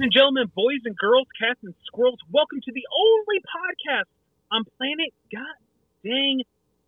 Ladies 0.00 0.16
and 0.16 0.18
gentlemen, 0.18 0.52
boys 0.56 0.80
and 0.86 0.96
girls, 0.96 1.26
cats 1.38 1.60
and 1.62 1.74
squirrels, 1.84 2.16
welcome 2.32 2.58
to 2.64 2.72
the 2.72 2.84
only 2.88 3.36
podcast 3.44 4.08
on 4.50 4.64
planet 4.78 5.12
God 5.30 5.60
dang 6.02 6.40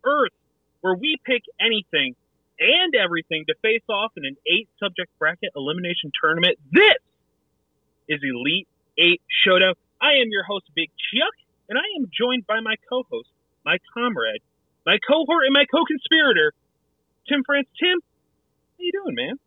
Earth 0.03 0.33
where 0.81 0.95
we 0.95 1.17
pick 1.23 1.43
anything 1.61 2.15
and 2.59 2.95
everything 2.95 3.45
to 3.45 3.53
face 3.61 3.85
off 3.87 4.13
in 4.17 4.25
an 4.25 4.35
eight 4.51 4.67
subject 4.79 5.11
bracket 5.19 5.51
elimination 5.55 6.11
tournament. 6.19 6.57
This 6.71 6.97
is 8.09 8.19
Elite 8.23 8.67
Eight 8.97 9.21
Showdown. 9.45 9.75
I 10.01 10.13
am 10.13 10.29
your 10.33 10.43
host, 10.43 10.65
Big 10.73 10.89
Chuck, 11.13 11.35
and 11.69 11.77
I 11.77 11.85
am 12.01 12.09
joined 12.09 12.47
by 12.47 12.61
my 12.61 12.73
co 12.89 13.03
host, 13.11 13.29
my 13.63 13.77
comrade, 13.93 14.41
my 14.87 14.97
cohort, 15.07 15.45
and 15.45 15.53
my 15.53 15.65
co 15.69 15.85
conspirator, 15.85 16.51
Tim 17.29 17.43
France. 17.45 17.67
Tim, 17.79 17.99
how 18.01 18.79
you 18.79 18.91
doing, 18.91 19.13
man? 19.13 19.37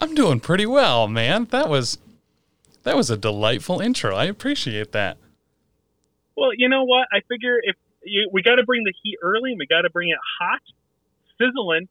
I'm 0.00 0.14
doing 0.14 0.38
pretty 0.38 0.66
well, 0.66 1.08
man. 1.08 1.46
That 1.46 1.68
was 1.68 1.98
that 2.86 2.96
was 2.96 3.10
a 3.10 3.16
delightful 3.16 3.80
intro. 3.80 4.14
I 4.14 4.26
appreciate 4.26 4.92
that. 4.92 5.18
Well, 6.36 6.50
you 6.56 6.68
know 6.68 6.84
what? 6.84 7.08
I 7.12 7.18
figure 7.28 7.58
if 7.60 7.74
you, 8.04 8.30
we 8.32 8.42
got 8.42 8.56
to 8.56 8.62
bring 8.62 8.84
the 8.84 8.92
heat 9.02 9.18
early 9.20 9.50
and 9.50 9.58
we 9.58 9.66
got 9.66 9.82
to 9.82 9.90
bring 9.90 10.10
it 10.10 10.18
hot, 10.38 10.62
sizzling. 11.36 11.88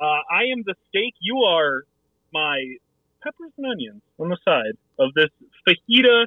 Uh, 0.00 0.04
I 0.04 0.50
am 0.50 0.64
the 0.66 0.74
steak. 0.88 1.14
You 1.20 1.44
are 1.46 1.84
my 2.32 2.74
peppers 3.22 3.52
and 3.56 3.66
onions 3.66 4.02
on 4.18 4.28
the 4.28 4.36
side 4.44 4.76
of 4.98 5.14
this 5.14 5.30
fajita 5.62 6.26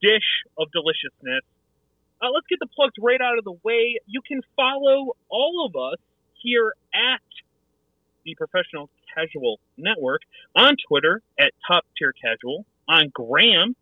dish 0.00 0.28
of 0.58 0.72
deliciousness. 0.72 1.44
Uh, 2.22 2.30
let's 2.32 2.46
get 2.48 2.60
the 2.60 2.68
plugs 2.74 2.94
right 2.98 3.20
out 3.20 3.36
of 3.36 3.44
the 3.44 3.58
way. 3.62 3.98
You 4.06 4.22
can 4.26 4.40
follow 4.56 5.16
all 5.28 5.66
of 5.68 5.76
us 5.76 5.98
here 6.42 6.72
at 6.94 7.20
the 8.24 8.34
Professional 8.36 8.88
Casual 9.14 9.60
Network 9.76 10.22
on 10.54 10.76
Twitter 10.88 11.20
at 11.38 11.52
Top 11.68 11.84
Tier 11.98 12.14
Casual, 12.14 12.64
on 12.88 13.10
Graham 13.14 13.74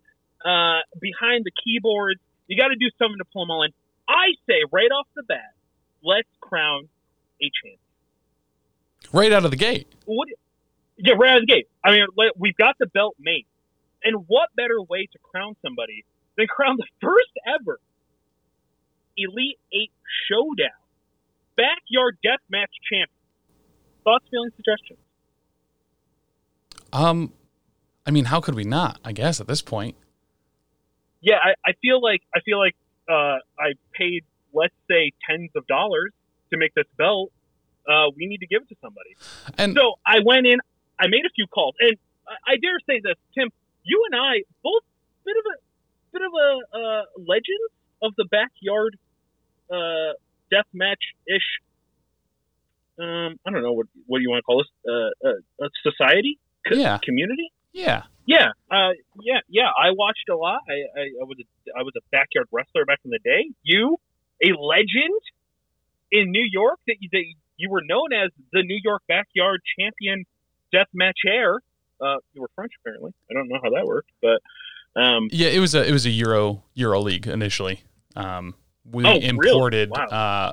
uh, 0.44 0.80
behind 0.98 1.44
the 1.44 1.52
keyboards. 1.62 2.20
You 2.48 2.56
got 2.56 2.68
to 2.68 2.76
do 2.76 2.88
something 2.98 3.18
to 3.18 3.24
pull 3.32 3.42
them 3.42 3.50
all 3.50 3.62
in. 3.62 3.72
I 4.08 4.32
say 4.48 4.62
right 4.72 4.90
off 4.90 5.06
the 5.14 5.22
bat, 5.22 5.52
let's 6.02 6.28
crown 6.40 6.88
a 7.42 7.50
champion. 7.62 7.78
Right 9.12 9.32
out 9.32 9.44
of 9.44 9.50
the 9.50 9.56
gate. 9.56 9.86
What? 10.06 10.28
Yeah, 10.96 11.14
right 11.18 11.32
out 11.32 11.36
of 11.38 11.46
the 11.46 11.52
gate. 11.52 11.68
I 11.84 11.90
mean, 11.92 12.06
we've 12.38 12.56
got 12.56 12.76
the 12.78 12.86
belt 12.86 13.14
made, 13.20 13.46
and 14.02 14.24
what 14.26 14.48
better 14.56 14.80
way 14.80 15.06
to 15.12 15.18
crown 15.18 15.54
somebody 15.62 16.04
than 16.36 16.46
crown 16.46 16.76
the 16.78 16.86
first 17.00 17.30
ever 17.46 17.78
Elite 19.16 19.58
Eight 19.72 19.92
Showdown 20.28 20.76
backyard 21.56 22.18
death 22.22 22.40
match 22.50 22.70
champion? 22.90 23.08
Thoughts, 24.04 24.26
feelings, 24.30 24.52
suggestions? 24.56 24.98
Um 26.92 27.32
I 28.06 28.10
mean, 28.12 28.26
how 28.26 28.40
could 28.40 28.54
we 28.54 28.64
not? 28.64 29.00
I 29.04 29.12
guess 29.12 29.40
at 29.40 29.48
this 29.48 29.62
point. 29.62 29.96
Yeah, 31.20 31.36
I, 31.42 31.54
I 31.68 31.72
feel 31.82 32.00
like 32.00 32.22
I 32.34 32.40
feel 32.40 32.58
like 32.58 32.76
uh, 33.08 33.38
I 33.58 33.74
paid 33.92 34.24
let's 34.52 34.74
say 34.88 35.12
tens 35.28 35.50
of 35.56 35.66
dollars 35.66 36.12
to 36.50 36.56
make 36.56 36.72
this 36.74 36.86
belt. 36.96 37.30
Uh, 37.88 38.06
we 38.16 38.26
need 38.26 38.38
to 38.38 38.46
give 38.46 38.62
it 38.62 38.68
to 38.68 38.76
somebody. 38.80 39.16
And 39.58 39.74
So 39.76 39.94
I 40.06 40.18
went 40.24 40.46
in, 40.46 40.58
I 40.98 41.06
made 41.08 41.24
a 41.26 41.30
few 41.34 41.46
calls, 41.46 41.74
and 41.80 41.96
I- 42.26 42.52
I 42.52 42.56
dare 42.56 42.78
say 42.88 43.00
this, 43.02 43.14
Tim, 43.34 43.48
you 43.84 44.02
and 44.10 44.20
I 44.20 44.42
both 44.62 44.82
bit 45.24 45.36
of 45.36 45.44
a 45.52 45.56
bit 46.12 46.22
of 46.22 46.32
a 46.32 46.76
uh, 46.78 47.02
legend 47.18 47.60
of 48.02 48.14
the 48.16 48.24
backyard 48.30 48.96
uh, 49.70 50.12
death 50.50 50.66
match 50.72 51.02
ish. 51.26 51.42
Um, 52.98 53.38
I 53.46 53.50
don't 53.50 53.62
know 53.62 53.72
what 53.72 53.86
what 54.06 54.18
do 54.18 54.22
you 54.22 54.30
want 54.30 54.38
to 54.40 54.42
call 54.42 54.58
this? 54.64 54.70
Uh, 54.88 55.28
uh, 55.28 55.66
a 55.66 55.70
society, 55.82 56.38
Co- 56.66 56.74
Yeah. 56.76 56.98
community. 57.02 57.52
yeah. 57.72 58.04
Yeah, 58.28 58.48
uh, 58.72 58.90
yeah, 59.22 59.38
yeah. 59.48 59.68
I 59.80 59.92
watched 59.92 60.28
a 60.28 60.34
lot. 60.34 60.58
I, 60.68 60.72
I, 60.98 61.02
I 61.20 61.24
was 61.24 61.36
a, 61.38 61.78
I 61.78 61.82
was 61.84 61.92
a 61.96 62.00
backyard 62.10 62.48
wrestler 62.50 62.84
back 62.84 62.98
in 63.04 63.12
the 63.12 63.20
day. 63.22 63.52
You, 63.62 63.98
a 64.44 64.48
legend 64.60 65.20
in 66.10 66.32
New 66.32 66.44
York 66.50 66.80
that 66.88 66.96
you, 66.98 67.08
that 67.12 67.22
you 67.56 67.70
were 67.70 67.82
known 67.86 68.12
as 68.12 68.30
the 68.52 68.64
New 68.64 68.80
York 68.82 69.02
backyard 69.06 69.60
champion 69.78 70.24
deathmatch 70.74 71.22
air. 71.24 71.60
Uh, 72.00 72.16
you 72.32 72.40
were 72.42 72.50
French 72.56 72.72
apparently. 72.80 73.12
I 73.30 73.34
don't 73.34 73.48
know 73.48 73.60
how 73.62 73.70
that 73.70 73.86
worked, 73.86 74.10
but 74.20 74.40
um, 75.00 75.28
Yeah, 75.30 75.48
it 75.50 75.60
was 75.60 75.76
a 75.76 75.86
it 75.88 75.92
was 75.92 76.04
a 76.04 76.10
Euro 76.10 76.64
Euro 76.74 77.00
League 77.00 77.28
initially. 77.28 77.82
Um 78.16 78.56
we 78.90 79.04
Oh, 79.04 79.12
really? 79.12 79.24
imported 79.26 79.90
Wow. 79.90 80.06
uh 80.06 80.52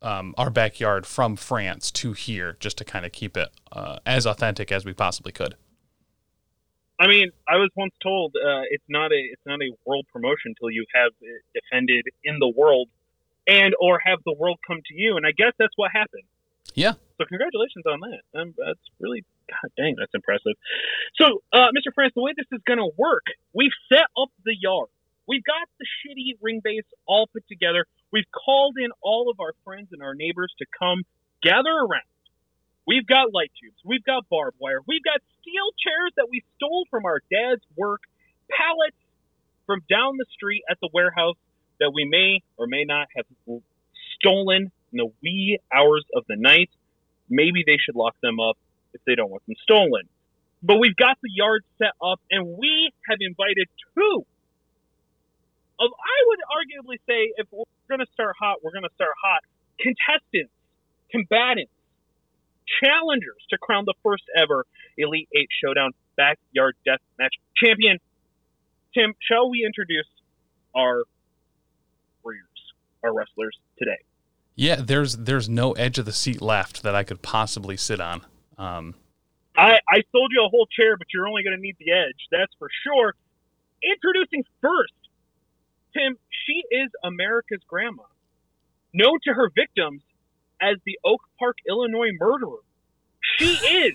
um, 0.00 0.32
our 0.38 0.48
backyard 0.48 1.06
from 1.06 1.34
France 1.34 1.90
to 1.90 2.12
here 2.12 2.56
just 2.60 2.78
to 2.78 2.84
kind 2.84 3.04
of 3.04 3.10
keep 3.10 3.36
it 3.36 3.48
uh, 3.72 3.98
as 4.06 4.26
authentic 4.26 4.70
as 4.70 4.84
we 4.84 4.92
possibly 4.92 5.32
could. 5.32 5.56
I 7.00 7.08
mean, 7.08 7.30
I 7.48 7.56
was 7.56 7.70
once 7.76 7.92
told 8.02 8.34
uh, 8.36 8.62
it's 8.70 8.84
not 8.88 9.12
a 9.12 9.16
it's 9.18 9.42
not 9.46 9.60
a 9.60 9.70
world 9.84 10.06
promotion 10.12 10.54
until 10.54 10.70
you 10.70 10.84
have 10.94 11.12
it 11.20 11.42
defended 11.54 12.04
in 12.24 12.38
the 12.38 12.48
world 12.48 12.88
and 13.46 13.74
or 13.80 14.00
have 14.04 14.18
the 14.24 14.32
world 14.34 14.58
come 14.66 14.78
to 14.86 14.94
you, 14.94 15.16
and 15.16 15.26
I 15.26 15.32
guess 15.32 15.52
that's 15.58 15.72
what 15.76 15.90
happened. 15.92 16.24
Yeah. 16.74 16.92
So 17.18 17.24
congratulations 17.26 17.84
on 17.86 18.00
that. 18.00 18.40
Um, 18.40 18.54
that's 18.56 18.80
really 19.00 19.24
God 19.48 19.70
dang, 19.76 19.96
that's 19.98 20.12
impressive. 20.14 20.52
So, 21.16 21.42
uh, 21.52 21.68
Mr. 21.74 21.92
France, 21.94 22.12
the 22.14 22.22
way 22.22 22.32
this 22.36 22.46
is 22.52 22.60
going 22.66 22.78
to 22.78 22.90
work, 22.96 23.24
we've 23.52 23.72
set 23.88 24.06
up 24.20 24.28
the 24.44 24.54
yard. 24.60 24.88
We've 25.28 25.44
got 25.44 25.68
the 25.78 25.84
shitty 25.84 26.38
ring 26.40 26.62
base 26.64 26.88
all 27.06 27.28
put 27.30 27.46
together. 27.48 27.84
We've 28.10 28.30
called 28.32 28.76
in 28.78 28.90
all 29.02 29.30
of 29.30 29.38
our 29.40 29.52
friends 29.62 29.88
and 29.92 30.02
our 30.02 30.14
neighbors 30.14 30.52
to 30.58 30.66
come 30.78 31.02
gather 31.42 31.70
around. 31.70 32.08
We've 32.86 33.06
got 33.06 33.34
light 33.34 33.52
tubes. 33.60 33.76
We've 33.84 34.02
got 34.02 34.26
barbed 34.30 34.56
wire. 34.58 34.80
We've 34.88 35.04
got 35.04 35.20
steel 35.42 35.68
chairs 35.76 36.12
that 36.16 36.28
we 36.30 36.42
stole 36.56 36.86
from 36.90 37.04
our 37.04 37.20
dad's 37.30 37.62
work, 37.76 38.00
pallets 38.50 38.96
from 39.66 39.82
down 39.90 40.16
the 40.16 40.24
street 40.32 40.62
at 40.70 40.78
the 40.80 40.88
warehouse 40.94 41.36
that 41.78 41.92
we 41.94 42.06
may 42.06 42.40
or 42.56 42.66
may 42.66 42.84
not 42.84 43.08
have 43.14 43.26
stolen 44.16 44.72
in 44.92 44.96
the 44.96 45.12
wee 45.22 45.58
hours 45.70 46.04
of 46.16 46.24
the 46.26 46.36
night. 46.36 46.70
Maybe 47.28 47.62
they 47.66 47.76
should 47.76 47.94
lock 47.94 48.16
them 48.22 48.40
up 48.40 48.56
if 48.94 49.02
they 49.06 49.14
don't 49.14 49.30
want 49.30 49.44
them 49.46 49.56
stolen. 49.62 50.08
But 50.62 50.78
we've 50.80 50.96
got 50.96 51.18
the 51.22 51.30
yard 51.30 51.62
set 51.76 51.92
up, 52.02 52.20
and 52.30 52.56
we 52.58 52.90
have 53.06 53.18
invited 53.20 53.68
two 53.94 54.24
of, 55.80 55.90
I 55.92 56.18
would 56.26 56.40
arguably 56.50 56.98
say, 57.06 57.32
if 57.36 57.46
we're 57.50 57.64
going 57.88 58.00
to 58.00 58.12
start 58.12 58.34
hot, 58.38 58.58
we're 58.62 58.72
going 58.72 58.88
to 58.88 58.94
start 58.94 59.12
hot. 59.22 59.42
Contestants, 59.80 60.52
combatants, 61.10 61.72
challengers 62.82 63.42
to 63.50 63.58
crown 63.58 63.84
the 63.86 63.94
first 64.02 64.24
ever 64.36 64.66
Elite 64.96 65.28
Eight 65.34 65.48
Showdown 65.62 65.92
Backyard 66.16 66.74
Death 66.84 67.00
Match 67.18 67.34
champion. 67.56 67.98
Tim, 68.94 69.14
shall 69.20 69.48
we 69.50 69.64
introduce 69.64 70.08
our 70.74 71.04
warriors, 72.24 72.42
our 73.04 73.14
wrestlers 73.14 73.56
today? 73.78 73.98
Yeah, 74.56 74.76
there's 74.76 75.16
there's 75.16 75.48
no 75.48 75.72
edge 75.72 75.98
of 75.98 76.04
the 76.04 76.12
seat 76.12 76.42
left 76.42 76.82
that 76.82 76.94
I 76.94 77.04
could 77.04 77.22
possibly 77.22 77.76
sit 77.76 78.00
on. 78.00 78.26
Um, 78.58 78.94
I, 79.56 79.78
I 79.88 80.02
sold 80.10 80.30
you 80.34 80.44
a 80.44 80.48
whole 80.48 80.66
chair, 80.66 80.96
but 80.96 81.06
you're 81.14 81.28
only 81.28 81.44
going 81.44 81.56
to 81.56 81.62
need 81.62 81.76
the 81.78 81.92
edge. 81.92 82.26
That's 82.30 82.52
for 82.58 82.68
sure. 82.82 83.14
Introducing 83.82 84.42
first, 84.60 84.97
Tim, 85.94 86.16
she 86.30 86.62
is 86.70 86.90
America's 87.02 87.62
grandma, 87.66 88.04
known 88.92 89.18
to 89.24 89.34
her 89.34 89.50
victims 89.54 90.02
as 90.60 90.76
the 90.84 90.98
Oak 91.04 91.22
Park, 91.38 91.56
Illinois 91.68 92.10
murderer. 92.18 92.62
She 93.36 93.46
is 93.54 93.92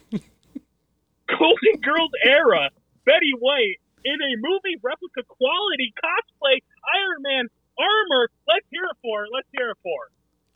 Golden 1.28 1.82
Girls 1.82 2.12
era 2.24 2.70
Betty 3.06 3.34
White 3.40 3.80
in 4.06 4.18
a 4.20 4.34
movie 4.38 4.80
replica 4.82 5.24
quality 5.28 5.94
cosplay 5.96 6.60
Iron 6.96 7.22
Man 7.22 7.46
armor. 7.78 8.30
Let's 8.48 8.66
hear 8.70 8.84
it 8.86 8.98
for 9.02 9.22
her. 9.22 9.28
Let's 9.34 9.48
hear 9.52 9.72
it 9.72 9.78
for 9.84 9.98
her. 10.04 10.12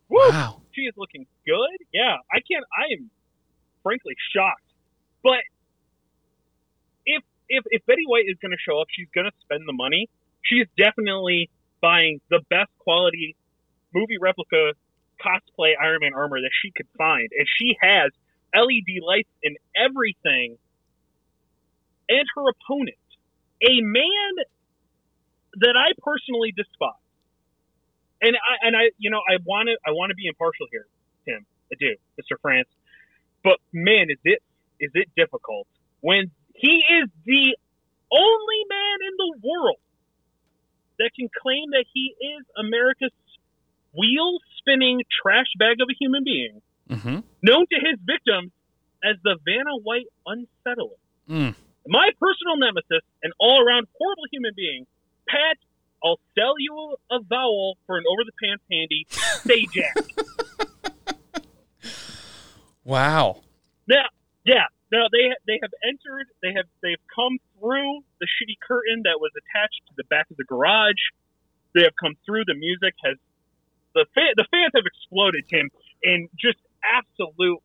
Woo! 0.09 0.29
wow. 0.29 0.61
she 0.73 0.81
is 0.81 0.93
looking 0.95 1.25
good. 1.45 1.77
Yeah, 1.93 2.15
I 2.31 2.39
can't. 2.39 2.63
I 2.71 2.93
am 2.99 3.09
frankly 3.83 4.15
shocked. 4.33 4.63
But 5.23 5.43
if 7.05 7.23
if 7.49 7.63
if 7.67 7.85
Betty 7.85 8.05
White 8.07 8.25
is 8.27 8.37
going 8.41 8.51
to 8.51 8.61
show 8.61 8.79
up, 8.79 8.87
she's 8.91 9.07
going 9.13 9.25
to 9.25 9.35
spend 9.41 9.63
the 9.67 9.73
money. 9.73 10.09
She 10.49 10.55
is 10.55 10.67
definitely 10.77 11.49
buying 11.81 12.19
the 12.29 12.41
best 12.49 12.71
quality 12.79 13.35
movie 13.93 14.17
replica 14.19 14.73
cosplay 15.21 15.73
Iron 15.81 15.99
Man 16.01 16.13
armor 16.13 16.39
that 16.39 16.51
she 16.61 16.71
could 16.71 16.87
find, 16.97 17.29
and 17.37 17.47
she 17.57 17.75
has 17.81 18.11
LED 18.55 19.03
lights 19.05 19.29
in 19.43 19.55
everything. 19.75 20.57
And 22.09 22.25
her 22.35 22.45
opponent, 22.49 22.97
a 23.61 23.81
man 23.81 24.33
that 25.59 25.75
I 25.75 25.91
personally 26.01 26.53
despise, 26.55 27.03
and 28.21 28.35
I 28.35 28.67
and 28.67 28.75
I, 28.75 28.91
you 28.97 29.09
know, 29.09 29.19
I 29.19 29.37
want 29.43 29.67
to 29.67 29.77
I 29.85 29.91
want 29.91 30.11
to 30.11 30.15
be 30.15 30.27
impartial 30.27 30.67
here, 30.71 30.87
Tim. 31.25 31.45
I 31.71 31.75
do, 31.79 31.95
Mr. 32.21 32.39
France. 32.41 32.69
But 33.43 33.57
man, 33.73 34.07
is 34.09 34.19
it 34.23 34.41
is 34.79 34.91
it 34.93 35.09
difficult 35.17 35.67
when 35.99 36.31
he 36.55 36.81
is 37.01 37.09
the 37.25 37.57
only 38.11 38.61
man 38.69 38.97
in 39.03 39.13
the 39.17 39.31
world 39.43 39.77
that 40.99 41.11
can 41.17 41.29
claim 41.41 41.71
that 41.71 41.85
he 41.93 42.13
is 42.19 42.45
America's 42.57 43.11
wheel 43.93 44.39
spinning 44.57 45.01
trash 45.21 45.47
bag 45.57 45.81
of 45.81 45.87
a 45.89 45.95
human 45.99 46.23
being, 46.23 46.61
Mm-hmm. 46.89 47.19
known 47.43 47.65
to 47.69 47.75
his 47.83 47.99
victims 48.05 48.51
as 49.03 49.17
the 49.23 49.35
Vanna 49.43 49.75
White 49.83 50.07
Unsettler. 50.25 50.95
Mm. 51.29 51.53
My 51.85 52.09
personal 52.19 52.57
nemesis 52.57 53.03
and 53.21 53.33
all 53.39 53.59
around 53.61 53.87
horrible 53.99 54.23
human 54.31 54.53
being, 54.55 54.87
Pat, 55.27 55.57
I'll 56.03 56.19
sell 56.37 56.53
you 56.57 56.95
a 57.11 57.19
vowel 57.21 57.77
for 57.85 57.97
an 57.97 58.03
over 58.09 58.23
the 58.23 58.31
pants 58.41 58.63
handy. 58.71 59.05
Say 59.09 59.65
Jack. 59.73 59.95
Wow. 62.83 63.41
Now, 63.87 64.05
yeah. 64.45 64.63
Now 64.91 65.07
they 65.11 65.33
they 65.45 65.59
have 65.61 65.71
entered. 65.83 66.27
They 66.41 66.53
have 66.55 66.65
they've 66.81 67.01
come 67.13 67.39
through 67.59 68.01
the 68.19 68.27
shitty 68.27 68.55
curtain 68.65 69.03
that 69.03 69.19
was 69.19 69.31
attached 69.35 69.81
to 69.87 69.93
the 69.97 70.05
back 70.05 70.31
of 70.31 70.37
the 70.37 70.45
garage. 70.45 71.01
They 71.75 71.83
have 71.83 71.95
come 71.99 72.15
through. 72.25 72.45
The 72.47 72.55
music 72.55 72.95
has 73.03 73.17
the 73.93 74.05
fan, 74.13 74.31
the 74.35 74.45
fans 74.51 74.71
have 74.75 74.85
exploded, 74.85 75.45
Tim, 75.49 75.69
in 76.03 76.29
just 76.39 76.59
absolute 76.85 77.59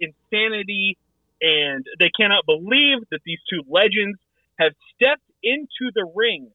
insanity, 0.00 0.98
and 1.40 1.84
they 1.98 2.10
cannot 2.10 2.46
believe 2.46 2.98
that 3.10 3.20
these 3.24 3.40
two 3.50 3.62
legends 3.68 4.18
have 4.58 4.72
stepped 4.94 5.24
into 5.42 5.90
the 5.94 6.04
ring. 6.14 6.50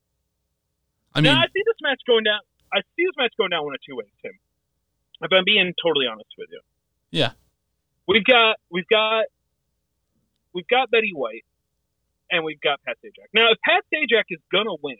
I 1.16 1.22
mean, 1.22 1.34
now 1.34 1.42
I 1.42 1.48
see 1.48 1.64
this 1.66 1.78
match 1.82 2.02
going 2.08 2.24
down. 2.24 2.40
I 2.72 2.82
see 2.96 3.06
this 3.06 3.18
match 3.18 3.34
going 3.38 3.50
down 3.50 3.66
one 3.66 3.76
of 3.76 3.82
two 3.88 3.96
ways, 3.96 4.14
Tim. 4.22 4.34
If 5.22 5.32
I'm 5.32 5.44
being 5.46 5.74
totally 5.82 6.08
honest 6.08 6.30
with 6.38 6.50
you. 6.52 6.62
Yeah. 7.12 7.32
We've 8.08 8.26
got 8.26 8.58
we've 8.70 8.88
got 8.88 9.26
we've 10.54 10.68
got 10.68 10.92
Betty 10.92 11.12
White 11.14 11.46
and 12.32 12.44
we've 12.44 12.62
got 12.62 12.82
Pat 12.84 12.98
Sajak. 13.04 13.28
Now 13.34 13.52
if 13.52 13.58
Pat 13.62 13.84
Sajak 13.94 14.26
is 14.30 14.40
gonna 14.52 14.76
win, 14.82 14.98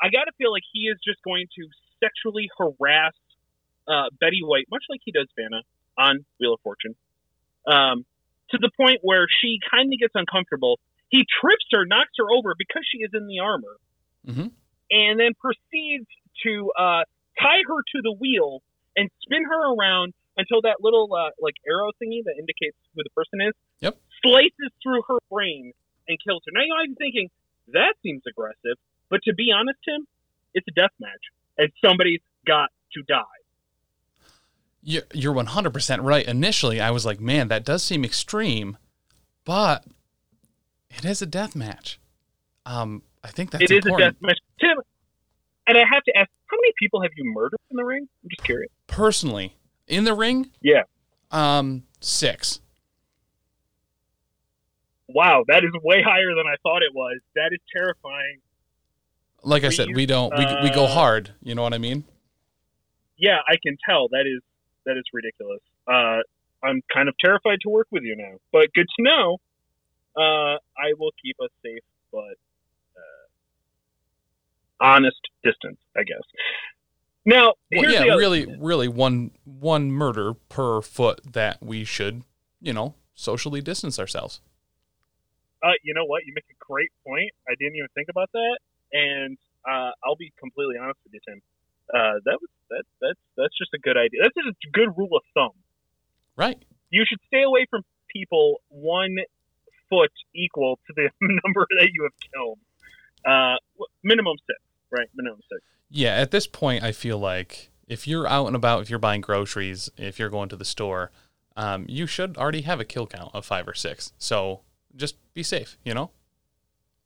I 0.00 0.10
gotta 0.10 0.32
feel 0.38 0.52
like 0.52 0.62
he 0.72 0.82
is 0.88 0.98
just 1.04 1.22
going 1.22 1.46
to 1.56 1.68
sexually 2.00 2.48
harass 2.56 3.14
uh, 3.88 4.10
Betty 4.20 4.40
White, 4.42 4.66
much 4.70 4.84
like 4.88 5.00
he 5.04 5.12
does 5.12 5.26
Vanna 5.36 5.62
on 5.96 6.24
Wheel 6.38 6.54
of 6.54 6.60
Fortune. 6.60 6.94
Um, 7.66 8.04
to 8.50 8.58
the 8.58 8.70
point 8.76 9.00
where 9.02 9.26
she 9.40 9.58
kind 9.70 9.92
of 9.92 9.98
gets 9.98 10.14
uncomfortable. 10.14 10.78
He 11.10 11.26
trips 11.40 11.64
her, 11.72 11.84
knocks 11.84 12.12
her 12.18 12.24
over 12.30 12.54
because 12.56 12.82
she 12.90 12.98
is 12.98 13.10
in 13.12 13.26
the 13.26 13.40
armor 13.40 13.76
Mhm. 14.26 14.52
and 14.90 15.20
then 15.20 15.32
proceeds 15.34 16.06
to 16.44 16.70
uh, 16.72 17.04
tie 17.40 17.62
her 17.66 17.82
to 17.94 18.02
the 18.02 18.12
wheel 18.12 18.62
and 18.96 19.10
spin 19.20 19.44
her 19.44 19.72
around 19.74 20.14
until 20.36 20.60
that 20.62 20.76
little 20.80 21.12
uh, 21.12 21.30
like 21.40 21.54
arrow 21.66 21.90
thingy 22.00 22.22
that 22.24 22.36
indicates 22.38 22.76
who 22.94 23.02
the 23.02 23.10
person 23.10 23.40
is. 23.40 23.54
Slices 24.24 24.70
through 24.82 25.02
her 25.08 25.18
brain 25.30 25.72
and 26.08 26.18
kills 26.26 26.42
her. 26.46 26.52
Now 26.52 26.62
you 26.62 26.74
might 26.78 26.88
be 26.98 27.04
thinking 27.04 27.28
that 27.72 27.94
seems 28.02 28.22
aggressive, 28.28 28.76
but 29.10 29.20
to 29.24 29.34
be 29.34 29.52
honest, 29.54 29.78
Tim, 29.84 30.06
it's 30.54 30.66
a 30.68 30.72
death 30.72 30.92
match, 30.98 31.20
and 31.58 31.70
somebody's 31.84 32.20
got 32.46 32.70
to 32.94 33.02
die. 33.02 33.24
you- 34.80 35.02
you're 35.12 35.34
100% 35.34 36.02
right. 36.02 36.26
Initially, 36.26 36.80
I 36.80 36.90
was 36.92 37.04
like, 37.04 37.20
man, 37.20 37.48
that 37.48 37.64
does 37.64 37.82
seem 37.82 38.04
extreme, 38.04 38.78
but 39.44 39.84
it 40.88 41.04
is 41.04 41.20
a 41.20 41.26
death 41.26 41.54
match. 41.56 41.98
Um, 42.64 43.02
I 43.22 43.28
think 43.28 43.50
that's 43.50 43.64
it 43.64 43.70
is 43.70 43.84
a 43.84 43.88
important. 43.88 44.14
death 44.14 44.22
match, 44.22 44.38
Tim. 44.60 44.78
And 45.66 45.76
I 45.76 45.80
have 45.84 46.04
to 46.04 46.16
ask, 46.16 46.30
how 46.46 46.56
many 46.56 46.72
people 46.78 47.02
have 47.02 47.10
you 47.16 47.24
murdered 47.24 47.58
in 47.70 47.76
the 47.76 47.84
ring? 47.84 48.08
I'm 48.22 48.30
just 48.30 48.44
curious. 48.44 48.70
Personally, 48.86 49.56
in 49.88 50.04
the 50.04 50.14
ring, 50.14 50.50
Yeah. 50.62 50.84
um, 51.32 51.82
six. 52.00 52.60
Wow, 55.08 55.44
that 55.48 55.64
is 55.64 55.70
way 55.82 56.02
higher 56.02 56.34
than 56.34 56.46
I 56.46 56.56
thought 56.62 56.82
it 56.82 56.94
was. 56.94 57.18
That 57.34 57.50
is 57.52 57.60
terrifying. 57.74 58.40
Like 59.42 59.64
I 59.64 59.70
said, 59.70 59.88
we 59.94 60.04
don't 60.04 60.36
we, 60.36 60.44
we 60.62 60.70
go 60.70 60.84
uh, 60.84 60.88
hard. 60.88 61.32
You 61.40 61.54
know 61.54 61.62
what 61.62 61.72
I 61.72 61.78
mean? 61.78 62.04
yeah, 63.18 63.38
I 63.46 63.56
can 63.62 63.76
tell 63.86 64.08
that 64.08 64.24
is 64.26 64.40
that 64.86 64.96
is 64.96 65.04
ridiculous. 65.12 65.60
Uh, 65.86 66.20
I'm 66.62 66.82
kind 66.92 67.08
of 67.08 67.14
terrified 67.22 67.58
to 67.62 67.68
work 67.68 67.88
with 67.90 68.04
you 68.04 68.16
now, 68.16 68.38
but 68.52 68.72
good 68.72 68.86
to 68.96 69.02
know. 69.02 69.38
Uh, 70.16 70.56
I 70.76 70.94
will 70.98 71.12
keep 71.22 71.36
us 71.42 71.50
safe, 71.62 71.82
but 72.10 72.38
uh, 72.96 73.26
honest 74.80 75.20
distance, 75.44 75.78
I 75.96 76.02
guess. 76.04 76.22
Now, 77.24 77.54
Well, 77.70 77.90
yeah, 77.90 78.14
really, 78.14 78.46
really 78.58 78.88
one 78.88 79.32
one 79.44 79.92
murder 79.92 80.34
per 80.48 80.80
foot 80.80 81.20
that 81.32 81.62
we 81.62 81.84
should, 81.84 82.22
you 82.60 82.72
know, 82.72 82.94
socially 83.14 83.60
distance 83.60 83.98
ourselves. 83.98 84.40
Uh, 85.62 85.74
you 85.82 85.94
know 85.94 86.04
what? 86.04 86.24
You 86.26 86.32
make 86.34 86.46
a 86.50 86.58
great 86.64 86.90
point. 87.06 87.30
I 87.48 87.54
didn't 87.58 87.76
even 87.76 87.88
think 87.94 88.08
about 88.08 88.30
that, 88.32 88.58
and 88.92 89.38
uh, 89.68 89.90
I'll 90.04 90.16
be 90.16 90.32
completely 90.38 90.76
honest 90.80 90.98
with 91.04 91.14
you, 91.14 91.20
Tim. 91.26 91.42
Uh, 91.92 92.20
that 92.24 92.38
was 92.40 92.50
that 92.70 92.84
that's 93.00 93.20
that's 93.36 93.56
just 93.58 93.72
a 93.74 93.78
good 93.78 93.96
idea. 93.96 94.20
That's 94.22 94.34
just 94.34 94.56
a 94.64 94.70
good 94.72 94.96
rule 94.96 95.16
of 95.16 95.22
thumb. 95.34 95.56
Right. 96.36 96.62
you 96.90 97.04
should 97.08 97.18
stay 97.26 97.42
away 97.42 97.66
from 97.68 97.82
people 98.06 98.60
one 98.68 99.16
foot 99.90 100.12
equal 100.34 100.78
to 100.86 100.92
the 100.94 101.10
number 101.20 101.66
that 101.80 101.88
you 101.92 102.02
have 102.04 102.12
killed. 102.32 102.58
Uh, 103.24 103.56
minimum 104.04 104.36
six, 104.46 104.60
right? 104.90 105.08
Minimum 105.14 105.40
six. 105.50 105.60
Yeah, 105.90 106.14
at 106.14 106.30
this 106.30 106.46
point, 106.46 106.84
I 106.84 106.92
feel 106.92 107.18
like 107.18 107.70
if 107.88 108.06
you're 108.06 108.26
out 108.26 108.46
and 108.46 108.54
about, 108.54 108.82
if 108.82 108.90
you're 108.90 108.98
buying 108.98 109.20
groceries, 109.20 109.90
if 109.96 110.18
you're 110.18 110.28
going 110.28 110.48
to 110.50 110.56
the 110.56 110.64
store, 110.64 111.10
um, 111.56 111.86
you 111.88 112.06
should 112.06 112.36
already 112.36 112.62
have 112.62 112.78
a 112.78 112.84
kill 112.84 113.06
count 113.06 113.30
of 113.34 113.44
five 113.44 113.66
or 113.66 113.74
six. 113.74 114.12
So 114.18 114.60
just 114.96 115.16
be 115.34 115.42
safe, 115.42 115.76
you 115.84 115.94
know? 115.94 116.10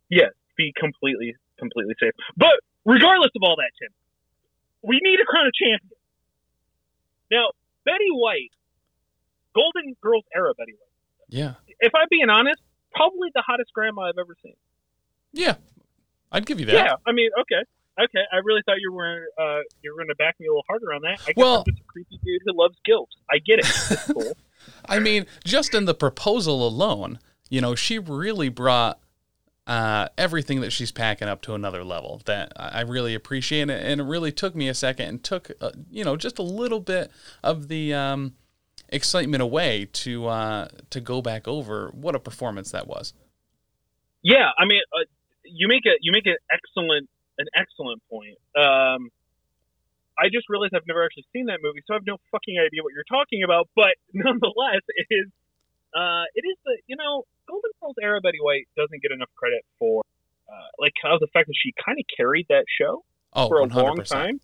Yeah, 0.09 0.29
be 0.57 0.73
completely, 0.79 1.35
completely 1.59 1.95
safe. 2.01 2.13
But 2.37 2.61
regardless 2.85 3.31
of 3.37 3.43
all 3.43 3.57
that, 3.57 3.71
Tim, 3.81 3.91
we 4.83 5.01
need 5.03 5.21
a 5.21 5.25
crown 5.25 5.47
of 5.47 5.53
champion. 5.55 5.91
Now, 7.31 7.51
Betty 7.85 8.11
White, 8.11 8.51
Golden 9.55 9.97
Girls 10.03 10.25
era 10.35 10.53
Betty 10.57 10.73
White. 10.73 10.89
Yeah. 11.29 11.55
If 11.81 11.93
I'm 11.95 12.07
being 12.11 12.29
honest, 12.29 12.61
probably 12.95 13.31
the 13.35 13.43
hottest 13.47 13.73
grandma 13.73 14.03
I've 14.03 14.19
ever 14.21 14.37
seen. 14.43 14.55
Yeah. 15.33 15.55
I'd 16.31 16.47
give 16.47 16.61
you 16.61 16.67
that. 16.67 16.75
Yeah, 16.75 16.95
I 17.07 17.13
mean, 17.13 17.31
okay, 17.41 17.63
okay. 18.03 18.21
I 18.33 18.37
really 18.45 18.63
thought 18.65 18.77
you 18.81 18.93
were 18.93 19.27
uh, 19.39 19.61
you 19.83 19.93
were 19.93 19.99
going 19.99 20.09
to 20.09 20.15
back 20.15 20.37
me 20.41 20.47
a 20.47 20.51
little 20.51 20.65
harder 20.67 20.93
on 20.95 21.03
that. 21.03 21.21
I 21.23 21.33
guess 21.33 21.37
Well- 21.37 21.59
I'm 21.59 21.65
just 21.73 21.81
a 21.81 21.85
creepy 21.85 22.19
dude 22.25 22.43
who 22.47 22.53
loves 22.59 22.77
guilt. 22.85 23.11
I 23.31 23.39
get 23.39 23.59
it. 23.59 23.67
Cool. 24.13 24.33
I 24.89 24.99
mean, 24.99 25.27
just 25.45 25.75
in 25.75 25.85
the 25.87 25.95
proposal 25.95 26.67
alone, 26.67 27.19
you 27.53 27.61
know, 27.61 27.75
she 27.75 27.99
really 27.99 28.49
brought 28.49 28.99
uh, 29.67 30.09
everything 30.17 30.63
that 30.63 30.73
she's 30.73 30.91
packing 30.91 31.29
up 31.29 31.43
to 31.43 31.53
another 31.53 31.85
level 31.85 32.23
that 32.25 32.51
I 32.57 32.81
really 32.81 33.15
appreciate. 33.15 33.69
it. 33.69 33.85
And 33.85 34.01
it 34.01 34.05
really 34.05 34.33
took 34.33 34.57
me 34.57 34.69
a 34.69 34.75
second 34.75 35.07
and 35.07 35.23
took, 35.23 35.51
uh, 35.61 35.73
you 35.91 36.03
know, 36.03 36.17
just 36.17 36.39
a 36.39 36.43
little 36.43 36.81
bit 36.81 37.11
of 37.45 37.69
the 37.69 37.93
um, 37.93 38.33
excitement 38.89 39.43
away 39.43 39.87
to 39.93 40.29
uh, 40.29 40.69
to 40.89 41.01
go 41.03 41.21
back 41.21 41.47
over 41.47 41.91
what 41.91 42.15
a 42.15 42.19
performance 42.19 42.71
that 42.71 42.87
was. 42.87 43.13
Yeah, 44.23 44.49
I 44.59 44.65
mean, 44.65 44.81
uh, 44.99 45.05
you 45.45 45.69
make 45.69 45.85
a 45.85 45.93
you 46.01 46.11
make 46.11 46.25
an 46.25 46.39
excellent 46.51 47.11
an 47.37 47.49
excellent 47.55 48.01
point. 48.09 48.39
Um, 48.57 49.11
I 50.19 50.33
just 50.33 50.49
realized 50.49 50.73
I've 50.75 50.87
never 50.89 51.05
actually 51.05 51.27
seen 51.35 51.47
that 51.47 51.59
movie, 51.63 51.83
so 51.87 51.93
I 51.93 51.97
have 51.97 52.07
no 52.07 52.17
fucking 52.31 52.57
idea 52.59 52.83
what 52.83 52.95
you're 52.95 53.05
talking 53.05 53.43
about. 53.45 53.69
But 53.77 53.93
nonetheless, 54.15 54.81
it 54.89 55.07
is 55.11 55.29
uh, 55.95 56.25
it 56.35 56.45
is 56.47 56.57
the 56.65 56.79
you 56.87 56.97
know 56.97 57.25
Golden 57.49 57.71
Girls 57.81 57.97
era 58.03 58.21
Betty 58.21 58.39
White 58.41 58.69
doesn't 58.77 59.03
get 59.03 59.13
enough 59.13 59.31
credit 59.37 59.65
for 59.79 60.03
uh, 60.49 60.69
like 60.79 60.93
how 61.03 61.19
the 61.19 61.27
fact 61.33 61.47
that 61.49 61.55
she 61.57 61.73
kind 61.85 61.99
of 61.99 62.05
carried 62.17 62.47
that 62.49 62.65
show 62.81 63.05
Oh, 63.35 63.49
for 63.49 63.63
a 63.63 63.67
100%. 63.67 63.75
long 63.75 63.97
time. 64.05 64.41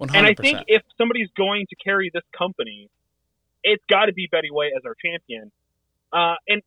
100%. 0.00 0.16
And 0.16 0.26
I 0.26 0.32
think 0.34 0.58
if 0.68 0.82
somebody's 0.96 1.28
going 1.36 1.66
to 1.68 1.76
carry 1.76 2.10
this 2.12 2.22
company, 2.36 2.88
it's 3.62 3.84
got 3.90 4.06
to 4.06 4.14
be 4.14 4.26
Betty 4.30 4.50
White 4.50 4.72
as 4.74 4.82
our 4.86 4.94
champion. 4.94 5.52
Uh, 6.10 6.36
and 6.48 6.62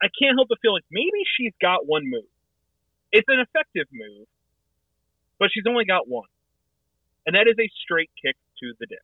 I 0.00 0.06
can't 0.20 0.36
help 0.36 0.48
but 0.48 0.58
feel 0.62 0.72
like 0.72 0.84
maybe 0.92 1.26
she's 1.36 1.52
got 1.60 1.86
one 1.86 2.08
move. 2.08 2.30
It's 3.10 3.26
an 3.28 3.40
effective 3.40 3.86
move, 3.92 4.28
but 5.40 5.50
she's 5.52 5.64
only 5.66 5.84
got 5.86 6.06
one, 6.06 6.28
and 7.26 7.34
that 7.34 7.48
is 7.48 7.56
a 7.58 7.68
straight 7.82 8.10
kick 8.22 8.36
to 8.60 8.72
the 8.78 8.86
dick. 8.86 9.02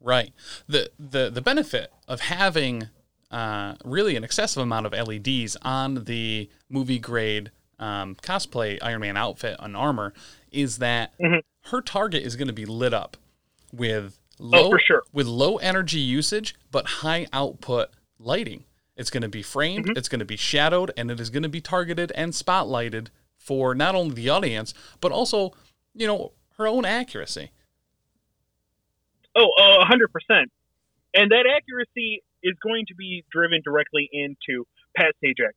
Right. 0.00 0.32
The 0.68 0.90
the 0.98 1.30
the 1.30 1.40
benefit 1.42 1.92
of 2.06 2.20
having 2.20 2.88
uh, 3.30 3.74
really 3.84 4.14
an 4.16 4.22
excessive 4.24 4.62
amount 4.62 4.86
of 4.86 4.92
LEDs 4.92 5.56
on 5.62 6.04
the 6.04 6.48
movie 6.68 6.98
grade 6.98 7.50
um, 7.78 8.14
cosplay 8.16 8.78
Iron 8.82 9.00
Man 9.00 9.16
outfit 9.16 9.56
and 9.58 9.76
armor 9.76 10.12
is 10.52 10.78
that 10.78 11.12
Mhm. 11.18 11.40
her 11.64 11.80
target 11.82 12.22
is 12.22 12.36
going 12.36 12.46
to 12.46 12.54
be 12.54 12.64
lit 12.66 12.94
up 12.94 13.16
with 13.72 14.18
low 14.38 14.72
Oh, 14.74 14.78
sure. 14.78 15.02
with 15.12 15.26
low 15.26 15.56
energy 15.56 15.98
usage 15.98 16.54
but 16.70 16.86
high 16.86 17.26
output 17.32 17.90
lighting. 18.18 18.64
It's 18.96 19.10
going 19.10 19.22
to 19.22 19.28
be 19.28 19.42
framed, 19.42 19.86
Mm-hmm. 19.86 19.98
it's 19.98 20.08
going 20.08 20.20
to 20.20 20.24
be 20.24 20.36
shadowed, 20.36 20.90
and 20.96 21.10
it 21.10 21.18
is 21.20 21.28
going 21.28 21.42
to 21.42 21.48
be 21.50 21.60
targeted 21.60 22.12
and 22.14 22.32
spotlighted 22.32 23.08
for 23.38 23.74
not 23.74 23.94
only 23.94 24.14
the 24.14 24.28
audience 24.30 24.72
but 25.00 25.10
also, 25.12 25.52
you 25.94 26.06
know, 26.06 26.32
her 26.58 26.66
own 26.66 26.84
accuracy. 26.84 27.50
Oh, 29.36 29.48
a 29.58 29.84
hundred 29.84 30.10
percent. 30.12 30.50
And 31.14 31.30
that 31.30 31.44
accuracy 31.46 32.22
is 32.42 32.54
going 32.62 32.84
to 32.88 32.94
be 32.94 33.24
driven 33.30 33.60
directly 33.64 34.08
into 34.12 34.66
Pat 34.96 35.14
Sajak's 35.22 35.54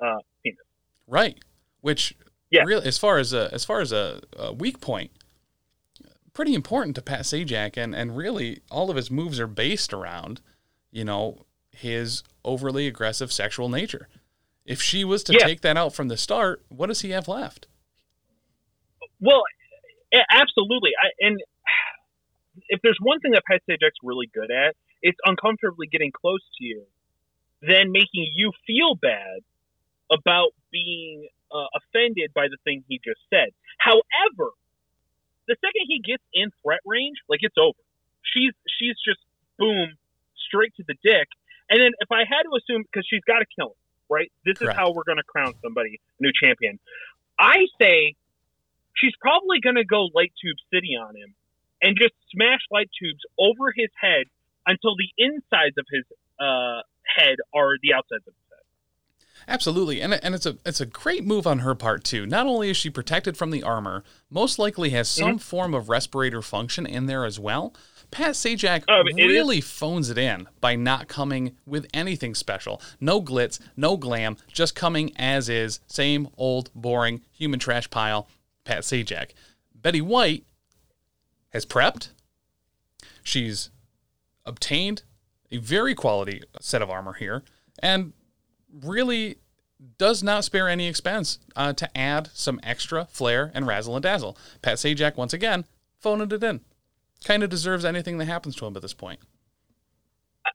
uh, 0.00 0.18
penis. 0.42 0.58
Right. 1.06 1.38
Which 1.80 2.14
Yeah. 2.50 2.62
really 2.66 2.86
as 2.86 2.98
far 2.98 3.18
as 3.18 3.32
a 3.32 3.48
as 3.52 3.64
far 3.64 3.80
as 3.80 3.92
a, 3.92 4.20
a 4.36 4.52
weak 4.52 4.80
point, 4.80 5.10
pretty 6.32 6.54
important 6.54 6.94
to 6.96 7.02
Pat 7.02 7.20
Sajak 7.20 7.76
and, 7.76 7.94
and 7.94 8.16
really 8.16 8.60
all 8.70 8.90
of 8.90 8.96
his 8.96 9.10
moves 9.10 9.38
are 9.40 9.46
based 9.46 9.92
around, 9.92 10.40
you 10.90 11.04
know, 11.04 11.44
his 11.70 12.22
overly 12.44 12.86
aggressive 12.86 13.32
sexual 13.32 13.68
nature. 13.68 14.08
If 14.64 14.80
she 14.80 15.04
was 15.04 15.22
to 15.24 15.32
Yeah. 15.32 15.46
take 15.46 15.60
that 15.62 15.76
out 15.76 15.94
from 15.94 16.08
the 16.08 16.16
start, 16.16 16.62
what 16.68 16.86
does 16.86 17.00
he 17.02 17.10
have 17.10 17.28
left? 17.28 17.66
Well, 19.20 19.42
absolutely. 20.30 20.90
I, 21.02 21.08
and 21.20 21.40
if 22.72 22.80
there's 22.80 22.98
one 23.02 23.20
thing 23.20 23.32
that 23.32 23.44
Pat 23.44 23.60
Sajak's 23.68 24.00
really 24.02 24.30
good 24.32 24.50
at, 24.50 24.74
it's 25.02 25.18
uncomfortably 25.26 25.86
getting 25.86 26.10
close 26.10 26.40
to 26.58 26.64
you, 26.64 26.82
then 27.60 27.92
making 27.92 28.32
you 28.34 28.50
feel 28.66 28.94
bad 28.96 29.44
about 30.10 30.56
being 30.72 31.28
uh, 31.52 31.68
offended 31.76 32.32
by 32.34 32.48
the 32.48 32.56
thing 32.64 32.82
he 32.88 32.98
just 33.04 33.20
said. 33.28 33.52
However, 33.76 34.56
the 35.46 35.56
second 35.60 35.84
he 35.86 36.00
gets 36.00 36.24
in 36.32 36.48
threat 36.64 36.80
range, 36.86 37.18
like 37.28 37.40
it's 37.42 37.60
over. 37.60 37.78
She's 38.22 38.56
she's 38.80 38.96
just 39.04 39.20
boom 39.58 39.92
straight 40.48 40.72
to 40.76 40.84
the 40.88 40.96
dick. 41.04 41.28
And 41.68 41.78
then 41.78 41.92
if 42.00 42.10
I 42.10 42.24
had 42.24 42.48
to 42.48 42.56
assume, 42.56 42.84
because 42.88 43.06
she's 43.08 43.24
got 43.26 43.40
to 43.40 43.46
kill 43.54 43.76
him, 43.76 43.82
right? 44.08 44.32
This 44.46 44.56
Correct. 44.56 44.72
is 44.72 44.80
how 44.80 44.92
we're 44.92 45.04
going 45.04 45.20
to 45.20 45.28
crown 45.28 45.52
somebody 45.62 46.00
new 46.20 46.32
champion. 46.32 46.78
I 47.38 47.66
say 47.78 48.14
she's 48.96 49.12
probably 49.20 49.60
going 49.60 49.76
to 49.76 49.84
go 49.84 50.08
light 50.14 50.32
tube 50.40 50.56
city 50.72 50.96
on 50.96 51.16
him 51.16 51.34
and 51.82 51.96
just 52.00 52.14
smash 52.30 52.60
light 52.70 52.88
tubes 52.98 53.20
over 53.38 53.72
his 53.76 53.90
head 54.00 54.24
until 54.66 54.94
the 54.96 55.08
insides 55.18 55.76
of 55.78 55.84
his 55.92 56.04
uh, 56.40 56.80
head 57.16 57.36
are 57.54 57.72
the 57.82 57.92
outsides 57.92 58.26
of 58.26 58.32
his 58.34 58.46
head. 58.50 59.48
Absolutely, 59.48 60.00
and 60.00 60.14
and 60.14 60.34
it's 60.36 60.46
a 60.46 60.56
it's 60.64 60.80
a 60.80 60.86
great 60.86 61.24
move 61.24 61.46
on 61.48 61.60
her 61.60 61.74
part 61.74 62.04
too. 62.04 62.26
Not 62.26 62.46
only 62.46 62.70
is 62.70 62.76
she 62.76 62.90
protected 62.90 63.36
from 63.36 63.50
the 63.50 63.62
armor, 63.64 64.04
most 64.30 64.58
likely 64.58 64.90
has 64.90 65.08
Mm-hmm. 65.08 65.22
some 65.30 65.38
form 65.38 65.74
of 65.74 65.88
respirator 65.88 66.42
function 66.42 66.86
in 66.86 67.06
there 67.06 67.24
as 67.24 67.40
well. 67.40 67.74
Pat 68.12 68.32
Sajak 68.34 68.84
Oh, 68.88 69.02
it 69.06 69.16
really 69.26 69.60
phones 69.62 70.10
it 70.10 70.18
in 70.18 70.46
by 70.60 70.76
not 70.76 71.08
coming 71.08 71.56
with 71.66 71.86
anything 71.94 72.34
special. 72.34 72.80
No 73.00 73.20
glitz, 73.22 73.58
no 73.74 73.96
glam, 73.96 74.36
just 74.52 74.74
coming 74.76 75.12
as 75.16 75.48
is, 75.48 75.80
same 75.86 76.28
old 76.36 76.70
boring 76.74 77.22
human 77.32 77.58
trash 77.58 77.88
pile. 77.90 78.28
Pat 78.64 78.82
Sajak. 78.82 79.30
Betty 79.74 80.02
White 80.02 80.44
has 81.52 81.66
prepped. 81.66 82.10
She's 83.22 83.70
obtained 84.44 85.02
a 85.50 85.58
very 85.58 85.94
quality 85.94 86.42
set 86.60 86.82
of 86.82 86.90
armor 86.90 87.12
here, 87.14 87.42
and 87.78 88.12
really 88.72 89.36
does 89.98 90.22
not 90.22 90.44
spare 90.44 90.68
any 90.68 90.86
expense 90.86 91.38
uh, 91.56 91.72
to 91.74 91.98
add 91.98 92.30
some 92.32 92.60
extra 92.62 93.06
flair 93.10 93.50
and 93.54 93.66
razzle 93.66 93.96
and 93.96 94.02
dazzle. 94.02 94.36
Pat 94.62 94.78
Sajak, 94.78 95.16
once 95.16 95.32
again, 95.32 95.64
phoning 96.00 96.30
it 96.30 96.42
in. 96.42 96.60
Kind 97.24 97.42
of 97.42 97.50
deserves 97.50 97.84
anything 97.84 98.18
that 98.18 98.26
happens 98.26 98.56
to 98.56 98.66
him 98.66 98.76
at 98.76 98.82
this 98.82 98.94
point. 98.94 99.20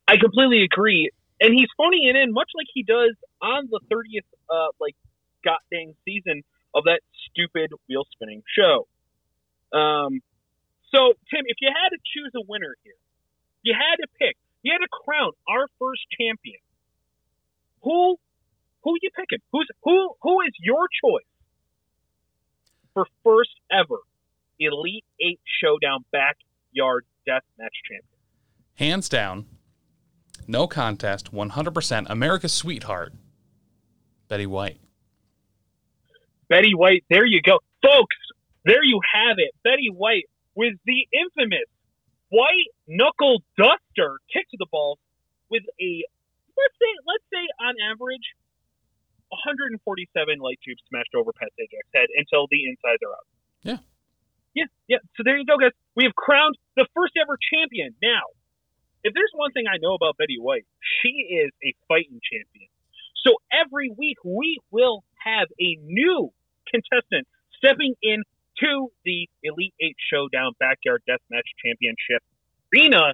I 0.07 0.17
completely 0.17 0.63
agree. 0.63 1.11
And 1.39 1.53
he's 1.53 1.67
phoning 1.77 2.01
it 2.03 2.15
in 2.15 2.33
much 2.33 2.49
like 2.55 2.67
he 2.73 2.83
does 2.83 3.15
on 3.41 3.67
the 3.69 3.79
30th, 3.91 4.25
uh, 4.49 4.69
like, 4.79 4.95
god 5.43 5.59
dang 5.71 5.93
season 6.03 6.43
of 6.73 6.85
that 6.85 7.01
stupid 7.29 7.71
wheel 7.87 8.03
spinning 8.11 8.41
show. 8.57 8.87
Um, 9.77 10.21
so, 10.93 11.13
Tim, 11.29 11.43
if 11.45 11.57
you 11.59 11.69
had 11.69 11.89
to 11.89 11.97
choose 12.13 12.31
a 12.35 12.43
winner 12.47 12.75
here, 12.83 12.93
you 13.63 13.73
had 13.73 13.97
to 13.97 14.07
pick, 14.19 14.37
you 14.63 14.71
had 14.71 14.79
to 14.79 14.87
crown 14.87 15.31
our 15.47 15.67
first 15.79 16.01
champion. 16.17 16.59
Who, 17.83 18.17
who 18.83 18.91
are 18.91 18.99
you 19.01 19.09
picking? 19.15 19.39
Who's 19.51 19.67
who? 19.83 20.13
Who 20.21 20.41
is 20.41 20.51
your 20.59 20.87
choice 21.03 21.25
for 22.93 23.05
first 23.23 23.51
ever 23.71 23.99
Elite 24.59 25.05
Eight 25.21 25.39
Showdown 25.61 26.05
Backyard 26.11 27.05
Death 27.25 27.43
Match 27.59 27.75
champion? 27.87 28.03
Hands 28.75 29.09
down, 29.09 29.45
no 30.47 30.67
contest, 30.67 31.33
100% 31.33 32.05
America's 32.09 32.53
sweetheart, 32.53 33.13
Betty 34.27 34.45
White. 34.45 34.79
Betty 36.47 36.73
White. 36.73 37.03
There 37.09 37.25
you 37.25 37.41
go, 37.41 37.59
folks. 37.81 38.15
There 38.63 38.83
you 38.83 38.99
have 39.13 39.37
it. 39.37 39.51
Betty 39.63 39.89
White 39.91 40.25
with 40.57 40.73
the 40.89 41.05
infamous 41.13 41.69
white 42.33 42.73
knuckle 42.89 43.45
duster 43.55 44.17
kick 44.33 44.49
to 44.49 44.57
the 44.57 44.65
balls 44.73 44.97
with 45.53 45.63
a 45.79 46.03
let's 46.57 46.77
say 46.81 46.91
let's 47.05 47.27
say 47.29 47.45
on 47.61 47.77
average 47.93 48.25
147 49.29 49.77
light 50.39 50.59
tubes 50.65 50.81
smashed 50.89 51.13
over 51.13 51.31
Pat 51.31 51.53
Sajak's 51.55 51.93
head 51.93 52.09
until 52.17 52.47
the 52.49 52.65
insides 52.65 53.03
are 53.05 53.13
out. 53.13 53.27
Yeah. 53.61 53.79
Yeah, 54.55 54.71
yeah. 54.87 55.03
So 55.15 55.21
there 55.23 55.37
you 55.37 55.45
go, 55.45 55.57
guys. 55.59 55.75
We 55.95 56.05
have 56.05 56.15
crowned 56.15 56.55
the 56.75 56.87
first 56.95 57.13
ever 57.21 57.37
champion. 57.37 57.93
Now, 58.01 58.33
if 59.03 59.13
there's 59.13 59.31
one 59.35 59.51
thing 59.51 59.65
I 59.67 59.77
know 59.77 59.93
about 59.93 60.17
Betty 60.17 60.39
White, 60.39 60.65
she 60.81 61.27
is 61.43 61.51
a 61.61 61.75
fighting 61.87 62.19
champion. 62.23 62.71
So 63.21 63.35
every 63.51 63.91
week 63.91 64.17
we 64.23 64.59
will 64.71 65.03
have 65.19 65.47
a 65.59 65.77
new 65.83 66.31
contestant 66.71 67.27
stepping 67.59 67.93
in 68.01 68.23
to 68.63 68.89
the 69.05 69.29
Elite 69.43 69.73
Eight 69.81 69.95
Showdown 70.11 70.53
Backyard 70.59 71.01
Deathmatch 71.09 71.47
Championship 71.63 72.23
arena. 72.73 73.13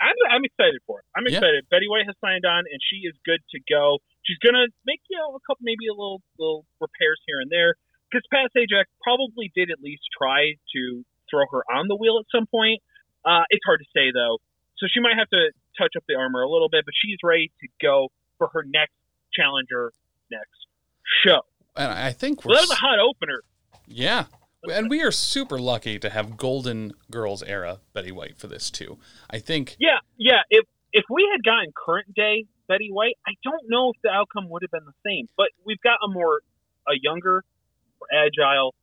I'm, 0.00 0.14
I'm 0.30 0.44
excited 0.44 0.78
for 0.86 1.00
it. 1.00 1.06
I'm 1.16 1.24
Yeah. 1.26 1.38
excited. 1.38 1.66
Betty 1.70 1.88
White 1.88 2.06
has 2.06 2.14
signed 2.20 2.44
on, 2.46 2.64
and 2.70 2.78
she 2.88 3.02
is 3.08 3.14
good 3.26 3.40
to 3.50 3.58
go. 3.68 3.98
She's 4.22 4.38
gonna 4.38 4.66
make 4.86 5.00
you 5.10 5.18
know 5.18 5.34
a 5.34 5.40
couple, 5.46 5.62
maybe 5.62 5.88
a 5.90 5.94
little 5.96 6.22
little 6.38 6.64
repairs 6.80 7.18
here 7.26 7.40
and 7.40 7.50
there. 7.50 7.74
Because 8.10 8.22
Pat 8.30 8.50
Sajak 8.56 8.84
probably 9.02 9.50
did 9.54 9.70
at 9.70 9.80
least 9.82 10.02
try 10.16 10.54
to 10.74 11.04
throw 11.28 11.44
her 11.50 11.62
on 11.74 11.88
the 11.88 11.96
wheel 11.96 12.18
at 12.20 12.26
some 12.30 12.46
point. 12.46 12.80
Uh, 13.24 13.42
it's 13.50 13.64
hard 13.66 13.80
to 13.80 13.86
say 13.92 14.12
though, 14.14 14.38
so 14.78 14.86
she 14.88 15.00
might 15.00 15.16
have 15.18 15.28
to 15.30 15.50
touch 15.76 15.92
up 15.96 16.04
the 16.08 16.14
armor 16.14 16.42
a 16.42 16.48
little 16.48 16.68
bit. 16.68 16.84
But 16.84 16.94
she's 16.94 17.18
ready 17.24 17.50
to 17.60 17.68
go 17.82 18.08
for 18.38 18.48
her 18.54 18.62
next 18.64 18.94
challenger 19.32 19.92
next 20.30 20.66
show. 21.24 21.40
And 21.76 21.90
I 21.90 22.12
think 22.12 22.44
we're 22.44 22.50
Well, 22.54 22.62
that 22.62 22.68
was 22.68 22.78
a 22.78 22.80
hot 22.80 22.98
opener. 23.00 23.42
Yeah. 23.86 24.26
And 24.64 24.90
we 24.90 25.02
are 25.02 25.12
super 25.12 25.58
lucky 25.58 25.98
to 26.00 26.10
have 26.10 26.36
Golden 26.36 26.92
Girls 27.10 27.42
era 27.42 27.80
Betty 27.92 28.10
White 28.12 28.36
for 28.38 28.48
this 28.48 28.70
too. 28.70 28.98
I 29.30 29.38
think 29.38 29.76
Yeah, 29.78 29.98
yeah. 30.16 30.42
If 30.50 30.64
if 30.92 31.04
we 31.10 31.28
had 31.32 31.44
gotten 31.44 31.72
current 31.76 32.12
day 32.14 32.44
Betty 32.66 32.90
White, 32.90 33.16
I 33.26 33.32
don't 33.44 33.62
know 33.68 33.90
if 33.90 33.96
the 34.02 34.10
outcome 34.10 34.48
would 34.50 34.62
have 34.62 34.70
been 34.70 34.84
the 34.84 34.92
same. 35.08 35.28
But 35.36 35.48
we've 35.64 35.80
got 35.82 35.98
a 36.04 36.08
more 36.08 36.40
a 36.88 36.92
younger, 37.00 37.44
more 38.00 38.08
agile, 38.26 38.74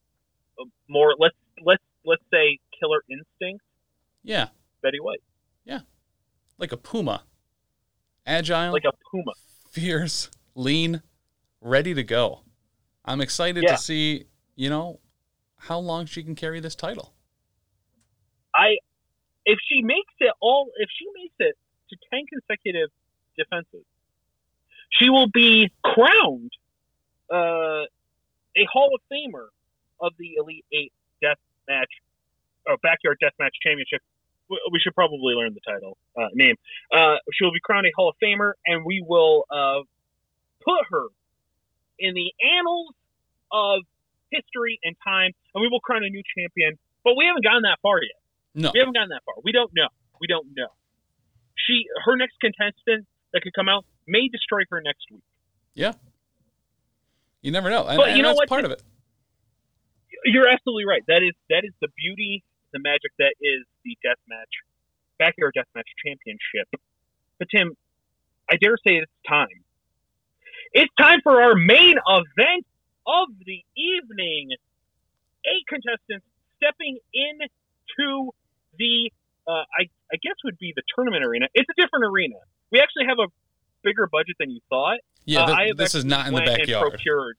more 0.87 1.15
let's 1.19 1.35
let's 1.63 1.83
let's 2.05 2.23
say 2.31 2.59
killer 2.79 3.03
instinct 3.09 3.63
yeah, 4.23 4.47
Betty 4.81 4.99
White, 4.99 5.21
Yeah. 5.65 5.81
like 6.57 6.71
a 6.71 6.77
puma. 6.77 7.23
Agile, 8.25 8.71
like 8.73 8.85
a 8.85 8.91
puma. 9.11 9.33
fierce, 9.69 10.31
lean, 10.55 11.03
ready 11.61 11.93
to 11.93 12.01
go. 12.03 12.41
I'm 13.03 13.21
excited 13.21 13.63
Yeah. 13.63 13.75
to 13.75 13.77
see, 13.81 14.25
you 14.55 14.69
know, 14.69 14.99
how 15.57 15.79
long 15.79 16.05
she 16.05 16.23
can 16.23 16.35
carry 16.35 16.59
this 16.59 16.75
title. 16.75 17.13
I 18.53 18.77
if 19.45 19.59
she 19.67 19.81
makes 19.81 20.13
it 20.19 20.33
all 20.41 20.69
if 20.77 20.89
she 20.97 21.05
makes 21.15 21.35
it 21.39 21.55
to 21.89 21.97
ten 22.11 22.25
consecutive 22.25 22.89
defenses, 23.37 23.85
she 24.89 25.09
will 25.09 25.27
be 25.27 25.71
crowned 25.83 26.51
uh, 27.31 27.85
a 28.55 28.65
Hall 28.71 28.91
of 28.95 29.01
Famer 29.11 29.47
of 29.99 30.13
the 30.17 30.35
Elite 30.37 30.65
Eight 30.71 30.93
Death 31.21 31.37
Match 31.67 31.89
or 32.67 32.77
Backyard 32.77 33.17
Death 33.21 33.33
Match 33.39 33.55
Championship. 33.61 34.01
We 34.49 34.79
should 34.79 34.93
probably 34.93 35.33
learn 35.33 35.55
the 35.55 35.61
title 35.65 35.97
uh, 36.15 36.27
name. 36.33 36.55
Uh, 36.93 37.15
she 37.33 37.43
will 37.43 37.51
be 37.51 37.59
crowned 37.59 37.87
a 37.87 37.91
Hall 37.95 38.09
of 38.09 38.15
Famer, 38.23 38.53
and 38.67 38.85
we 38.85 39.03
will 39.05 39.45
uh, 39.49 39.79
put 40.63 40.85
her 40.89 41.07
in 41.97 42.13
the 42.13 42.31
annals 42.57 42.93
of 43.51 43.81
history 44.31 44.79
and 44.83 44.95
time, 45.03 45.31
and 45.53 45.61
we 45.61 45.67
will 45.67 45.79
crown 45.79 46.03
a 46.03 46.09
new 46.09 46.23
champion. 46.37 46.77
But 47.03 47.15
we 47.17 47.25
haven't 47.25 47.43
gotten 47.43 47.63
that 47.63 47.77
far 47.81 48.01
yet. 48.01 48.19
No. 48.55 48.71
We 48.73 48.79
haven't 48.79 48.93
gotten 48.93 49.09
that 49.09 49.23
far. 49.25 49.35
We 49.43 49.51
don't 49.51 49.71
know. 49.75 49.87
We 50.19 50.27
don't 50.27 50.47
know. 50.55 50.69
She, 51.55 51.85
her 52.05 52.15
next 52.15 52.39
contestant 52.39 53.05
that 53.33 53.41
could 53.41 53.53
come 53.53 53.69
out 53.69 53.85
may 54.07 54.27
destroy 54.29 54.61
her 54.69 54.81
next 54.81 55.05
week. 55.11 55.23
Yeah, 55.73 55.91
You 57.41 57.51
never 57.51 57.69
know, 57.69 57.85
and, 57.85 57.97
But 57.97 58.09
and 58.09 58.17
you 58.17 58.23
know 58.23 58.29
that's 58.29 58.37
what? 58.39 58.49
part 58.49 58.63
of 58.65 58.71
it. 58.71 58.81
You're 60.23 60.47
absolutely 60.47 60.85
right. 60.85 61.03
That 61.07 61.21
is 61.21 61.33
that 61.49 61.63
is 61.65 61.73
the 61.81 61.89
beauty, 61.97 62.43
the 62.71 62.79
magic 62.79 63.11
that 63.19 63.35
is 63.41 63.65
the 63.83 63.97
death 64.01 64.17
match, 64.27 64.49
backyard 65.19 65.51
death 65.53 65.67
match 65.75 65.87
championship. 66.05 66.67
But 67.37 67.49
Tim, 67.53 67.75
I 68.49 68.55
dare 68.55 68.77
say 68.87 68.95
it's 68.95 69.11
time. 69.27 69.47
It's 70.71 70.91
time 70.97 71.19
for 71.23 71.41
our 71.41 71.55
main 71.55 71.95
event 72.07 72.65
of 73.07 73.27
the 73.45 73.63
evening. 73.75 74.49
Eight 75.45 75.65
contestants 75.67 76.25
stepping 76.57 76.97
into 77.13 78.31
the, 78.79 79.11
uh, 79.47 79.51
I, 79.51 79.83
I 80.11 80.17
guess 80.21 80.33
would 80.43 80.57
be 80.57 80.73
the 80.75 80.81
tournament 80.95 81.23
arena. 81.23 81.47
It's 81.53 81.69
a 81.69 81.81
different 81.81 82.05
arena. 82.05 82.35
We 82.71 82.79
actually 82.79 83.05
have 83.07 83.19
a 83.19 83.27
bigger 83.83 84.07
budget 84.11 84.35
than 84.39 84.49
you 84.49 84.59
thought. 84.69 84.99
Yeah, 85.25 85.43
Uh, 85.43 85.55
th- 85.55 85.75
this 85.77 85.95
is 85.95 86.05
not 86.05 86.27
in 86.27 86.33
the 86.33 86.41
backyard. 86.41 86.89
Procured. 86.89 87.37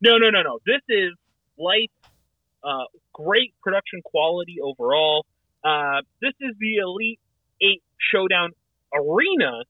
No, 0.00 0.18
no, 0.18 0.30
no, 0.30 0.42
no. 0.42 0.58
This 0.66 0.82
is 0.88 1.12
light, 1.56 1.90
uh, 2.64 2.84
great 3.12 3.54
production 3.62 4.02
quality 4.04 4.56
overall. 4.62 5.26
Uh, 5.64 6.02
this 6.20 6.34
is 6.40 6.54
the 6.58 6.76
Elite 6.76 7.20
Eight 7.60 7.82
Showdown 8.12 8.50
Arena. 8.94 9.62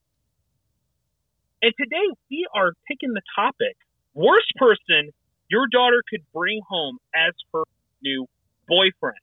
And 1.63 1.73
today 1.79 2.07
we 2.31 2.47
are 2.55 2.73
picking 2.87 3.13
the 3.13 3.23
topic 3.35 3.77
worst 4.15 4.53
person 4.57 5.11
your 5.49 5.67
daughter 5.67 6.03
could 6.09 6.23
bring 6.33 6.61
home 6.69 6.99
as 7.15 7.35
her 7.53 7.63
new 8.03 8.27
boyfriend. 8.69 9.19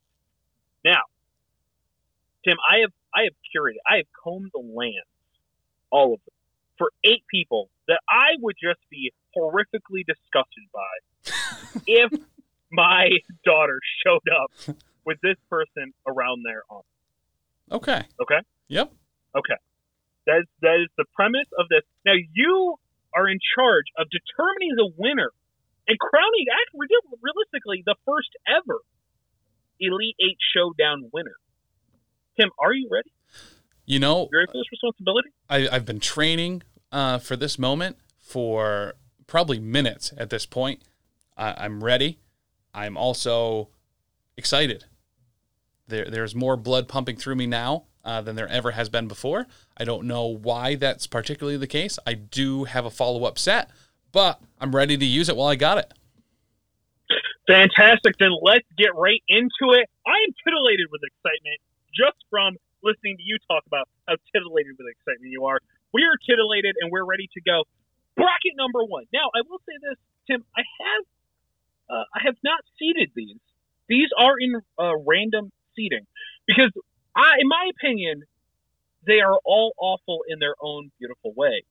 Now, 0.83 1.01
Tim, 2.43 2.57
I 2.69 2.81
have 2.81 2.91
I 3.13 3.23
have 3.23 3.33
curated, 3.55 3.79
I 3.89 3.97
have 3.97 4.07
combed 4.23 4.51
the 4.53 4.59
land, 4.59 5.05
all 5.89 6.13
of 6.13 6.19
them, 6.25 6.35
for 6.77 6.91
eight 7.03 7.23
people 7.29 7.69
that 7.87 7.99
I 8.09 8.35
would 8.41 8.55
just 8.61 8.79
be 8.89 9.13
horrifically 9.35 10.03
disgusted 10.05 10.65
by 10.73 11.81
if 11.87 12.11
my 12.71 13.09
daughter 13.45 13.79
showed 14.05 14.27
up 14.41 14.75
with 15.05 15.19
this 15.21 15.37
person 15.49 15.93
around 16.07 16.43
their 16.43 16.63
arm. 16.69 16.83
Okay. 17.71 18.01
Okay. 18.21 18.41
Yep. 18.67 18.91
Okay. 19.35 19.59
That 20.27 20.39
is, 20.39 20.47
that 20.61 20.81
is 20.81 20.89
the 20.97 21.05
premise 21.15 21.47
of 21.57 21.67
this. 21.69 21.81
Now 22.05 22.13
you 22.33 22.75
are 23.15 23.29
in 23.29 23.39
charge 23.55 23.85
of 23.97 24.07
determining 24.09 24.75
the 24.75 24.91
winner 24.97 25.31
and 25.87 25.97
crowning, 25.99 26.45
actually, 26.51 26.87
realistically, 27.21 27.83
the 27.85 27.95
first 28.05 28.29
ever 28.47 28.79
Elite 29.79 30.15
Eight 30.19 30.37
Showdown 30.55 31.09
winner. 31.11 31.35
Tim, 32.39 32.49
are 32.59 32.73
you 32.73 32.89
ready? 32.91 33.11
You 33.85 33.99
know, 33.99 34.27
You 34.31 34.39
ready 34.39 34.51
for 34.51 34.57
this 34.57 34.71
responsibility? 34.71 35.29
I, 35.49 35.67
I've 35.71 35.85
been 35.85 35.99
training 35.99 36.63
uh, 36.91 37.19
for 37.19 37.35
this 37.35 37.59
moment 37.59 37.97
for 38.19 38.95
probably 39.27 39.59
minutes 39.59 40.11
at 40.17 40.29
this 40.29 40.45
point. 40.45 40.81
I, 41.37 41.53
I'm 41.57 41.83
ready. 41.83 42.19
I'm 42.73 42.97
also 42.97 43.69
excited. 44.37 44.85
There, 45.87 46.09
there's 46.09 46.33
more 46.33 46.57
blood 46.57 46.87
pumping 46.87 47.17
through 47.17 47.35
me 47.35 47.45
now 47.45 47.83
uh, 48.03 48.21
than 48.21 48.35
there 48.35 48.47
ever 48.47 48.71
has 48.71 48.89
been 48.89 49.07
before. 49.07 49.45
I 49.77 49.83
don't 49.83 50.07
know 50.07 50.25
why 50.25 50.75
that's 50.75 51.05
particularly 51.05 51.57
the 51.57 51.67
case. 51.67 51.99
I 52.07 52.15
do 52.15 52.63
have 52.63 52.85
a 52.85 52.91
follow 52.91 53.23
up 53.25 53.37
set, 53.37 53.69
but 54.15 54.39
I'm 54.61 54.73
ready 54.73 54.95
to 54.95 55.05
use 55.05 55.27
it 55.27 55.35
while 55.35 55.49
I 55.49 55.55
got 55.55 55.77
it. 55.77 55.91
Fantastic. 57.47 58.17
Then 58.17 58.31
let's 58.41 58.65
get 58.77 58.95
right 58.95 59.21
into 59.27 59.75
it. 59.75 59.89
I 60.07 60.15
am 60.23 60.31
titillated 60.39 60.87
with 60.89 61.01
excitement 61.03 61.59
just 61.93 62.15
from 62.31 62.55
listening 62.81 63.17
to 63.17 63.23
you 63.23 63.37
talk 63.51 63.67
about 63.67 63.89
how 64.07 64.15
titillated 64.31 64.79
with 64.79 64.87
excitement 64.87 65.35
you 65.35 65.43
are. 65.45 65.59
We 65.93 66.03
are 66.03 66.15
titillated 66.25 66.75
and 66.79 66.91
we're 66.91 67.03
ready 67.03 67.27
to 67.33 67.41
go. 67.41 67.63
Bracket 68.15 68.55
number 68.55 68.85
one. 68.85 69.03
Now, 69.11 69.27
I 69.35 69.41
will 69.49 69.59
say 69.67 69.75
this, 69.83 69.99
Tim. 70.31 70.45
I 70.55 70.63
have, 70.63 71.03
uh, 71.89 72.03
I 72.15 72.19
have 72.23 72.35
not 72.41 72.63
seeded 72.79 73.11
these. 73.15 73.43
These 73.89 74.07
are 74.17 74.39
in 74.39 74.61
uh, 74.79 74.95
random 75.05 75.51
seeding 75.75 76.07
because, 76.47 76.71
I, 77.17 77.35
in 77.41 77.49
my 77.49 77.69
opinion, 77.77 78.23
they 79.05 79.19
are 79.19 79.37
all 79.43 79.73
awful 79.77 80.23
in 80.29 80.39
their 80.39 80.55
own 80.61 80.89
beautiful 80.99 81.33
way. 81.35 81.63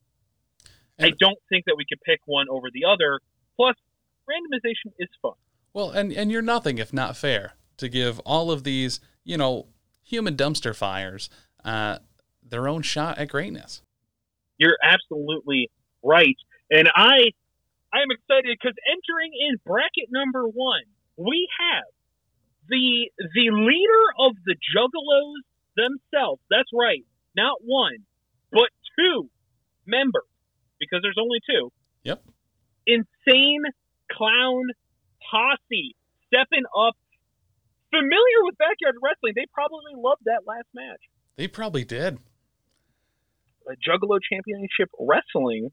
I 1.01 1.11
don't 1.19 1.39
think 1.49 1.65
that 1.67 1.75
we 1.77 1.85
could 1.89 2.01
pick 2.03 2.21
one 2.27 2.47
over 2.49 2.69
the 2.73 2.85
other. 2.85 3.21
Plus, 3.57 3.75
randomization 4.29 4.93
is 4.99 5.09
fun. 5.21 5.33
Well, 5.73 5.91
and, 5.91 6.13
and 6.13 6.31
you're 6.31 6.43
nothing 6.43 6.79
if 6.79 6.93
not 6.93 7.17
fair 7.17 7.55
to 7.79 7.89
give 7.89 8.21
all 8.21 8.51
of 8.51 8.65
these, 8.65 9.01
you 9.25 9.37
know, 9.37 9.67
human 10.03 10.37
dumpster 10.37 10.75
fires 10.75 11.29
uh, 11.65 11.99
their 12.43 12.69
own 12.69 12.83
shot 12.83 13.19
at 13.19 13.29
greatness. 13.29 13.83
You're 14.59 14.79
absolutely 14.83 15.71
right, 16.03 16.37
and 16.71 16.89
I 16.95 17.33
I 17.93 18.03
am 18.03 18.11
excited 18.11 18.57
because 18.61 18.77
entering 18.87 19.33
in 19.49 19.57
bracket 19.67 20.09
number 20.11 20.45
one, 20.47 20.83
we 21.17 21.49
have 21.59 21.85
the 22.69 23.11
the 23.35 23.51
leader 23.51 24.05
of 24.21 24.37
the 24.47 24.55
Juggalos 24.55 25.43
themselves. 25.77 26.41
That's 26.51 26.71
right, 26.73 27.05
not 27.37 27.59
one, 27.63 28.05
but 28.53 28.69
two 28.97 29.29
members, 29.87 30.23
because 30.81 31.01
there's 31.03 31.19
only 31.21 31.39
two. 31.49 31.71
Yep. 32.05 32.23
Insane 32.87 33.63
clown 34.13 34.65
posse 35.31 35.97
stepping 36.27 36.65
up. 36.77 36.95
Familiar 37.91 38.41
with 38.43 38.59
backyard 38.59 38.97
wrestling, 39.03 39.35
they 39.37 39.47
probably 39.53 39.93
loved 39.97 40.23
that 40.25 40.43
last 40.47 40.67
match. 40.75 41.01
They 41.37 41.47
probably 41.49 41.85
did. 41.85 42.19
uh, 43.69 43.75
Juggalo 43.87 44.19
Championship 44.31 44.91
Wrestling 44.99 45.71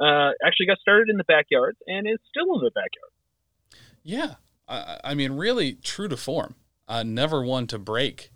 uh, 0.00 0.30
actually 0.44 0.66
got 0.66 0.78
started 0.78 1.08
in 1.08 1.16
the 1.16 1.24
backyards 1.24 1.78
and 1.86 2.06
is 2.08 2.18
still 2.28 2.54
in 2.56 2.64
the 2.64 2.70
backyard. 2.70 3.12
Yeah. 4.02 4.34
I, 4.68 4.98
I 5.04 5.14
mean, 5.14 5.32
really 5.32 5.74
true 5.74 6.08
to 6.08 6.16
form. 6.16 6.54
Uh, 6.88 7.02
never 7.02 7.44
one 7.44 7.66
to 7.68 7.78
break 7.78 8.30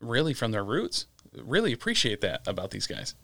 really 0.00 0.34
from 0.34 0.50
their 0.50 0.64
roots. 0.64 1.06
Really 1.36 1.72
appreciate 1.72 2.20
that 2.22 2.46
about 2.46 2.70
these 2.70 2.86
guys. 2.86 3.14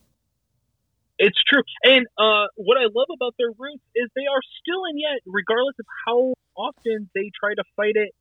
It's 1.25 1.43
true. 1.49 1.63
And 1.85 2.07
uh, 2.19 2.49
what 2.57 2.77
I 2.77 2.85
love 2.95 3.09
about 3.15 3.35
their 3.39 3.49
roots 3.49 3.83
is 3.95 4.11
they 4.15 4.27
are 4.31 4.43
still 4.61 4.85
and 4.85 5.01
yet, 5.01 5.21
regardless 5.25 5.75
of 5.81 5.87
how 6.07 6.35
often 6.55 7.09
they 7.15 7.31
try 7.41 7.55
to 7.55 7.65
fight 7.77 7.97
it 7.97 8.13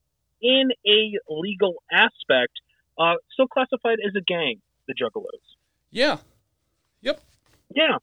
in 0.41 0.69
a 0.87 1.11
legal 1.27 1.83
aspect, 1.91 2.53
uh, 2.97 3.15
still 3.33 3.47
classified 3.47 3.97
as 4.05 4.13
a 4.15 4.21
gang, 4.21 4.61
the 4.87 4.93
Juggalos. 4.93 5.43
Yeah. 5.91 6.17
Yep. 7.01 7.19
Yeah. 7.75 7.97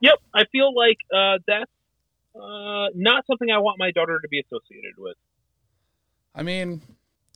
Yep. 0.00 0.18
I 0.34 0.44
feel 0.50 0.74
like 0.74 0.98
uh, 1.14 1.38
that's 1.46 1.70
uh, 2.34 2.88
not 2.96 3.26
something 3.28 3.52
I 3.52 3.58
want 3.58 3.78
my 3.78 3.92
daughter 3.92 4.18
to 4.20 4.28
be 4.28 4.40
associated 4.40 4.94
with. 4.98 5.16
I 6.34 6.42
mean, 6.42 6.82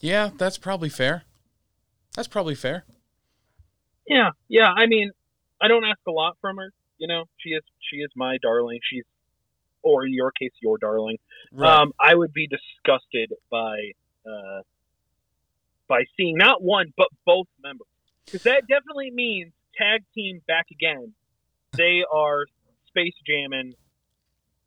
yeah, 0.01 0.31
that's 0.37 0.59
probably 0.59 0.89
fair. 0.89 1.23
That's 2.17 2.27
probably 2.27 2.57
fair. 2.57 2.85
Yeah, 4.09 4.31
yeah. 4.49 4.73
I 4.77 4.87
mean, 4.87 5.13
I 5.63 5.69
don't 5.69 5.85
ask 5.85 6.01
a 6.09 6.11
lot 6.11 6.37
from 6.41 6.57
her. 6.57 6.73
You 6.99 7.09
know, 7.09 7.25
she 7.39 7.51
is 7.51 7.63
she 7.91 7.97
is 7.99 8.11
my 8.17 8.39
darling. 8.43 8.79
She's, 8.91 9.05
or 9.83 10.07
in 10.07 10.13
your 10.13 10.31
case, 10.31 10.53
your 10.63 10.79
darling. 10.79 11.19
Right. 11.53 11.83
Um, 11.83 11.93
I 12.01 12.15
would 12.15 12.33
be 12.33 12.47
disgusted 12.49 13.33
by 13.51 13.77
uh, 14.27 14.63
by 15.89 16.05
seeing 16.17 16.37
not 16.37 16.63
one 16.63 16.93
but 16.97 17.09
both 17.27 17.47
members, 17.63 17.89
because 18.25 18.43
that 18.45 18.63
definitely 18.69 19.11
means 19.11 19.53
tag 19.77 20.03
team 20.15 20.41
back 20.47 20.67
again. 20.71 21.13
They 21.77 22.03
are 22.11 22.47
space 22.89 23.15
jamming 23.27 23.75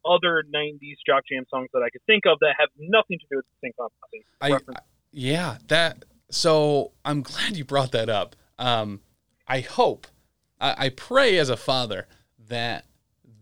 other 0.06 0.44
'90s 0.54 0.98
jock 1.06 1.24
jam 1.32 1.46
songs 1.50 1.70
that 1.74 1.82
I 1.82 1.90
could 1.90 2.06
think 2.06 2.26
of 2.26 2.40
that 2.40 2.56
have 2.60 2.70
nothing 2.78 3.20
to 3.20 3.26
do 3.30 3.38
with 3.38 3.46
the 3.62 3.68
synchron 3.68 3.90
posse. 4.02 4.26
I. 4.42 4.74
I- 4.74 4.82
yeah, 5.12 5.58
that. 5.68 6.06
So 6.30 6.92
I'm 7.04 7.22
glad 7.24 7.58
you 7.58 7.66
brought 7.66 7.92
that 7.92 8.10
up. 8.10 8.36
Um, 8.60 9.02
I 9.48 9.62
hope, 9.62 10.08
I, 10.60 10.86
I 10.86 10.90
pray 10.90 11.38
as 11.38 11.50
a 11.50 11.58
father 11.58 12.08
that 12.48 12.86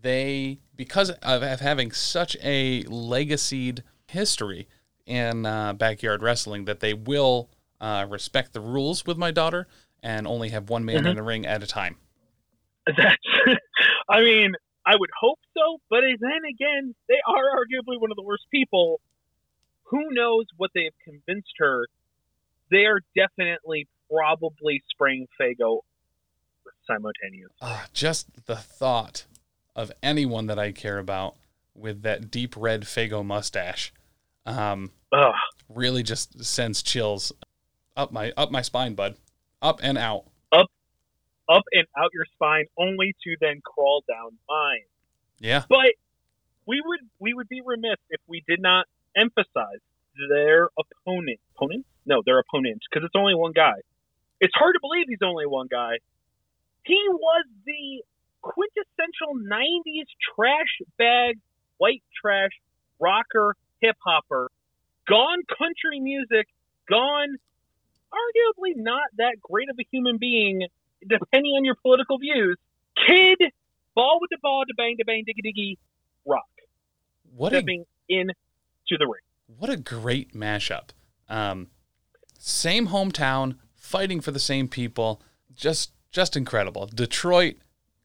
they, 0.02 0.60
because 0.74 1.10
of, 1.10 1.42
of 1.42 1.60
having 1.60 1.92
such 1.92 2.36
a 2.42 2.82
legacied 2.84 3.82
history 4.06 4.68
in 5.06 5.46
uh, 5.46 5.72
backyard 5.72 6.22
wrestling, 6.22 6.64
that 6.64 6.80
they 6.80 6.94
will 6.94 7.48
uh, 7.80 8.06
respect 8.08 8.52
the 8.52 8.60
rules 8.60 9.06
with 9.06 9.16
my 9.16 9.30
daughter 9.30 9.66
and 10.02 10.26
only 10.26 10.50
have 10.50 10.68
one 10.68 10.84
man 10.84 11.04
Mhm. 11.04 11.10
in 11.10 11.16
the 11.16 11.22
ring 11.22 11.46
at 11.46 11.62
a 11.62 11.66
time. 11.66 11.96
That's, 12.86 13.16
I 14.08 14.22
mean, 14.22 14.54
I 14.84 14.94
would 14.96 15.10
hope 15.18 15.40
so, 15.56 15.78
but 15.90 16.02
then 16.20 16.44
again, 16.48 16.94
they 17.08 17.18
are 17.26 17.44
arguably 17.56 18.00
one 18.00 18.10
of 18.10 18.16
the 18.16 18.22
worst 18.22 18.44
people. 18.50 19.00
Who 19.84 20.10
knows 20.10 20.46
what 20.56 20.70
they 20.74 20.84
have 20.84 20.94
convinced 21.04 21.54
her? 21.58 21.86
They 22.70 22.86
are 22.86 23.00
definitely 23.16 23.88
probably 24.10 24.82
spraying 24.90 25.26
Faygo 25.40 25.80
simultaneously. 26.86 27.56
Ah, 27.60 27.86
just 27.92 28.46
the 28.46 28.56
thought 28.56 29.26
of 29.74 29.92
anyone 30.02 30.46
that 30.46 30.58
I 30.58 30.72
care 30.72 30.98
about 30.98 31.36
with 31.74 32.02
that 32.02 32.30
deep 32.30 32.54
red 32.56 32.82
Faygo 32.82 33.24
mustache. 33.24 33.92
Um, 34.44 34.92
Ugh. 35.12 35.34
really 35.68 36.02
just 36.02 36.44
sends 36.44 36.82
chills 36.82 37.32
up 37.96 38.12
my 38.12 38.32
up 38.36 38.50
my 38.50 38.62
spine, 38.62 38.94
bud. 38.94 39.16
Up 39.62 39.80
and 39.82 39.98
out. 39.98 40.24
Up 41.48 41.62
and 41.72 41.86
out 41.96 42.10
your 42.12 42.24
spine, 42.34 42.64
only 42.76 43.14
to 43.22 43.36
then 43.40 43.60
crawl 43.64 44.02
down 44.08 44.32
mine. 44.48 44.82
Yeah. 45.38 45.62
But 45.68 45.94
we 46.66 46.82
would 46.84 47.00
we 47.20 47.34
would 47.34 47.48
be 47.48 47.60
remiss 47.64 47.98
if 48.10 48.20
we 48.26 48.42
did 48.48 48.60
not 48.60 48.86
emphasize 49.16 49.78
their 50.28 50.70
opponent. 50.78 51.38
Opponent? 51.54 51.86
No, 52.04 52.22
their 52.24 52.40
opponent, 52.40 52.82
because 52.90 53.04
it's 53.06 53.14
only 53.16 53.34
one 53.34 53.52
guy. 53.52 53.74
It's 54.40 54.54
hard 54.56 54.74
to 54.74 54.80
believe 54.80 55.06
he's 55.08 55.22
only 55.24 55.46
one 55.46 55.68
guy. 55.70 55.98
He 56.86 57.02
was 57.08 57.44
the 57.64 58.02
quintessential 58.42 59.34
'90s 59.50 60.06
trash 60.34 60.80
bag, 60.98 61.38
white 61.78 62.02
trash 62.20 62.50
rocker, 63.00 63.56
hip 63.80 63.96
hopper, 64.04 64.50
gone 65.08 65.42
country 65.58 66.00
music, 66.00 66.46
gone 66.88 67.36
arguably 68.12 68.76
not 68.76 69.04
that 69.18 69.40
great 69.40 69.68
of 69.68 69.76
a 69.78 69.86
human 69.90 70.18
being, 70.18 70.66
depending 71.00 71.52
on 71.56 71.64
your 71.64 71.74
political 71.82 72.18
views. 72.18 72.56
Kid, 73.06 73.38
ball 73.94 74.18
with 74.20 74.30
the 74.30 74.38
ball, 74.42 74.64
to 74.66 74.74
bang, 74.76 74.96
to 74.98 75.04
bang, 75.04 75.24
diggy, 75.24 75.44
diggy, 75.44 75.76
rock. 76.24 76.44
What 77.34 77.52
a 77.52 77.58
in 78.08 78.28
to 78.88 78.96
the 78.96 79.06
ring. 79.06 79.22
what 79.58 79.70
a 79.70 79.76
great 79.76 80.34
mashup. 80.34 80.90
Um, 81.28 81.68
same 82.38 82.88
hometown, 82.88 83.56
fighting 83.74 84.20
for 84.20 84.30
the 84.30 84.38
same 84.38 84.68
people. 84.68 85.20
Just 85.54 85.90
just 86.16 86.34
incredible. 86.34 86.86
Detroit 86.86 87.56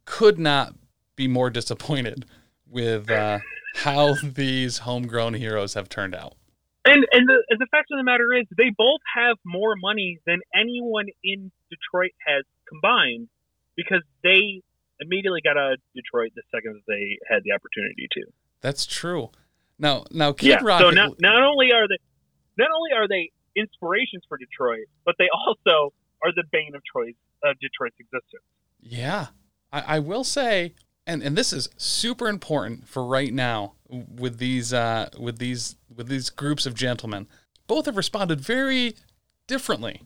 could 0.04 0.38
not 0.38 0.76
be 1.16 1.30
more 1.30 1.50
disappointed 1.50 2.26
with 2.70 3.10
uh, 3.10 3.40
how 3.76 4.16
these 4.22 4.80
homegrown 4.80 5.34
heroes 5.34 5.76
have 5.76 5.88
turned 5.88 6.14
out. 6.14 6.36
And 6.84 7.06
and 7.14 7.30
the, 7.30 7.42
and 7.50 7.58
the 7.58 7.68
fact 7.72 7.88
of 7.90 7.98
the 7.98 8.04
matter 8.04 8.34
is, 8.34 8.46
they 8.58 8.70
both 8.78 9.00
have 9.16 9.38
more 9.46 9.76
money 9.78 10.20
than 10.28 10.42
anyone 10.54 11.06
in 11.24 11.52
Detroit 11.70 12.12
has 12.28 12.44
combined 12.68 13.30
because 13.78 14.02
they 14.24 14.62
immediately 15.00 15.40
got 15.42 15.56
out 15.58 15.74
of 15.74 15.80
Detroit 15.96 16.32
the 16.36 16.44
second 16.54 16.82
they 16.90 17.18
had 17.30 17.44
the 17.46 17.54
opportunity 17.54 18.10
to. 18.12 18.24
That's 18.60 18.86
true. 18.86 19.30
Now, 19.80 20.04
now, 20.12 20.34
Kid 20.34 20.50
yeah. 20.50 20.60
Rock. 20.62 20.82
So 20.82 20.90
not 20.90 21.22
not 21.22 21.44
only 21.44 21.72
are 21.72 21.88
they 21.88 21.98
not 22.58 22.72
only 22.76 22.92
are 22.94 23.08
they 23.08 23.32
inspirations 23.56 24.24
for 24.28 24.38
Detroit, 24.38 24.88
but 25.06 25.16
they 25.18 25.30
also 25.48 25.94
are 26.24 26.32
the 26.36 26.44
bane 26.52 26.74
of 26.76 26.82
of 27.44 27.60
Detroit's 27.60 27.96
existence. 28.00 28.44
Yeah, 28.82 29.28
I, 29.72 29.96
I 29.96 30.00
will 30.00 30.24
say, 30.24 30.74
and 31.06 31.22
and 31.22 31.38
this 31.38 31.54
is 31.54 31.70
super 31.78 32.28
important 32.28 32.88
for 32.88 33.06
right 33.06 33.34
now 33.34 33.74
with 33.90 34.38
these 34.38 34.74
uh, 34.74 35.10
with 35.20 35.38
these 35.40 35.76
with 35.94 36.08
these 36.08 36.30
groups 36.30 36.66
of 36.66 36.74
gentlemen. 36.74 37.28
Both 37.68 37.86
have 37.86 37.98
responded 37.98 38.42
very 38.42 38.96
differently 39.48 40.02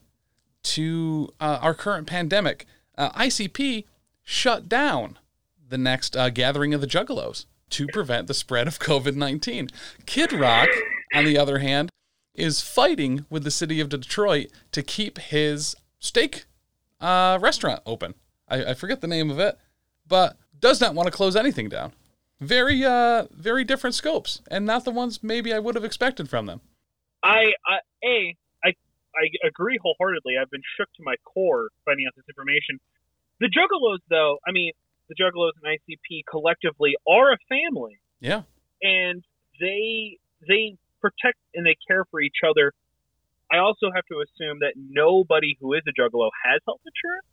to 0.64 1.30
uh, 1.40 1.60
our 1.62 1.74
current 1.74 2.08
pandemic. 2.08 2.66
Uh, 2.98 3.10
ICP 3.12 3.86
shut 4.24 4.70
down 4.70 5.18
the 5.68 5.78
next 5.78 6.16
uh, 6.16 6.30
gathering 6.30 6.74
of 6.74 6.82
the 6.82 6.88
Juggalos 6.88 7.46
to 7.72 7.88
prevent 7.88 8.28
the 8.28 8.34
spread 8.34 8.68
of 8.68 8.80
COVID 8.80 9.16
nineteen. 9.16 9.70
Kid 10.06 10.32
Rock, 10.32 10.70
on 11.14 11.26
the 11.26 11.38
other 11.38 11.60
hand, 11.60 11.90
is 12.34 12.62
fighting 12.62 13.26
with 13.30 13.44
the 13.44 13.52
city 13.52 13.80
of 13.80 13.90
Detroit 13.90 14.48
to 14.72 14.84
keep 14.84 15.18
his 15.18 15.76
steak 16.06 16.46
uh, 17.02 17.38
restaurant 17.42 17.82
open. 17.86 18.16
I, 18.48 18.66
I 18.66 18.74
forget 18.74 19.02
the 19.02 19.08
name 19.08 19.30
of 19.32 19.40
it, 19.40 19.58
but 20.08 20.38
does 20.60 20.80
not 20.80 20.94
want 20.94 21.08
to 21.08 21.12
close 21.12 21.36
anything 21.36 21.70
down. 21.70 21.94
Very, 22.40 22.84
uh, 22.84 23.26
very 23.32 23.64
different 23.64 23.96
scopes, 23.96 24.42
and 24.52 24.66
not 24.66 24.84
the 24.86 24.92
ones 24.92 25.24
maybe 25.24 25.54
I 25.54 25.60
would 25.60 25.76
have 25.76 25.86
expected 25.86 26.30
from 26.30 26.46
them. 26.46 26.62
I, 27.24 27.54
I 27.66 27.80
a 28.04 28.36
I 28.64 28.70
I 29.16 29.48
agree 29.48 29.80
wholeheartedly. 29.82 30.34
I've 30.40 30.52
been 30.52 30.62
shook 30.78 30.90
to 30.98 31.04
my 31.04 31.16
core 31.24 31.70
finding 31.86 32.06
out 32.08 32.14
this 32.16 32.26
information. 32.30 32.80
The 33.40 33.48
Juggalos, 33.48 34.00
though, 34.10 34.38
I 34.48 34.52
mean, 34.52 34.72
the 35.10 35.16
Juggalos 35.16 35.52
and 35.64 35.80
ICP 35.80 36.24
collectively 36.30 36.96
are 37.08 37.32
a 37.32 37.38
family, 37.50 38.00
Yeah, 38.20 38.44
and 38.82 39.24
they 39.60 40.20
they 40.48 40.78
protect 41.02 41.38
and 41.54 41.66
they 41.66 41.76
care 41.88 42.04
for 42.12 42.22
each 42.22 42.44
other. 42.48 42.74
I 43.52 43.58
also 43.58 43.92
have 43.94 44.06
to 44.12 44.24
assume 44.24 44.60
that 44.62 44.74
nobody 44.78 45.58
who 45.60 45.74
is 45.74 45.82
a 45.88 45.92
Juggalo 45.92 46.30
has 46.44 46.60
health 46.66 46.82
insurance. 46.86 47.26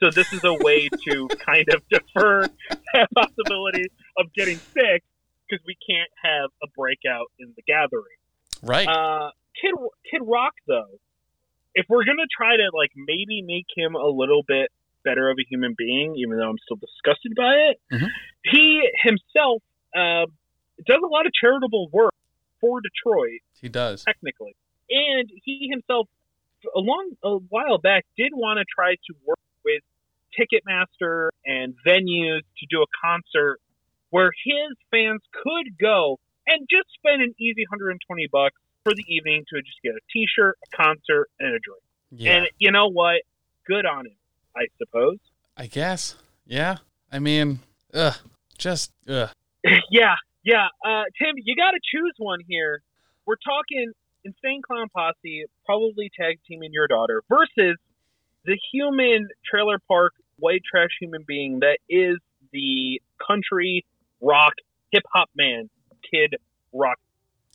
So 0.00 0.10
this 0.14 0.32
is 0.32 0.44
a 0.44 0.54
way 0.54 0.88
to 1.08 1.28
kind 1.44 1.66
of 1.74 1.82
defer 1.90 2.46
that 2.94 3.08
possibility 3.14 3.86
of 4.16 4.26
getting 4.34 4.58
sick 4.58 5.02
because 5.48 5.64
we 5.66 5.76
can't 5.88 6.10
have 6.22 6.50
a 6.62 6.66
breakout 6.76 7.26
in 7.38 7.52
the 7.56 7.62
gathering. 7.66 8.18
right. 8.62 8.86
Uh, 8.86 9.30
Kid 9.60 9.74
Kid 10.10 10.20
Rock 10.24 10.52
though, 10.68 11.00
if 11.74 11.86
we're 11.88 12.04
gonna 12.04 12.28
try 12.34 12.56
to 12.56 12.70
like 12.74 12.90
maybe 12.94 13.42
make 13.42 13.66
him 13.76 13.96
a 13.96 14.06
little 14.06 14.42
bit 14.46 14.70
better 15.04 15.30
of 15.30 15.36
a 15.40 15.44
human 15.50 15.74
being, 15.76 16.14
even 16.16 16.36
though 16.38 16.48
I'm 16.48 16.58
still 16.64 16.76
disgusted 16.76 17.34
by 17.36 17.54
it, 17.70 17.80
Mhm. 17.92 18.08
he 18.44 18.88
himself 19.02 19.62
uh, 19.96 20.26
does 20.86 21.00
a 21.02 21.06
lot 21.08 21.26
of 21.26 21.32
charitable 21.32 21.88
work 21.92 22.14
for 22.60 22.80
Detroit, 22.80 23.40
he 23.60 23.68
does. 23.68 24.04
technically, 24.04 24.54
and 25.16 25.30
he 25.44 25.68
himself, 25.70 26.08
a 26.74 26.80
long 26.80 27.10
a 27.22 27.36
while 27.48 27.78
back, 27.78 28.04
did 28.16 28.32
want 28.34 28.58
to 28.58 28.64
try 28.72 28.94
to 28.94 29.14
work 29.26 29.38
with 29.64 29.82
Ticketmaster 30.38 31.28
and 31.46 31.74
venues 31.86 32.40
to 32.58 32.66
do 32.70 32.82
a 32.82 32.86
concert 33.02 33.58
where 34.10 34.30
his 34.44 34.76
fans 34.90 35.20
could 35.32 35.78
go 35.78 36.18
and 36.46 36.66
just 36.70 36.88
spend 36.94 37.22
an 37.22 37.34
easy 37.38 37.64
120 37.68 38.26
bucks 38.32 38.56
for 38.82 38.94
the 38.94 39.04
evening 39.08 39.44
to 39.48 39.60
just 39.60 39.76
get 39.82 39.92
a 39.92 40.00
T-shirt, 40.12 40.58
a 40.64 40.76
concert, 40.76 41.28
and 41.38 41.54
a 41.54 41.58
drink. 41.58 41.82
Yeah, 42.10 42.36
And 42.36 42.48
you 42.58 42.70
know 42.70 42.88
what? 42.88 43.22
Good 43.66 43.84
on 43.84 44.06
him, 44.06 44.16
I 44.56 44.66
suppose. 44.78 45.18
I 45.56 45.66
guess. 45.66 46.16
Yeah. 46.46 46.78
I 47.12 47.18
mean, 47.18 47.60
ugh, 47.92 48.14
just 48.56 48.92
ugh. 49.08 49.30
yeah, 49.90 50.14
yeah. 50.42 50.68
Uh, 50.84 51.04
Tim, 51.20 51.34
you 51.36 51.54
got 51.56 51.72
to 51.72 51.80
choose 51.92 52.14
one 52.16 52.40
here. 52.46 52.82
We're 53.26 53.36
talking 53.36 53.92
Insane 54.28 54.60
Clown 54.62 54.88
Posse, 54.94 55.44
probably 55.64 56.10
tag 56.18 56.38
teaming 56.46 56.72
your 56.72 56.86
daughter, 56.86 57.22
versus 57.28 57.78
the 58.44 58.58
human 58.72 59.28
trailer 59.48 59.78
park 59.88 60.12
white 60.38 60.62
trash 60.70 60.90
human 61.00 61.24
being 61.26 61.60
that 61.60 61.78
is 61.88 62.18
the 62.52 63.00
country 63.26 63.84
rock 64.20 64.52
hip 64.92 65.04
hop 65.12 65.30
man, 65.34 65.70
Kid 66.10 66.36
Rock. 66.72 66.98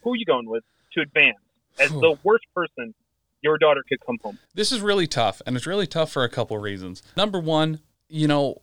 Who 0.03 0.13
are 0.13 0.15
you 0.15 0.25
going 0.25 0.49
with 0.49 0.63
to 0.93 1.01
advance 1.01 1.37
as 1.79 1.91
the 1.91 2.17
worst 2.23 2.45
person 2.55 2.93
your 3.41 3.57
daughter 3.57 3.83
could 3.87 4.03
come 4.05 4.17
home? 4.23 4.39
This 4.53 4.71
is 4.71 4.81
really 4.81 5.07
tough, 5.07 5.41
and 5.45 5.55
it's 5.55 5.67
really 5.67 5.87
tough 5.87 6.11
for 6.11 6.23
a 6.23 6.29
couple 6.29 6.57
reasons. 6.57 7.03
Number 7.15 7.39
one, 7.39 7.79
you 8.09 8.27
know, 8.27 8.61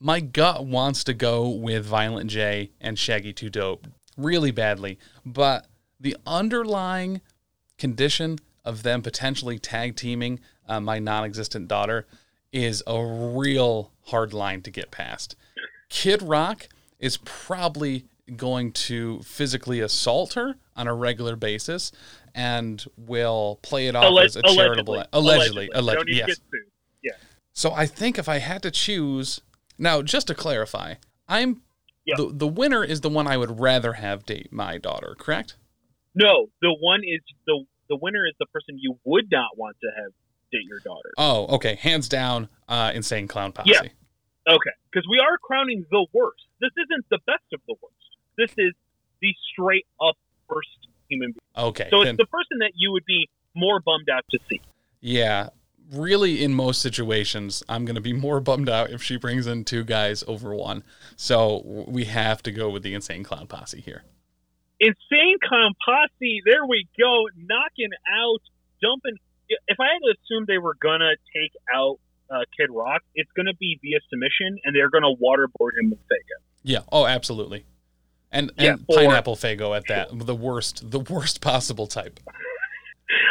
my 0.00 0.20
gut 0.20 0.66
wants 0.66 1.04
to 1.04 1.14
go 1.14 1.48
with 1.48 1.84
Violent 1.84 2.28
J 2.28 2.70
and 2.80 2.98
Shaggy 2.98 3.32
Two 3.32 3.50
Dope 3.50 3.86
really 4.16 4.50
badly, 4.50 4.98
but 5.24 5.66
the 5.98 6.16
underlying 6.26 7.20
condition 7.82 8.38
of 8.64 8.84
them 8.84 9.02
potentially 9.02 9.58
tag 9.58 9.96
teaming 9.96 10.38
uh, 10.68 10.78
my 10.78 11.00
non-existent 11.00 11.66
daughter 11.66 12.06
is 12.52 12.80
a 12.86 13.04
real 13.04 13.90
hard 14.06 14.32
line 14.32 14.62
to 14.62 14.70
get 14.70 14.92
past. 14.92 15.34
Kid 15.88 16.22
Rock 16.22 16.68
is 17.00 17.16
probably 17.24 18.04
going 18.36 18.70
to 18.70 19.20
physically 19.22 19.80
assault 19.80 20.34
her 20.34 20.54
on 20.76 20.86
a 20.86 20.94
regular 20.94 21.34
basis 21.34 21.90
and 22.36 22.84
will 22.96 23.58
play 23.62 23.88
it 23.88 23.96
off 23.96 24.04
Alleg- 24.04 24.26
as 24.26 24.36
a 24.36 24.42
charitable 24.42 25.02
allegedly 25.12 25.68
allegedly, 25.68 25.70
allegedly 25.74 26.16
yes 26.18 26.28
sued. 26.28 27.12
so 27.52 27.72
I 27.72 27.86
think 27.86 28.16
if 28.16 28.28
I 28.28 28.38
had 28.38 28.62
to 28.62 28.70
choose 28.70 29.40
now, 29.76 30.02
just 30.02 30.28
to 30.28 30.34
clarify, 30.36 30.94
I'm 31.28 31.62
Yeah. 32.06 32.14
the 32.18 32.26
the 32.32 32.46
winner 32.46 32.84
is 32.84 33.00
the 33.00 33.10
one 33.10 33.26
I 33.26 33.36
would 33.36 33.58
rather 33.58 33.94
have 33.94 34.24
date 34.24 34.52
my 34.52 34.78
daughter. 34.78 35.16
Correct? 35.18 35.56
No, 36.14 36.46
the 36.60 36.74
one 36.78 37.00
is 37.04 37.20
the 37.46 37.64
the 37.92 37.98
winner 38.00 38.26
is 38.26 38.32
the 38.38 38.46
person 38.46 38.78
you 38.78 38.98
would 39.04 39.30
not 39.30 39.58
want 39.58 39.76
to 39.82 39.88
have 39.94 40.12
date 40.50 40.64
your 40.66 40.78
daughter. 40.80 41.10
Oh, 41.18 41.46
okay, 41.56 41.74
hands 41.74 42.08
down, 42.08 42.48
uh, 42.68 42.90
insane 42.94 43.28
clown 43.28 43.52
posse. 43.52 43.70
Yeah. 43.70 43.80
Okay, 44.48 44.70
because 44.90 45.06
we 45.10 45.18
are 45.18 45.36
crowning 45.42 45.84
the 45.90 46.06
worst. 46.14 46.40
This 46.58 46.70
isn't 46.84 47.04
the 47.10 47.18
best 47.26 47.44
of 47.52 47.60
the 47.68 47.74
worst. 47.82 47.94
This 48.38 48.50
is 48.56 48.72
the 49.20 49.34
straight 49.52 49.86
up 50.00 50.16
worst 50.48 50.68
human 51.10 51.32
being. 51.32 51.66
Okay, 51.68 51.88
So 51.90 52.00
it's 52.00 52.06
then- 52.08 52.16
the 52.16 52.26
person 52.26 52.58
that 52.60 52.72
you 52.74 52.92
would 52.92 53.04
be 53.04 53.28
more 53.54 53.78
bummed 53.80 54.08
out 54.10 54.24
to 54.30 54.38
see. 54.48 54.60
yeah. 55.00 55.50
Really, 55.90 56.42
in 56.42 56.54
most 56.54 56.80
situations, 56.80 57.62
I'm 57.68 57.84
going 57.84 57.96
to 57.96 58.00
be 58.00 58.14
more 58.14 58.40
bummed 58.40 58.70
out 58.70 58.88
if 58.90 59.02
she 59.02 59.16
brings 59.18 59.46
in 59.46 59.64
two 59.64 59.84
guys 59.84 60.24
over 60.26 60.54
one. 60.54 60.84
So 61.16 61.60
we 61.86 62.04
have 62.04 62.42
to 62.44 62.52
go 62.52 62.70
with 62.70 62.82
the 62.82 62.94
insane 62.94 63.24
clown 63.24 63.46
posse 63.46 63.80
here. 63.82 64.02
Insane 64.82 65.36
Clown 65.46 65.74
there 66.44 66.66
we 66.66 66.88
go, 66.98 67.28
knocking 67.36 67.90
out, 68.12 68.42
dumping. 68.82 69.16
If 69.48 69.78
I 69.78 69.84
had 69.84 70.00
to 70.00 70.14
assume 70.18 70.44
they 70.48 70.58
were 70.58 70.74
gonna 70.82 71.14
take 71.32 71.52
out 71.72 72.00
uh, 72.28 72.40
Kid 72.58 72.68
Rock, 72.70 73.02
it's 73.14 73.30
gonna 73.36 73.54
be 73.54 73.78
via 73.80 74.00
submission, 74.10 74.58
and 74.64 74.74
they're 74.74 74.90
gonna 74.90 75.14
waterboard 75.14 75.78
him 75.78 75.90
with 75.90 76.00
Faygo. 76.00 76.42
Yeah. 76.64 76.80
Oh, 76.90 77.06
absolutely. 77.06 77.64
And 78.32 78.50
Yeah, 78.58 78.72
and 78.72 78.88
pineapple 78.88 79.36
faygo 79.36 79.76
at 79.76 79.84
that, 79.88 80.08
the 80.12 80.34
worst, 80.34 80.90
the 80.90 81.00
worst 81.00 81.40
possible 81.40 81.86
type. 81.86 82.18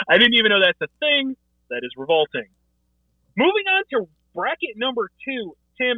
I 0.07 0.17
didn't 0.17 0.35
even 0.35 0.51
know 0.51 0.61
that's 0.61 0.79
a 0.81 0.87
thing. 0.99 1.35
That 1.69 1.81
is 1.83 1.91
revolting. 1.97 2.47
Moving 3.35 3.65
on 3.67 3.83
to 3.91 4.07
bracket 4.35 4.77
number 4.77 5.09
two, 5.25 5.55
Tim, 5.77 5.97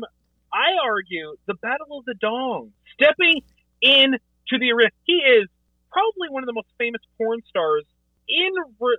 I 0.53 0.77
argue 0.83 1.35
the 1.45 1.55
Battle 1.55 1.99
of 1.99 2.05
the 2.05 2.13
Dong. 2.15 2.71
Stepping 2.93 3.41
in 3.81 4.17
to 4.49 4.59
the 4.59 4.71
arena. 4.71 4.89
He 5.05 5.13
is 5.13 5.47
probably 5.91 6.29
one 6.29 6.43
of 6.43 6.47
the 6.47 6.53
most 6.53 6.67
famous 6.77 7.01
porn 7.17 7.41
stars 7.47 7.85
in 8.27 8.51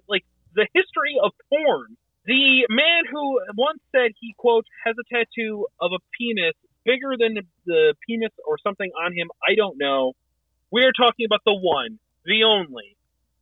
like 0.08 0.24
the 0.54 0.66
history 0.72 1.16
of 1.22 1.32
porn. 1.48 1.96
The 2.26 2.66
man 2.70 3.02
who 3.10 3.40
once 3.56 3.80
said 3.92 4.12
he 4.20 4.34
quote 4.38 4.64
has 4.84 4.94
a 4.98 5.14
tattoo 5.14 5.66
of 5.80 5.92
a 5.92 5.98
penis 6.18 6.54
bigger 6.84 7.16
than 7.18 7.36
the, 7.66 7.94
penis 8.06 8.30
or 8.46 8.58
something 8.62 8.90
on 9.04 9.12
him. 9.12 9.28
I 9.46 9.54
don't 9.54 9.76
know. 9.78 10.12
We 10.70 10.82
are 10.84 10.92
talking 10.92 11.26
about 11.26 11.40
the 11.44 11.54
one, 11.54 11.98
the 12.24 12.44
only, 12.44 12.96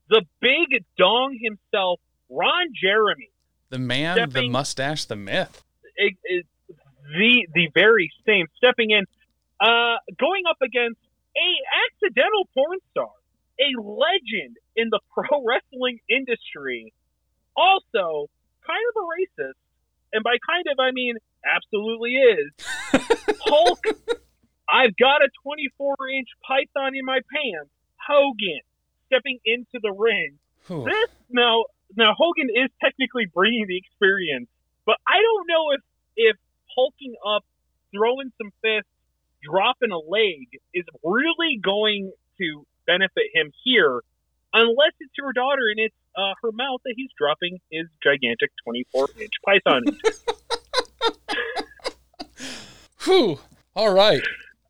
the 0.09 0.23
big 0.41 0.85
dong 0.99 1.39
himself, 1.41 2.01
Ron 2.29 2.69
Jeremy. 2.81 3.31
The 3.71 3.79
man, 3.79 4.29
the 4.29 4.49
mustache, 4.49 5.07
the 5.07 5.17
myth. 5.17 5.63
it, 5.97 6.15
it, 6.25 6.47
the 6.69 7.47
the 7.55 7.69
very 7.75 8.11
same 8.27 8.47
stepping 8.57 8.91
in, 8.91 9.05
uh, 9.61 9.97
going 10.19 10.43
up 10.49 10.59
against 10.63 11.01
a 11.37 11.51
accidental 11.89 12.49
porn 12.55 12.79
star, 12.91 13.13
a 13.61 13.71
legend 13.81 14.57
in 14.77 14.89
the 14.91 15.01
pro 15.13 15.45
wrestling 15.45 15.99
industry, 16.09 16.93
also 17.57 18.29
kind 18.67 18.85
of 18.91 19.03
a 19.03 19.07
racist, 19.07 19.61
and 20.13 20.23
by 20.23 20.37
kind 20.47 20.67
of 20.71 20.79
I 20.79 20.93
mean 20.93 21.17
absolutely 21.45 22.13
is. 22.17 22.51
Hulk, 23.45 23.85
I've 24.71 24.97
got 24.97 25.23
a 25.23 25.29
24 25.43 25.97
inch 26.17 26.29
python 26.47 26.95
in 26.95 27.05
my 27.05 27.21
pants. 27.33 27.71
Hogan 28.07 28.61
stepping 29.07 29.39
into 29.45 29.79
the 29.81 29.93
ring 29.93 30.39
Whew. 30.67 30.85
this 30.85 31.11
now 31.31 31.65
now 31.97 32.15
Hogan 32.17 32.49
is 32.51 32.71
technically 32.81 33.27
bringing 33.33 33.67
the 33.69 33.77
experience, 33.77 34.49
but 34.87 34.97
I 35.07 35.21
don't 35.21 35.47
know 35.49 35.73
if 35.73 35.81
if 36.17 36.37
hulking 36.75 37.15
up, 37.27 37.45
throwing 37.95 38.33
some 38.39 38.51
fists, 38.63 38.92
dropping 39.43 39.91
a 39.91 39.99
leg 39.99 40.47
is 40.75 40.85
really 41.03 41.59
going 41.63 42.13
to 42.39 42.67
benefit 42.87 43.25
him 43.35 43.53
here, 43.65 44.01
unless 44.53 44.93
it's 45.01 45.13
your 45.17 45.33
daughter 45.33 45.63
and 45.71 45.79
it's 45.81 45.95
uh, 46.17 46.35
her 46.43 46.53
mouth 46.53 46.81
that 46.85 46.95
he's 46.97 47.11
dropping 47.19 47.59
his 47.71 47.87
gigantic 48.03 48.51
24 48.65 49.09
inch 49.21 49.33
python. 49.45 49.83
Whew. 53.05 53.39
All 53.75 53.95
right. 53.95 54.23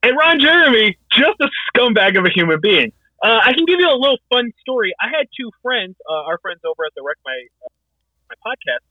and 0.02 0.16
Ron 0.16 0.38
Jeremy, 0.40 0.96
just 1.12 1.40
a 1.40 1.48
scumbag 1.74 2.18
of 2.18 2.24
a 2.24 2.30
human 2.30 2.60
being. 2.60 2.92
Uh, 3.22 3.40
I 3.44 3.52
can 3.52 3.64
give 3.66 3.78
you 3.78 3.88
a 3.88 3.94
little 3.98 4.18
fun 4.32 4.50
story. 4.60 4.92
I 5.00 5.08
had 5.08 5.26
two 5.38 5.50
friends, 5.62 5.96
uh, 6.08 6.24
our 6.26 6.38
friends 6.38 6.60
over 6.64 6.84
at 6.86 6.92
the 6.96 7.02
Wreck 7.04 7.18
My 7.24 7.46
uh, 7.64 7.68
My 8.30 8.36
podcast, 8.50 8.84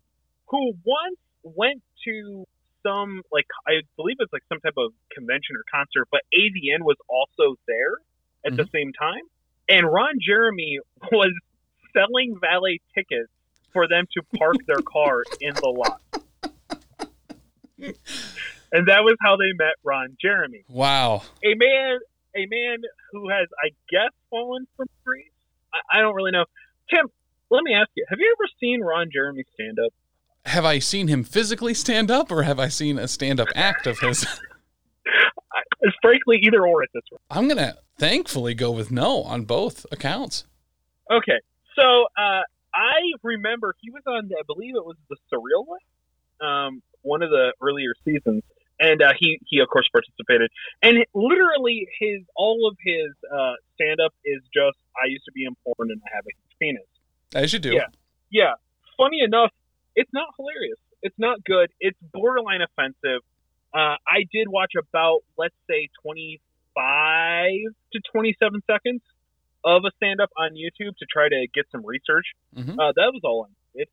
who 0.47 0.73
once 0.85 1.17
went 1.43 1.81
to 2.05 2.45
some 2.83 3.21
like 3.31 3.45
I 3.67 3.81
believe 3.95 4.17
it's 4.19 4.33
like 4.33 4.43
some 4.49 4.59
type 4.59 4.75
of 4.77 4.91
convention 5.13 5.55
or 5.55 5.63
concert, 5.71 6.07
but 6.11 6.21
AVN 6.33 6.81
was 6.81 6.97
also 7.09 7.55
there 7.67 7.97
at 8.45 8.55
the 8.55 8.63
mm-hmm. 8.63 8.75
same 8.75 8.91
time, 8.93 9.21
and 9.69 9.91
Ron 9.91 10.15
Jeremy 10.21 10.79
was 11.11 11.33
selling 11.93 12.37
valet 12.39 12.79
tickets 12.95 13.29
for 13.73 13.87
them 13.87 14.05
to 14.13 14.37
park 14.37 14.57
their 14.67 14.81
car 14.85 15.23
in 15.39 15.53
the 15.55 15.67
lot. 15.67 16.01
And 18.73 18.87
that 18.87 19.03
was 19.03 19.15
how 19.21 19.35
they 19.35 19.51
met 19.57 19.73
Ron 19.83 20.15
Jeremy 20.21 20.63
Wow. 20.69 21.23
a 21.43 21.55
man 21.55 21.99
a 22.35 22.45
man 22.47 22.77
who 23.11 23.29
has 23.29 23.47
I 23.63 23.69
guess 23.89 24.11
fallen 24.29 24.65
from 24.77 24.87
grace. 25.03 25.25
I, 25.73 25.99
I 25.99 26.01
don't 26.01 26.15
really 26.15 26.31
know. 26.31 26.45
Tim, 26.89 27.07
let 27.49 27.63
me 27.63 27.73
ask 27.73 27.89
you: 27.95 28.05
Have 28.09 28.19
you 28.19 28.33
ever 28.37 28.47
seen 28.59 28.81
Ron 28.81 29.09
Jeremy 29.11 29.43
stand 29.53 29.77
up? 29.79 29.93
Have 30.45 30.65
I 30.65 30.79
seen 30.79 31.07
him 31.07 31.23
physically 31.23 31.73
stand 31.73 32.09
up 32.09 32.31
or 32.31 32.43
have 32.43 32.59
I 32.59 32.67
seen 32.67 32.97
a 32.97 33.07
stand 33.07 33.39
up 33.39 33.47
act 33.55 33.87
of 33.87 33.99
his? 33.99 34.25
I, 35.53 35.89
frankly, 36.01 36.39
either 36.43 36.65
or 36.65 36.83
at 36.83 36.89
this 36.93 37.03
point. 37.09 37.21
I'm 37.29 37.47
going 37.47 37.57
to 37.57 37.77
thankfully 37.97 38.53
go 38.53 38.71
with 38.71 38.91
no 38.91 39.23
on 39.23 39.43
both 39.43 39.85
accounts. 39.91 40.45
Okay, 41.11 41.39
so 41.75 42.05
uh, 42.17 42.41
I 42.73 42.99
remember 43.23 43.75
he 43.81 43.91
was 43.91 44.03
on. 44.07 44.29
I 44.37 44.43
believe 44.47 44.75
it 44.75 44.85
was 44.85 44.95
the 45.09 45.17
Surreal 45.31 45.65
one, 45.65 45.79
um, 46.41 46.81
one 47.01 47.21
of 47.21 47.29
the 47.29 47.53
earlier 47.61 47.93
seasons, 48.05 48.43
and 48.79 49.01
uh, 49.01 49.13
he 49.19 49.39
he 49.47 49.59
of 49.59 49.67
course 49.67 49.87
participated. 49.91 50.49
And 50.81 51.05
literally, 51.13 51.87
his 51.99 52.21
all 52.35 52.67
of 52.67 52.77
his 52.83 53.11
uh, 53.31 53.53
stand 53.75 53.99
up 53.99 54.13
is 54.23 54.41
just 54.53 54.77
I 54.95 55.07
used 55.07 55.25
to 55.25 55.31
be 55.31 55.45
in 55.45 55.55
porn 55.63 55.91
and 55.91 56.01
I 56.05 56.15
have 56.15 56.25
a 56.25 56.33
penis. 56.59 56.83
As 57.33 57.53
you 57.53 57.59
do. 57.59 57.73
Yeah. 57.73 57.87
yeah, 58.29 58.53
funny 58.97 59.21
enough, 59.21 59.51
it's 59.95 60.09
not 60.13 60.27
hilarious. 60.37 60.77
It's 61.01 61.17
not 61.17 61.43
good. 61.43 61.69
It's 61.79 61.97
borderline 62.13 62.61
offensive. 62.61 63.21
Uh, 63.73 63.95
I 64.07 64.25
did 64.31 64.47
watch 64.47 64.73
about, 64.77 65.21
let's 65.37 65.55
say, 65.69 65.89
25 66.03 67.51
to 67.93 67.99
27 68.11 68.61
seconds 68.69 69.01
of 69.63 69.83
a 69.85 69.91
stand 69.97 70.19
up 70.19 70.29
on 70.37 70.51
YouTube 70.51 70.95
to 70.97 71.05
try 71.11 71.29
to 71.29 71.47
get 71.53 71.65
some 71.71 71.85
research. 71.85 72.25
Mhm. 72.55 72.73
Uh, 72.79 72.93
that 72.95 73.11
was 73.13 73.21
all 73.23 73.47
I 73.49 73.77
did. 73.77 73.87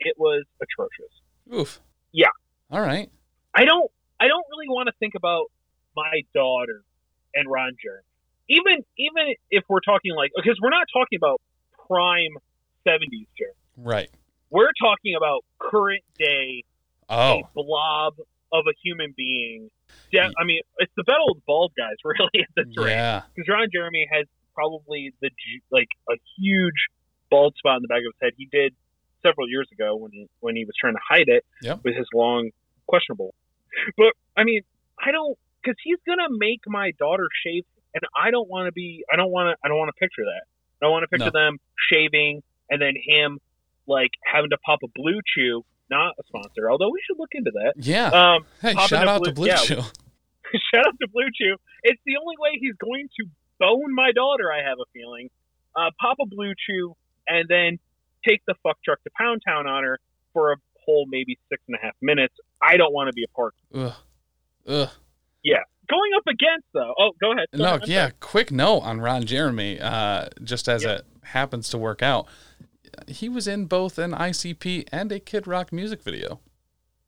It 0.00 0.14
was 0.18 0.44
atrocious. 0.60 1.12
Oof. 1.52 1.80
Yeah. 2.12 2.28
All 2.70 2.80
right. 2.80 3.10
I 3.54 3.64
don't 3.64 3.90
I 4.20 4.28
don't 4.28 4.44
really 4.50 4.68
want 4.68 4.88
to 4.88 4.92
think 4.98 5.14
about 5.14 5.46
my 5.94 6.22
daughter 6.34 6.82
and 7.34 7.48
Ron 7.50 7.76
Jeremy. 7.82 8.02
Even 8.48 8.84
even 8.98 9.34
if 9.50 9.64
we're 9.68 9.80
talking 9.80 10.14
like 10.14 10.32
because 10.36 10.58
we're 10.60 10.70
not 10.70 10.86
talking 10.92 11.16
about 11.16 11.40
prime 11.86 12.36
70s 12.86 13.26
Jeremy. 13.38 13.56
Right. 13.78 14.10
We're 14.50 14.72
talking 14.80 15.14
about 15.16 15.44
current 15.58 16.04
day 16.18 16.64
Oh. 17.08 17.38
a 17.40 17.42
blob 17.54 18.14
of 18.52 18.64
a 18.68 18.72
human 18.82 19.12
being. 19.16 19.70
Yeah, 20.10 20.28
I 20.38 20.44
mean, 20.44 20.60
it's 20.78 20.92
the 20.96 21.04
battle 21.04 21.30
of 21.30 21.36
the 21.36 21.42
bald 21.46 21.72
guys, 21.76 21.94
really, 22.04 22.42
at 22.42 22.48
this 22.56 22.76
rate. 22.76 22.90
Yeah. 22.92 23.22
Because 23.34 23.48
Ron 23.48 23.68
Jeremy 23.72 24.06
has 24.10 24.26
probably 24.54 25.12
the 25.20 25.30
like 25.70 25.88
a 26.10 26.14
huge 26.38 26.88
bald 27.30 27.54
spot 27.56 27.76
in 27.76 27.82
the 27.82 27.88
back 27.88 27.98
of 27.98 28.12
his 28.14 28.14
head. 28.22 28.32
He 28.36 28.46
did 28.50 28.74
several 29.22 29.48
years 29.48 29.68
ago 29.72 29.96
when 29.96 30.10
he 30.12 30.26
when 30.40 30.56
he 30.56 30.64
was 30.64 30.74
trying 30.80 30.94
to 30.94 31.00
hide 31.08 31.28
it 31.28 31.44
Yep. 31.62 31.80
with 31.84 31.94
his 31.96 32.06
long 32.14 32.50
questionable. 32.86 33.34
But 33.96 34.14
I 34.36 34.44
mean, 34.44 34.62
I 34.98 35.12
don't 35.12 35.36
because 35.62 35.76
he's 35.84 35.98
gonna 36.06 36.28
make 36.30 36.60
my 36.66 36.92
daughter 36.98 37.26
shave, 37.44 37.64
and 37.94 38.02
I 38.16 38.30
don't 38.30 38.48
want 38.48 38.66
to 38.66 38.72
be. 38.72 39.04
I 39.12 39.16
don't 39.16 39.30
want 39.30 39.54
to. 39.54 39.56
I 39.64 39.68
don't 39.68 39.78
want 39.78 39.88
to 39.94 39.98
picture 40.00 40.24
that. 40.24 40.42
I 40.80 40.86
don't 40.86 40.92
want 40.92 41.02
to 41.04 41.08
picture 41.08 41.30
No. 41.32 41.40
them 41.46 41.58
shaving 41.92 42.42
and 42.70 42.80
then 42.82 42.94
him 42.96 43.38
like 43.86 44.10
having 44.24 44.50
to 44.50 44.58
pop 44.58 44.80
a 44.84 44.88
blue 44.94 45.20
chew. 45.34 45.62
Not 45.88 46.14
a 46.18 46.22
sponsor, 46.26 46.68
although 46.70 46.90
we 46.90 47.00
should 47.06 47.16
look 47.18 47.28
into 47.32 47.52
that. 47.52 47.74
Yeah. 47.76 48.08
Um, 48.08 48.44
hey, 48.60 48.74
shout 48.88 49.06
out 49.06 49.22
to 49.24 49.30
blue- 49.32 49.34
Blue 49.34 49.46
yeah. 49.46 49.56
Chew. 49.56 49.76
shout 50.74 50.86
out 50.86 50.94
to 51.00 51.08
Blue 51.12 51.28
Chew. 51.32 51.56
It's 51.84 52.00
the 52.04 52.16
only 52.20 52.34
way 52.40 52.58
he's 52.60 52.74
going 52.74 53.08
to 53.20 53.26
bone 53.60 53.94
my 53.94 54.10
daughter. 54.12 54.50
I 54.52 54.68
have 54.68 54.78
a 54.80 54.84
feeling. 54.92 55.28
Uh, 55.76 55.90
pop 56.00 56.16
a 56.20 56.26
Blue 56.26 56.52
Chew 56.66 56.96
and 57.28 57.48
then 57.48 57.78
take 58.26 58.42
the 58.48 58.54
fuck 58.64 58.78
truck 58.84 59.00
to 59.04 59.10
Pound 59.16 59.42
Town 59.46 59.68
on 59.68 59.84
her 59.84 60.00
for 60.32 60.52
a 60.52 60.56
whole 60.84 61.06
maybe 61.08 61.38
six 61.48 61.62
and 61.68 61.76
a 61.76 61.84
half 61.84 61.94
minutes. 62.02 62.34
I 62.60 62.76
don't 62.76 62.92
want 62.92 63.06
to 63.08 63.12
be 63.12 63.22
a 63.24 63.28
part. 63.36 63.54
Ugh. 63.74 63.92
Ugh. 64.66 64.90
Yeah 65.44 65.58
going 65.88 66.10
up 66.16 66.24
against 66.26 66.66
though. 66.74 66.92
Oh, 66.98 67.12
go 67.20 67.32
ahead. 67.32 67.46
Go 67.52 67.58
No, 67.62 67.74
ahead. 67.76 67.88
Yeah, 67.88 68.10
quick 68.18 68.50
note 68.50 68.80
on 68.80 69.00
Ron 69.00 69.24
Jeremy, 69.24 69.78
uh, 69.80 70.28
just 70.42 70.68
as 70.68 70.82
Yeah. 70.82 70.94
it 70.96 71.06
happens 71.22 71.68
to 71.70 71.78
work 71.78 72.02
out. 72.02 72.26
He 73.08 73.28
was 73.28 73.46
in 73.48 73.66
both 73.66 73.98
an 73.98 74.12
ICP 74.12 74.88
and 74.92 75.10
a 75.12 75.20
Kid 75.20 75.46
Rock 75.46 75.72
music 75.72 76.02
video. 76.02 76.40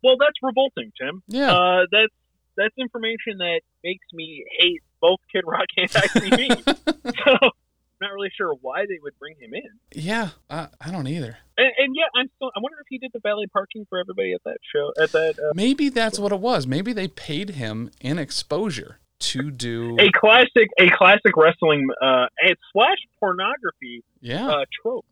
Well, 0.03 0.17
that's 0.19 0.37
revolting, 0.43 0.93
Tim. 1.01 1.23
Yeah. 1.29 1.53
Uh, 1.53 1.87
that's 1.91 2.13
that's 2.57 2.75
information 2.79 3.39
that 3.39 3.61
makes 3.85 4.07
me 4.13 4.45
hate 4.61 4.83
both 5.01 5.19
Kid 5.33 5.45
Rock 5.47 5.67
and 5.77 5.89
ICP. 5.91 6.65
so, 7.25 7.51
not 8.01 8.13
really 8.13 8.31
sure 8.37 8.55
why 8.61 8.83
they 8.87 8.99
would 9.03 9.19
bring 9.19 9.35
him 9.41 9.53
in. 9.55 9.71
yeah, 9.93 10.31
I, 10.49 10.69
I 10.81 10.91
don't 10.93 11.09
either. 11.09 11.39
And, 11.57 11.73
and 11.79 11.97
yeah, 11.97 12.05
I'm 12.15 12.29
still. 12.37 12.51
I 12.57 12.61
wonder 12.61 12.77
if 12.81 12.87
he 12.89 12.99
did 12.99 13.11
the 13.13 13.19
valet 13.21 13.47
parking 13.53 13.87
for 13.89 13.99
everybody 13.99 14.33
at 14.35 14.41
that 14.45 14.59
show. 14.73 14.93
At 15.03 15.11
that 15.13 15.39
uh, 15.39 15.53
Maybe 15.55 15.89
that's 15.89 16.19
what 16.19 16.31
it 16.33 16.39
was. 16.41 16.67
Maybe 16.67 16.93
they 16.93 17.09
paid 17.09 17.51
him 17.51 17.91
in 18.01 18.19
exposure 18.19 18.99
to 19.21 19.51
do. 19.51 19.97
a 19.99 20.13
classic, 20.13 20.69
a 20.79 20.89
classic 20.91 21.37
wrestling 21.37 21.89
uh, 22.01 22.27
slash 22.73 22.99
pornography 23.19 24.05
Yeah. 24.21 24.47
uh, 24.49 24.65
trope. 24.81 25.05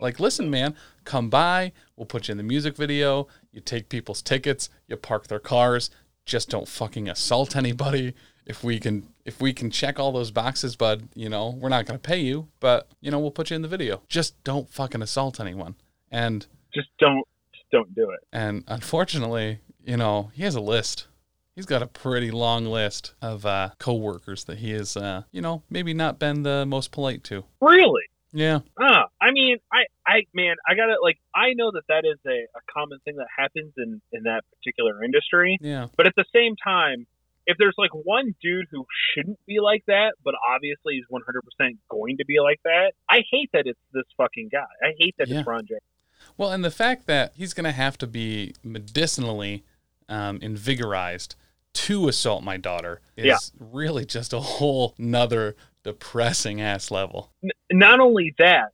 Like, 0.00 0.18
listen, 0.20 0.50
man, 0.50 0.74
come 1.04 1.28
by. 1.30 1.72
We'll 1.96 2.06
put 2.06 2.28
you 2.28 2.32
in 2.32 2.38
the 2.38 2.44
music 2.44 2.76
video. 2.76 3.28
You 3.52 3.60
take 3.60 3.88
people's 3.88 4.22
tickets. 4.22 4.68
You 4.88 4.96
park 4.96 5.26
their 5.28 5.38
cars. 5.38 5.90
Just 6.24 6.48
don't 6.50 6.68
fucking 6.68 7.08
assault 7.08 7.56
anybody. 7.56 8.14
If 8.46 8.64
we 8.64 8.80
can, 8.80 9.08
if 9.24 9.40
we 9.40 9.52
can 9.52 9.70
check 9.70 9.98
all 10.00 10.10
those 10.12 10.30
boxes, 10.30 10.74
bud, 10.74 11.08
you 11.14 11.28
know, 11.28 11.50
we're 11.60 11.68
not 11.68 11.86
gonna 11.86 11.98
pay 11.98 12.18
you, 12.20 12.48
but 12.58 12.88
you 13.00 13.10
know, 13.10 13.18
we'll 13.18 13.30
put 13.30 13.50
you 13.50 13.56
in 13.56 13.62
the 13.62 13.68
video. 13.68 14.02
Just 14.08 14.42
don't 14.44 14.68
fucking 14.70 15.02
assault 15.02 15.38
anyone. 15.38 15.76
And 16.10 16.46
Just 16.74 16.88
don't, 16.98 17.26
just 17.52 17.70
don't 17.70 17.94
do 17.94 18.10
it. 18.10 18.20
and 18.32 18.64
unfortunately, 18.66 19.60
you 19.84 19.96
know, 19.96 20.30
he 20.34 20.42
has 20.42 20.54
a 20.56 20.60
list. 20.60 21.06
He's 21.54 21.66
got 21.66 21.82
a 21.82 21.86
pretty 21.86 22.30
long 22.30 22.64
list 22.64 23.14
of 23.22 23.44
uh, 23.46 23.70
coworkers 23.78 24.44
that 24.44 24.58
he 24.58 24.70
has, 24.72 24.96
uh, 24.96 25.22
you 25.30 25.40
know, 25.42 25.62
maybe 25.70 25.92
not 25.94 26.18
been 26.18 26.42
the 26.42 26.64
most 26.66 26.90
polite 26.90 27.22
to. 27.24 27.44
Really? 27.60 28.04
Yeah. 28.32 28.60
Ah, 28.80 29.06
I 29.20 29.32
mean, 29.32 29.58
I, 29.72 29.84
I, 30.06 30.22
man, 30.34 30.56
I 30.68 30.74
gotta 30.74 30.96
like, 31.02 31.18
I 31.34 31.52
know 31.54 31.70
that 31.72 31.82
that 31.88 32.04
is 32.04 32.18
a, 32.26 32.30
a 32.56 32.60
common 32.72 32.98
thing 33.04 33.16
that 33.16 33.26
happens 33.36 33.72
in 33.76 34.00
in 34.12 34.22
that 34.24 34.42
particular 34.56 35.04
industry. 35.04 35.58
Yeah. 35.60 35.88
But 35.96 36.06
at 36.06 36.14
the 36.16 36.24
same 36.34 36.56
time, 36.56 37.06
if 37.46 37.56
there's 37.58 37.74
like 37.76 37.90
one 37.92 38.34
dude 38.42 38.66
who 38.70 38.86
shouldn't 39.14 39.38
be 39.46 39.60
like 39.60 39.84
that, 39.86 40.12
but 40.24 40.34
obviously 40.54 40.94
he's 40.94 41.04
100% 41.10 41.76
going 41.90 42.16
to 42.18 42.24
be 42.24 42.38
like 42.40 42.60
that, 42.64 42.92
I 43.08 43.22
hate 43.30 43.50
that 43.52 43.66
it's 43.66 43.78
this 43.92 44.04
fucking 44.16 44.50
guy. 44.52 44.64
I 44.82 44.92
hate 44.98 45.14
that 45.18 45.28
Yeah. 45.28 45.40
it's 45.40 45.46
Ron 45.48 45.66
Jeremy. 45.66 45.80
Well, 46.36 46.52
and 46.52 46.64
the 46.64 46.70
fact 46.70 47.06
that 47.06 47.32
he's 47.34 47.54
going 47.54 47.64
to 47.64 47.72
have 47.72 47.98
to 47.98 48.06
be 48.06 48.54
medicinally 48.62 49.64
um, 50.08 50.38
invigorized 50.40 51.34
to 51.72 52.08
assault 52.08 52.42
my 52.42 52.56
daughter 52.56 53.00
is 53.16 53.26
Yeah. 53.26 53.36
really 53.58 54.04
just 54.04 54.32
a 54.32 54.40
whole 54.40 54.94
nother 54.98 55.56
depressing 55.82 56.60
ass 56.60 56.90
level. 56.90 57.32
N- 57.42 57.50
not 57.72 58.00
only 58.00 58.34
that, 58.38 58.70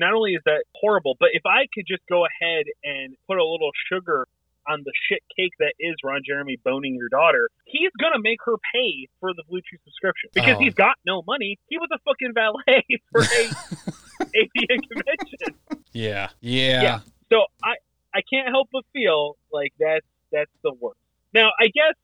not 0.00 0.14
only 0.14 0.32
is 0.32 0.42
that 0.46 0.64
horrible, 0.74 1.16
but 1.20 1.28
if 1.32 1.42
I 1.46 1.68
could 1.72 1.84
just 1.86 2.02
go 2.08 2.24
ahead 2.26 2.64
and 2.82 3.14
put 3.28 3.38
a 3.38 3.44
little 3.44 3.70
sugar 3.92 4.26
on 4.68 4.82
the 4.84 4.92
shit 5.08 5.22
cake 5.36 5.52
that 5.58 5.72
is 5.80 5.94
Ron 6.04 6.22
Jeremy 6.26 6.58
boning 6.64 6.94
your 6.94 7.08
daughter, 7.08 7.48
he's 7.64 7.90
gonna 8.00 8.18
make 8.20 8.38
her 8.44 8.54
pay 8.74 9.06
for 9.20 9.32
the 9.34 9.42
BlueChew 9.50 9.78
subscription 9.84 10.30
because 10.34 10.56
Oh. 10.56 10.60
he's 10.60 10.74
got 10.74 10.96
no 11.06 11.22
money. 11.26 11.58
He 11.68 11.78
was 11.78 11.88
a 11.92 11.98
fucking 12.04 12.34
valet 12.34 12.84
for 13.12 13.20
a 13.22 13.44
APA 14.22 14.82
convention. 14.88 15.58
Yeah. 15.92 16.28
Yeah. 16.40 16.82
Yeah. 16.82 17.00
So 17.32 17.44
I 17.62 17.74
I 18.14 18.20
can't 18.32 18.48
help 18.48 18.68
but 18.72 18.84
feel 18.92 19.36
like 19.52 19.72
that's 19.78 20.06
that's 20.32 20.50
the 20.62 20.72
worst. 20.80 20.98
Now 21.32 21.50
I 21.60 21.66
guess 21.68 21.94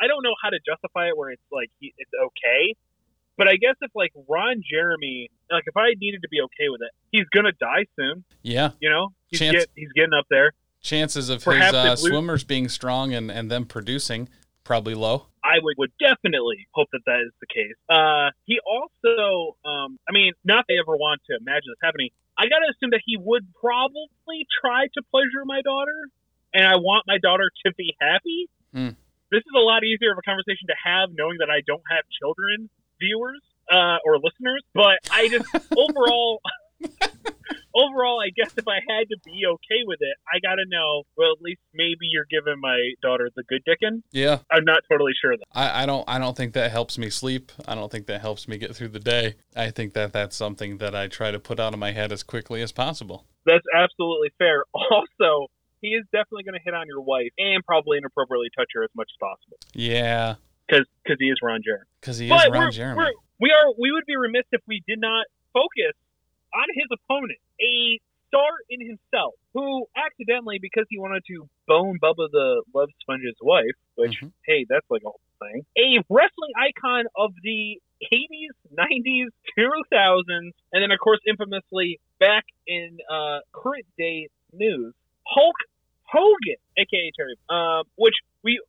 I 0.00 0.06
don't 0.08 0.22
know 0.22 0.34
how 0.42 0.50
to 0.50 0.58
justify 0.66 1.08
it 1.08 1.16
where 1.16 1.30
it's 1.30 1.42
like 1.52 1.70
he, 1.80 1.92
it's 1.98 2.10
okay, 2.14 2.74
but 3.40 3.48
I 3.48 3.56
guess 3.56 3.74
if 3.80 3.90
like 3.94 4.12
Ron 4.28 4.62
Jeremy, 4.70 5.30
like 5.50 5.64
if 5.66 5.74
I 5.74 5.96
needed 5.98 6.20
to 6.20 6.28
be 6.28 6.42
okay 6.42 6.68
with 6.68 6.82
it, 6.82 6.90
he's 7.10 7.24
gonna 7.34 7.56
die 7.58 7.88
soon. 7.98 8.22
Yeah. 8.42 8.72
You 8.80 8.90
know, 8.90 9.14
he's 9.28 9.40
Chance- 9.40 9.56
get, 9.56 9.68
he's 9.74 9.92
getting 9.96 10.12
up 10.12 10.26
there. 10.28 10.52
Chances 10.82 11.30
of 11.30 11.42
Perhaps 11.42 11.74
his 11.74 11.86
uh, 11.86 11.96
swimmers 11.96 12.44
being 12.44 12.68
strong 12.68 13.14
and, 13.14 13.30
and 13.30 13.50
them 13.50 13.64
producing 13.64 14.28
probably 14.62 14.92
low. 14.92 15.24
I 15.42 15.56
would, 15.62 15.76
would 15.78 15.92
definitely 15.98 16.68
hope 16.72 16.88
that 16.92 17.00
that 17.06 17.24
is 17.24 17.32
the 17.40 17.48
case. 17.48 17.76
Uh, 17.88 18.28
he 18.44 18.60
also, 18.60 19.56
um, 19.64 19.98
I 20.06 20.12
mean, 20.12 20.32
not 20.44 20.66
that 20.68 20.74
I 20.74 20.80
ever 20.84 20.96
want 20.98 21.22
to 21.30 21.36
imagine 21.40 21.72
this 21.72 21.80
happening. 21.82 22.10
I 22.36 22.44
gotta 22.44 22.68
assume 22.68 22.90
that 22.90 23.00
he 23.06 23.16
would 23.16 23.48
probably 23.56 24.44
try 24.60 24.84
to 24.84 25.00
pleasure 25.10 25.48
my 25.48 25.62
daughter, 25.64 25.96
and 26.52 26.66
I 26.66 26.76
want 26.76 27.04
my 27.08 27.16
daughter 27.16 27.48
to 27.64 27.72
be 27.72 27.96
happy. 28.00 28.52
Hmm. 28.74 29.00
This 29.32 29.40
is 29.40 29.54
a 29.56 29.64
lot 29.64 29.80
easier 29.80 30.12
of 30.12 30.18
a 30.18 30.26
conversation 30.28 30.68
to 30.68 30.76
have 30.76 31.08
knowing 31.16 31.38
that 31.40 31.48
I 31.48 31.64
don't 31.64 31.84
have 31.88 32.04
children, 32.20 32.68
viewers 33.00 33.40
uh, 33.70 33.98
or 34.04 34.18
listeners. 34.18 34.62
But 34.74 34.98
I 35.10 35.28
just 35.28 35.46
overall. 35.76 36.40
Overall, 37.72 38.20
I 38.20 38.30
guess 38.34 38.52
if 38.56 38.66
I 38.66 38.80
had 38.88 39.08
to 39.10 39.16
be 39.24 39.42
okay 39.46 39.82
with 39.86 39.98
it, 40.00 40.16
I 40.26 40.40
gotta 40.40 40.64
know. 40.66 41.04
Well, 41.16 41.30
at 41.32 41.40
least 41.40 41.60
maybe 41.72 42.08
you're 42.10 42.26
giving 42.28 42.60
my 42.60 42.76
daughter 43.00 43.30
the 43.36 43.44
good 43.44 43.62
dickin'. 43.64 44.02
Yeah. 44.10 44.38
I'm 44.50 44.64
not 44.64 44.82
totally 44.90 45.12
sure 45.20 45.36
though. 45.36 45.44
I, 45.52 45.84
I 45.84 45.86
don't 45.86 46.04
I 46.08 46.18
don't 46.18 46.36
think 46.36 46.54
that 46.54 46.72
helps 46.72 46.98
me 46.98 47.10
sleep. 47.10 47.52
I 47.68 47.76
don't 47.76 47.90
think 47.90 48.06
that 48.06 48.22
helps 48.22 48.48
me 48.48 48.58
get 48.58 48.74
through 48.74 48.88
the 48.88 48.98
day. 48.98 49.36
I 49.54 49.70
think 49.70 49.92
that 49.92 50.12
that's 50.12 50.36
something 50.36 50.78
that 50.78 50.96
I 50.96 51.06
try 51.06 51.30
to 51.30 51.38
put 51.38 51.60
out 51.60 51.72
of 51.72 51.78
my 51.78 51.92
head 51.92 52.10
as 52.10 52.24
quickly 52.24 52.60
as 52.60 52.72
possible. 52.72 53.24
That's 53.46 53.66
absolutely 53.74 54.30
fair. 54.38 54.64
Also, 54.74 55.46
he 55.80 55.88
is 55.88 56.04
definitely 56.12 56.42
going 56.42 56.54
to 56.54 56.64
hit 56.64 56.74
on 56.74 56.86
your 56.86 57.00
wife 57.00 57.30
and 57.38 57.64
probably 57.64 57.98
inappropriately 57.98 58.48
touch 58.56 58.68
her 58.74 58.82
as 58.82 58.90
much 58.94 59.08
as 59.12 59.18
possible 59.20 59.56
Yeah, 59.72 60.34
because 60.70 60.86
because 61.02 61.18
he 61.18 61.26
is 61.26 61.38
Ron 61.42 61.60
Jeremy. 61.64 61.84
because 62.00 62.18
he 62.18 62.26
is 62.26 62.30
Ron 62.30 62.50
we're, 62.50 62.70
Jeremy. 62.70 62.96
we're, 62.98 63.12
we 63.40 63.50
are 63.50 63.72
we 63.78 63.92
would 63.92 64.06
be 64.06 64.16
remiss 64.16 64.44
if 64.52 64.60
we 64.66 64.82
did 64.86 65.00
not 65.00 65.26
focus 65.52 65.94
on 66.54 66.66
his 66.74 66.86
opponent, 66.92 67.38
a 67.60 67.98
star 68.28 68.50
in 68.68 68.80
himself, 68.80 69.34
who 69.54 69.86
accidentally, 69.96 70.58
because 70.60 70.84
he 70.88 70.98
wanted 70.98 71.22
to 71.26 71.48
bone 71.66 71.98
Bubba 72.02 72.30
the 72.30 72.62
Love 72.74 72.88
Sponge's 73.00 73.34
wife, 73.42 73.74
which 73.96 74.20
Mhm. 74.20 74.32
hey, 74.46 74.66
that's 74.68 74.86
like 74.90 75.02
a 75.02 75.08
whole 75.08 75.20
thing, 75.40 75.64
a 75.78 76.04
wrestling 76.08 76.52
icon 76.56 77.06
of 77.16 77.32
the 77.42 77.80
80s, 78.12 78.54
90s, 78.72 79.28
2000s, 79.58 80.52
and 80.72 80.82
then 80.82 80.90
of 80.90 80.98
course 81.00 81.18
infamously 81.26 81.98
back 82.18 82.44
in 82.66 82.98
uh, 83.10 83.40
current 83.52 83.86
day 83.98 84.28
news, 84.52 84.94
Hulk 85.26 85.56
Hogan, 86.04 86.56
aka 86.76 87.10
Terry, 87.16 87.36
um, 87.48 87.84
which 87.96 88.14
we 88.42 88.60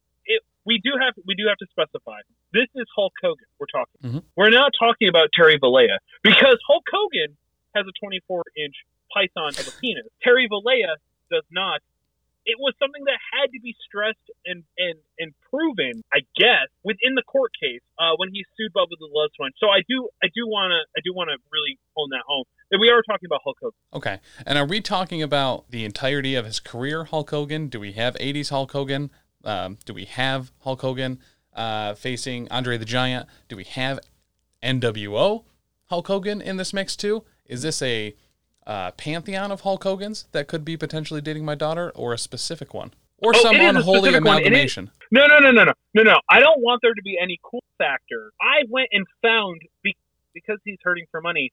we 0.66 0.80
do 0.84 0.92
have 1.00 1.14
we 1.26 1.36
do 1.36 1.48
have 1.50 1.58
to 1.58 1.68
specify. 1.72 2.20
This 2.54 2.68
is 2.76 2.86
Hulk 2.96 3.14
Hogan 3.22 3.46
we're 3.60 3.72
talking. 3.72 4.00
Mm-hmm. 4.04 4.24
We're 4.36 4.52
not 4.52 4.72
talking 4.78 5.08
about 5.08 5.30
Terry 5.34 5.58
Bollea 5.60 5.98
because 6.24 6.58
Hulk 6.68 6.84
Hogan 6.92 7.38
has 7.76 7.86
a 7.88 7.94
24 8.00 8.44
inch 8.58 8.76
python 9.14 9.50
of 9.60 9.68
a 9.68 9.74
penis. 9.80 10.08
Terry 10.24 10.48
Bollea 10.48 10.96
does 11.32 11.44
not. 11.52 11.82
It 12.44 12.58
was 12.58 12.74
something 12.82 13.04
that 13.06 13.22
had 13.38 13.54
to 13.54 13.60
be 13.62 13.76
stressed 13.86 14.26
and, 14.48 14.64
and, 14.76 14.98
and 15.20 15.32
proven, 15.46 16.02
I 16.12 16.26
guess, 16.34 16.74
within 16.84 17.14
the 17.14 17.22
court 17.22 17.52
case 17.54 17.86
uh, 18.00 18.18
when 18.18 18.30
he 18.34 18.44
sued 18.58 18.74
Bubba 18.74 18.98
the 18.98 19.08
Love 19.14 19.30
Sponge. 19.36 19.54
So 19.60 19.70
I 19.70 19.86
do 19.88 20.10
I 20.24 20.28
do 20.34 20.48
want 20.48 20.74
to 20.74 20.82
I 20.98 21.02
do 21.06 21.14
want 21.14 21.30
to 21.30 21.38
really 21.52 21.78
hone 21.96 22.10
that 22.10 22.24
home. 22.26 22.46
that 22.72 22.80
we 22.80 22.90
are 22.90 23.04
talking 23.04 23.28
about 23.28 23.42
Hulk 23.44 23.58
Hogan. 23.62 23.78
Okay. 23.94 24.20
And 24.46 24.58
are 24.58 24.66
we 24.66 24.82
talking 24.82 25.22
about 25.22 25.70
the 25.70 25.86
entirety 25.86 26.34
of 26.34 26.46
his 26.46 26.60
career, 26.60 27.04
Hulk 27.06 27.30
Hogan? 27.30 27.68
Do 27.68 27.80
we 27.80 27.92
have 27.94 28.16
80s 28.16 28.50
Hulk 28.50 28.72
Hogan? 28.72 29.12
Um, 29.44 29.78
do 29.86 29.94
we 29.94 30.06
have 30.06 30.52
Hulk 30.60 30.82
Hogan 30.82 31.20
uh, 31.54 31.94
facing 31.96 32.50
Andre 32.52 32.78
the 32.78 32.86
Giant? 32.86 33.28
Do 33.50 33.56
we 33.56 33.64
have 33.66 34.00
NWO 34.64 35.44
Hulk 35.90 36.08
Hogan 36.08 36.42
in 36.42 36.58
this 36.58 36.74
mix 36.74 36.96
too? 36.96 37.24
Is 37.46 37.62
this 37.64 37.82
a 37.82 38.16
uh, 38.66 38.92
pantheon 38.92 39.52
of 39.52 39.62
Hulk 39.62 39.84
Hogan's 39.84 40.26
that 40.32 40.48
could 40.48 40.64
be 40.64 40.78
potentially 40.78 41.22
dating 41.22 41.44
my 41.46 41.56
daughter, 41.56 41.92
or 41.96 42.14
a 42.14 42.18
specific 42.18 42.74
one, 42.74 42.94
or 43.18 43.32
Oh, 43.36 43.42
some 43.42 43.56
it 43.56 43.62
is 43.62 43.66
a 43.66 43.70
unholy 43.80 44.00
specific 44.00 44.24
one. 44.26 44.38
It 44.38 44.42
is- 44.42 44.48
amalgamation? 44.78 44.92
No, 45.14 45.26
no, 45.28 45.40
no, 45.40 45.52
no, 45.52 45.64
no, 45.66 45.74
no, 45.96 46.04
no. 46.04 46.20
I 46.30 46.40
don't 46.40 46.62
want 46.62 46.82
there 46.82 46.94
to 46.94 47.02
be 47.02 47.18
any 47.22 47.38
cool 47.44 47.64
factor. 47.78 48.32
I 48.40 48.64
went 48.70 48.88
and 48.94 49.06
found 49.22 49.62
be- 49.84 49.98
because 50.34 50.60
he's 50.64 50.78
hurting 50.84 51.06
for 51.12 51.20
money. 51.20 51.52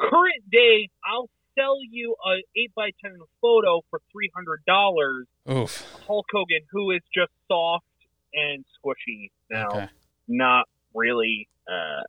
Current 0.00 0.50
day, 0.50 0.88
I'll 1.04 1.28
sell 1.58 1.76
you 1.90 2.14
a 2.26 2.36
eight 2.58 2.72
by 2.74 2.90
ten 3.02 3.16
photo 3.40 3.80
for 3.90 4.00
three 4.12 4.30
hundred 4.34 4.62
dollars. 4.66 5.26
Oof. 5.50 5.84
Hulk 6.06 6.26
Hogan, 6.32 6.60
who 6.70 6.90
is 6.90 7.00
just 7.14 7.32
soft 7.48 7.84
and 8.32 8.64
squishy 8.78 9.30
now, 9.50 9.68
Okay. 9.68 9.88
not 10.28 10.68
really 10.94 11.48
uh, 11.68 12.02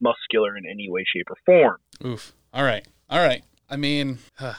muscular 0.00 0.56
in 0.56 0.64
any 0.66 0.88
way, 0.90 1.04
shape, 1.14 1.28
or 1.30 1.36
form. 1.46 1.76
Oof. 2.04 2.32
All 2.52 2.64
right. 2.64 2.86
All 3.08 3.20
right. 3.24 3.42
I 3.72 3.76
mean, 3.76 4.18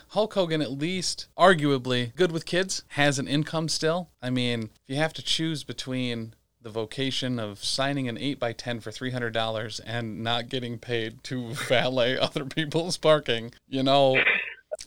Hulk 0.09 0.33
Hogan, 0.35 0.61
at 0.61 0.71
least 0.71 1.27
arguably 1.37 2.15
good 2.15 2.31
with 2.31 2.45
kids, 2.45 2.83
has 2.89 3.19
an 3.19 3.27
income 3.27 3.67
still. 3.67 4.09
I 4.21 4.29
mean, 4.29 4.63
if 4.63 4.69
you 4.87 4.95
have 4.95 5.11
to 5.13 5.21
choose 5.21 5.65
between 5.65 6.33
the 6.61 6.69
vocation 6.69 7.39
of 7.39 7.63
signing 7.63 8.07
an 8.07 8.17
8 8.17 8.39
by 8.39 8.53
10 8.53 8.79
for 8.81 8.91
$300 8.91 9.81
and 9.85 10.23
not 10.23 10.49
getting 10.49 10.77
paid 10.77 11.23
to 11.25 11.53
valet 11.67 12.17
other 12.17 12.45
people's 12.45 12.97
parking, 12.97 13.53
you 13.67 13.83
know, 13.83 14.21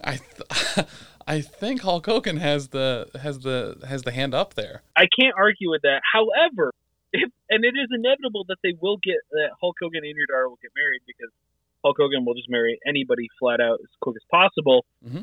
I 0.02 0.18
th- 0.18 0.87
I 1.26 1.40
think 1.40 1.80
Hulk 1.80 2.04
Hogan 2.04 2.37
has 2.37 2.68
the 2.68 3.08
has 3.20 3.40
the 3.40 3.78
has 3.88 4.02
the 4.02 4.10
hand 4.10 4.34
up 4.34 4.54
there. 4.54 4.82
I 4.94 5.06
can't 5.18 5.34
argue 5.38 5.70
with 5.70 5.82
that. 5.82 6.02
However, 6.12 6.70
if, 7.12 7.30
and 7.48 7.64
it 7.64 7.74
is 7.78 7.88
inevitable 7.90 8.44
that 8.48 8.58
they 8.62 8.74
will 8.80 8.98
get 9.02 9.16
that 9.30 9.50
Hulk 9.60 9.76
Hogan 9.80 10.04
and 10.04 10.14
your 10.16 10.26
daughter 10.26 10.48
will 10.48 10.58
get 10.60 10.72
married 10.76 11.00
because 11.06 11.30
Hulk 11.82 11.96
Hogan 11.98 12.24
will 12.24 12.34
just 12.34 12.50
marry 12.50 12.78
anybody 12.87 13.28
flat 13.38 13.60
out 13.60 13.78
as 13.80 13.88
quick 14.00 14.16
as 14.16 14.26
possible. 14.30 14.84
mm-hmm. 15.04 15.22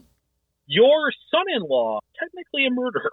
Your 0.67 1.11
son-in-law 1.29 1.99
technically 2.17 2.65
a 2.65 2.71
murderer, 2.71 3.11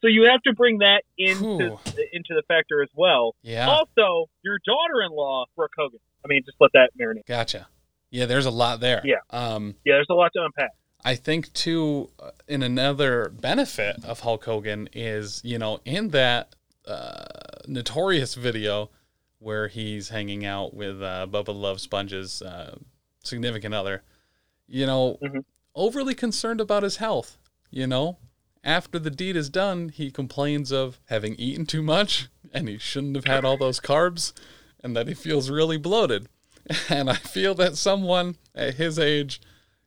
so 0.00 0.06
you 0.08 0.24
have 0.30 0.40
to 0.42 0.52
bring 0.54 0.78
that 0.78 1.02
into 1.18 1.42
Whew. 1.44 1.78
into 2.12 2.34
the 2.34 2.42
factor 2.48 2.82
as 2.82 2.88
well. 2.94 3.34
Yeah. 3.42 3.68
Also, 3.68 4.28
your 4.42 4.58
daughter-in-law 4.64 5.46
Brooke 5.56 5.72
Hogan. 5.76 6.00
I 6.24 6.28
mean, 6.28 6.42
just 6.44 6.56
let 6.60 6.70
that 6.74 6.90
marinate. 7.00 7.26
Gotcha. 7.26 7.66
Yeah, 8.10 8.26
there's 8.26 8.46
a 8.46 8.50
lot 8.50 8.80
there. 8.80 9.00
Yeah. 9.04 9.16
Um 9.30 9.74
Yeah, 9.84 9.94
there's 9.94 10.06
a 10.10 10.14
lot 10.14 10.30
to 10.36 10.44
unpack. 10.44 10.70
I 11.04 11.16
think 11.16 11.52
too, 11.52 12.10
uh, 12.20 12.30
in 12.46 12.62
another 12.62 13.28
benefit 13.30 14.04
of 14.04 14.20
Hulk 14.20 14.44
Hogan 14.44 14.88
is, 14.92 15.40
you 15.44 15.58
know, 15.58 15.80
in 15.84 16.08
that 16.10 16.54
uh, 16.86 17.24
notorious 17.66 18.34
video 18.36 18.90
where 19.38 19.66
he's 19.68 20.10
hanging 20.10 20.44
out 20.44 20.74
with 20.74 21.02
uh, 21.02 21.26
Bubba 21.28 21.54
Love 21.58 21.80
Sponge's 21.80 22.40
uh, 22.42 22.76
significant 23.24 23.74
other, 23.74 24.02
you 24.68 24.86
know, 24.86 25.18
Mhm. 25.22 25.44
overly 25.74 26.14
concerned 26.14 26.60
about 26.60 26.82
his 26.84 26.96
health. 26.98 27.38
You 27.70 27.86
know, 27.88 28.18
after 28.64 28.98
the 28.98 29.10
deed 29.10 29.36
is 29.36 29.50
done, 29.50 29.88
he 29.88 30.10
complains 30.10 30.70
of 30.72 31.00
having 31.08 31.34
eaten 31.36 31.66
too 31.66 31.82
much 31.82 32.28
and 32.52 32.68
he 32.68 32.78
shouldn't 32.78 33.16
have 33.16 33.24
had 33.24 33.44
all 33.44 33.56
those 33.56 33.80
carbs 33.80 34.32
and 34.82 34.96
that 34.96 35.08
he 35.08 35.14
feels 35.14 35.50
really 35.50 35.76
bloated. 35.78 36.28
And 36.88 37.10
I 37.10 37.14
feel 37.16 37.54
that 37.56 37.76
someone 37.76 38.36
at 38.54 38.74
his 38.74 38.96
age, 38.98 39.40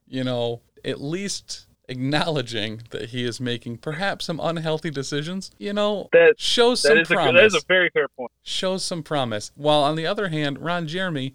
you 0.08 0.26
know, 0.26 0.62
at 0.84 1.00
least 1.02 1.68
acknowledging 1.88 2.82
that 2.90 3.10
he 3.12 3.24
is 3.24 3.40
making 3.40 3.78
perhaps 3.78 4.26
some 4.26 4.42
unhealthy 4.42 4.90
decisions, 4.90 5.52
you 5.58 5.72
know, 5.72 6.10
That 6.12 6.34
shows 6.38 6.82
that 6.82 6.90
some 6.90 6.98
is 6.98 7.12
a 7.12 7.14
promise. 7.14 7.40
that 7.40 7.46
is 7.46 7.56
a 7.56 7.66
very 7.68 7.90
fair 7.92 8.08
point. 8.10 8.32
shows 8.44 8.84
some 8.84 9.04
promise. 9.04 9.52
While 9.56 9.84
on 9.84 9.96
the 9.96 10.06
other 10.06 10.28
hand, 10.28 10.60
Ron 10.60 10.86
Jeremy 10.88 11.34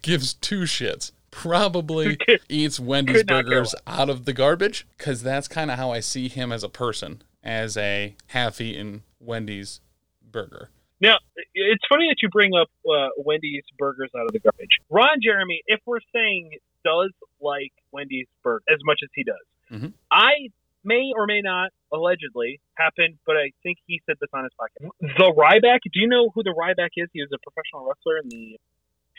gives 0.00 0.32
two 0.32 0.60
shits. 0.62 1.12
Probably 1.30 2.16
eats 2.48 2.80
Wendy's 2.80 3.18
Could 3.18 3.28
not 3.28 3.44
care 3.44 3.54
burgers 3.58 3.74
out 3.86 4.08
of 4.10 4.24
the 4.24 4.32
garbage 4.32 4.86
because 4.96 5.22
that's 5.22 5.48
kind 5.48 5.70
of 5.70 5.78
how 5.78 5.90
I 5.90 6.00
see 6.00 6.28
him 6.28 6.52
as 6.52 6.62
a 6.64 6.68
person, 6.68 7.22
as 7.42 7.76
a 7.76 8.16
half-eaten 8.28 9.02
Wendy's 9.20 9.80
burger. 10.22 10.70
Now, 11.00 11.16
it's 11.54 11.84
funny 11.88 12.08
that 12.08 12.16
you 12.22 12.28
bring 12.28 12.52
up 12.60 12.68
uh, 12.88 13.08
Wendy's 13.18 13.62
burgers 13.78 14.10
out 14.16 14.26
of 14.26 14.32
the 14.32 14.40
garbage. 14.40 14.80
Ron 14.90 15.18
Jeremy, 15.22 15.62
if 15.66 15.80
we're 15.86 16.00
saying 16.12 16.50
does 16.84 17.12
like 17.40 17.72
Wendy's 17.92 18.26
burger 18.42 18.62
as 18.68 18.78
much 18.84 19.00
as 19.02 19.08
he 19.14 19.22
does, 19.24 19.36
Mhm. 19.70 19.92
I 20.10 20.48
may 20.84 21.12
or 21.14 21.26
may 21.26 21.40
not 21.42 21.70
allegedly 21.92 22.60
happen, 22.74 23.18
but 23.26 23.36
I 23.36 23.52
think 23.62 23.78
he 23.86 24.00
said 24.06 24.16
this 24.20 24.30
on 24.32 24.44
his 24.44 24.52
podcast. 24.58 24.88
The 25.18 25.32
Ryback. 25.36 25.80
Do 25.92 26.00
you 26.00 26.08
know 26.08 26.30
who 26.34 26.42
the 26.42 26.54
Ryback 26.56 26.90
is? 26.96 27.08
He 27.12 27.20
was 27.20 27.30
a 27.32 27.38
professional 27.38 27.86
wrestler 27.86 28.16
in 28.18 28.28
the 28.30 28.58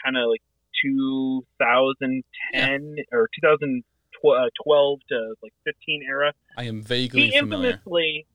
kind 0.04 0.18
of 0.18 0.30
like 0.30 0.42
2010 0.84 2.96
or 3.12 3.30
2012 3.42 5.00
to 5.10 5.34
like 5.42 5.54
15 5.66 6.04
era. 6.08 6.34
I 6.58 6.66
am 6.66 6.82
vaguely 6.82 7.30
he 7.30 7.40
familiar. 7.40 7.72
infamously 7.72 8.28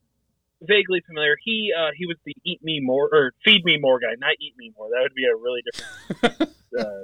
vaguely 0.61 1.01
familiar. 1.05 1.35
He 1.43 1.73
uh 1.77 1.91
he 1.95 2.05
was 2.05 2.17
the 2.25 2.33
eat 2.45 2.63
me 2.63 2.79
more 2.81 3.09
or 3.11 3.33
feed 3.43 3.65
me 3.65 3.77
more 3.79 3.99
guy 3.99 4.15
not 4.17 4.35
eat 4.39 4.55
me 4.57 4.71
more. 4.77 4.87
That 4.89 5.01
would 5.01 5.15
be 5.15 5.25
a 5.25 5.35
really 5.35 5.61
different 5.65 6.55
uh, 6.79 7.03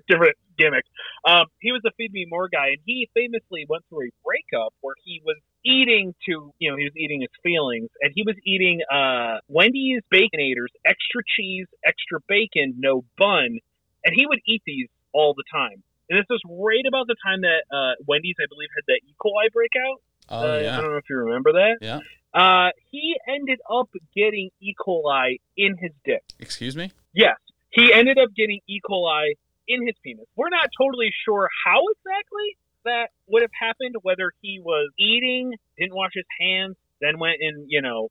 different 0.08 0.36
gimmick. 0.58 0.84
Um 1.26 1.46
he 1.60 1.72
was 1.72 1.82
the 1.82 1.92
feed 1.96 2.12
me 2.12 2.26
more 2.28 2.48
guy 2.48 2.68
and 2.68 2.78
he 2.84 3.08
famously 3.14 3.66
went 3.68 3.84
through 3.88 4.08
a 4.08 4.10
breakup 4.24 4.74
where 4.80 4.94
he 5.04 5.22
was 5.24 5.36
eating 5.64 6.14
to 6.28 6.52
you 6.58 6.70
know 6.70 6.76
he 6.76 6.84
was 6.84 6.96
eating 6.96 7.20
his 7.20 7.30
feelings 7.42 7.88
and 8.00 8.12
he 8.14 8.22
was 8.22 8.36
eating 8.46 8.80
uh 8.92 9.38
wendy's 9.48 10.00
baconators 10.12 10.70
extra 10.84 11.22
cheese 11.36 11.66
extra 11.84 12.20
bacon 12.28 12.74
no 12.78 13.04
bun 13.18 13.58
and 14.06 14.14
he 14.14 14.24
would 14.26 14.38
eat 14.46 14.62
these 14.66 14.88
all 15.12 15.34
the 15.34 15.44
time 15.52 15.82
and 16.08 16.18
this 16.18 16.26
was 16.30 16.40
right 16.48 16.84
about 16.88 17.06
the 17.08 17.16
time 17.22 17.40
that 17.42 17.62
uh 17.70 17.92
wendy's 18.06 18.36
i 18.40 18.46
believe 18.48 18.68
had 18.74 18.84
that 18.86 19.00
e 19.06 19.14
coli 19.20 19.50
breakout 19.52 20.00
Oh 20.28 20.38
uh, 20.40 20.56
I 20.58 20.80
don't 20.80 20.90
know 20.90 20.96
if 20.96 21.04
you 21.08 21.18
remember 21.18 21.52
that. 21.52 21.76
Yeah. 21.80 22.00
Uh, 22.34 22.70
he 22.90 23.14
ended 23.28 23.60
up 23.70 23.88
getting 24.12 24.50
E. 24.60 24.74
coli 24.74 25.38
in 25.56 25.76
his 25.78 25.92
dick. 26.04 26.24
Excuse 26.40 26.74
me. 26.74 26.90
Yes, 27.14 27.36
he 27.70 27.92
ended 27.92 28.18
up 28.18 28.30
getting 28.36 28.58
E. 28.66 28.80
coli 28.84 29.34
in 29.68 29.86
his 29.86 29.94
penis. 30.02 30.26
We're 30.34 30.48
not 30.48 30.68
totally 30.76 31.12
sure 31.24 31.48
how 31.64 31.80
exactly 31.92 32.56
that 32.84 33.10
would 33.28 33.42
have 33.42 33.52
happened. 33.56 33.94
Whether 34.02 34.32
he 34.42 34.58
was 34.58 34.90
eating, 34.98 35.54
didn't 35.78 35.94
wash 35.94 36.10
his 36.14 36.24
hands, 36.40 36.74
then 37.00 37.20
went 37.20 37.36
and 37.40 37.66
you 37.68 37.80
know 37.80 38.08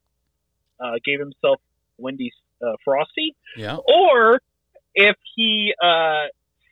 uh, 0.79 0.93
gave 1.03 1.19
himself 1.19 1.59
Wendy's 1.97 2.31
uh, 2.65 2.77
frosty, 2.85 3.35
Yeah. 3.57 3.75
or 3.75 4.39
if 4.95 5.15
he 5.35 5.73
uh, 5.83 6.25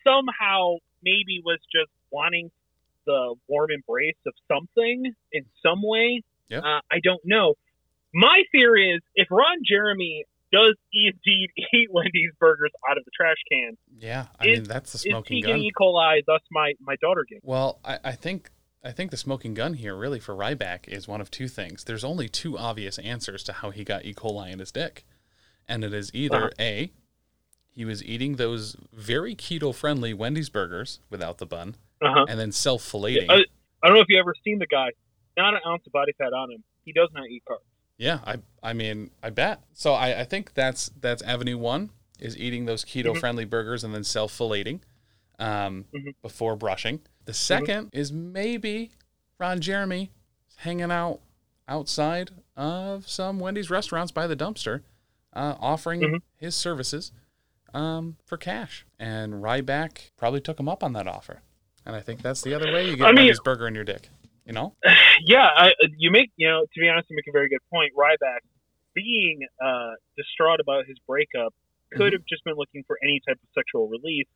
somehow 0.05 0.75
maybe 1.03 1.41
was 1.43 1.59
just 1.71 1.91
wanting 2.11 2.49
the 3.05 3.35
warm 3.47 3.69
embrace 3.71 4.15
of 4.25 4.33
something 4.47 5.13
in 5.31 5.45
some 5.65 5.81
way. 5.83 6.21
Yeah. 6.49 6.59
Uh, 6.59 6.79
I 6.91 6.99
don't 7.03 7.21
know. 7.25 7.55
My 8.13 8.43
fear 8.51 8.75
is 8.77 9.01
if 9.15 9.27
Ron 9.31 9.57
Jeremy 9.67 10.25
does 10.51 10.75
indeed 10.93 11.49
eat 11.73 11.89
Wendy's 11.91 12.31
burgers 12.39 12.71
out 12.89 12.97
of 12.97 13.03
the 13.05 13.11
trash 13.15 13.37
can, 13.51 13.75
Yeah. 13.97 14.27
I 14.39 14.45
Is- 14.47 14.59
mean, 14.59 14.67
that's 14.69 14.91
the 14.93 14.97
is 14.97 15.03
he 15.03 15.09
smoking 15.09 15.43
gun. 15.43 15.59
E. 15.59 15.71
coli? 15.77 16.21
Thus, 16.25 16.41
my 16.51 16.73
my 16.79 16.95
daughter 17.01 17.25
getting. 17.27 17.41
Well, 17.43 17.79
I, 17.83 17.99
I 18.03 18.11
think 18.13 18.51
I 18.83 18.91
think 18.91 19.11
the 19.11 19.17
smoking 19.17 19.53
gun 19.53 19.73
here 19.73 19.95
really 19.95 20.19
for 20.19 20.35
Ryback 20.35 20.87
is 20.87 21.07
one 21.07 21.21
of 21.21 21.31
two 21.31 21.47
things. 21.47 21.83
There's 21.85 22.03
only 22.03 22.29
two 22.29 22.57
obvious 22.57 22.99
answers 22.99 23.43
to 23.45 23.53
how 23.53 23.71
he 23.71 23.83
got 23.83 24.05
E. 24.05 24.13
coli 24.13 24.51
in 24.51 24.59
his 24.59 24.71
dick, 24.71 25.05
and 25.67 25.83
it 25.83 25.93
is 25.93 26.11
either 26.13 26.45
Uh-huh. 26.45 26.49
a 26.59 26.91
he 27.75 27.85
was 27.85 28.03
eating 28.03 28.35
those 28.35 28.75
very 28.93 29.35
keto 29.35 29.73
friendly 29.73 30.13
Wendy's 30.13 30.49
burgers 30.49 30.99
without 31.09 31.37
the 31.39 31.45
bun, 31.45 31.75
Uh-huh. 32.01 32.25
and 32.29 32.39
then 32.39 32.51
self 32.51 32.83
filleting. 32.83 33.25
I, 33.29 33.35
I 33.83 33.87
don't 33.87 33.95
know 33.95 34.01
if 34.01 34.07
you 34.09 34.19
ever 34.19 34.33
seen 34.43 34.59
the 34.59 34.67
guy. 34.67 34.89
Not 35.35 35.55
an 35.55 35.61
ounce 35.67 35.85
of 35.87 35.91
body 35.91 36.13
fat 36.17 36.33
on 36.33 36.51
him. 36.51 36.63
He 36.85 36.93
does 36.93 37.09
not 37.13 37.27
eat 37.27 37.43
carbs. 37.49 37.59
Yeah, 37.97 38.19
I 38.25 38.37
I 38.61 38.73
mean 38.73 39.11
I 39.21 39.29
bet. 39.29 39.61
So 39.73 39.93
I, 39.93 40.21
I 40.21 40.23
think 40.23 40.53
that's 40.53 40.89
that's 40.99 41.21
avenue 41.23 41.57
one 41.57 41.89
is 42.19 42.37
eating 42.37 42.65
those 42.65 42.83
keto 42.85 43.17
friendly 43.17 43.45
burgers 43.45 43.83
and 43.83 43.93
then 43.93 44.03
self 44.03 44.31
filleting 44.37 44.79
um, 45.39 45.85
Mhm. 45.93 46.13
before 46.21 46.55
brushing. 46.55 47.01
The 47.25 47.31
2nd 47.31 47.89
is 47.93 48.11
maybe 48.11 48.91
Ron 49.39 49.59
Jeremy 49.61 50.11
hanging 50.57 50.91
out 50.91 51.19
outside 51.67 52.29
of 52.55 53.07
some 53.09 53.39
Wendy's 53.39 53.69
restaurants 53.69 54.11
by 54.11 54.27
the 54.27 54.35
dumpster, 54.35 54.81
uh, 55.33 55.55
offering 55.59 56.01
Mhm. 56.01 56.21
his 56.37 56.55
services 56.55 57.11
um, 57.73 58.17
for 58.25 58.37
cash. 58.37 58.85
And 58.99 59.35
Ryback 59.35 60.11
probably 60.17 60.41
took 60.41 60.59
him 60.59 60.69
up 60.69 60.83
on 60.83 60.93
that 60.93 61.07
offer. 61.07 61.41
And 61.85 61.95
I 61.95 62.01
think 62.01 62.21
that's 62.21 62.41
the 62.41 62.53
other 62.53 62.71
way 62.71 62.89
you 62.89 62.95
get 62.95 63.07
I 63.07 63.11
mean- 63.11 63.33
burger 63.43 63.67
in 63.67 63.75
your 63.75 63.83
dick. 63.83 64.09
You 64.45 64.53
know? 64.53 64.75
yeah, 65.25 65.47
I, 65.55 65.71
you 65.97 66.11
make 66.11 66.31
you 66.35 66.47
know 66.47 66.61
to 66.61 66.79
be 66.79 66.89
honest, 66.89 67.09
you 67.09 67.15
make 67.15 67.27
a 67.27 67.31
very 67.31 67.47
good 67.49 67.61
point. 67.71 67.93
Ryback 67.97 68.39
being 68.93 69.39
uh, 69.63 69.91
distraught 70.17 70.59
about 70.59 70.85
his 70.85 70.97
breakup 71.07 71.53
could 71.93 72.13
have 72.13 72.23
just 72.27 72.43
been 72.43 72.55
looking 72.55 72.83
for 72.87 72.97
any 73.03 73.21
type 73.27 73.37
of 73.41 73.49
sexual 73.53 73.87
release 73.87 74.27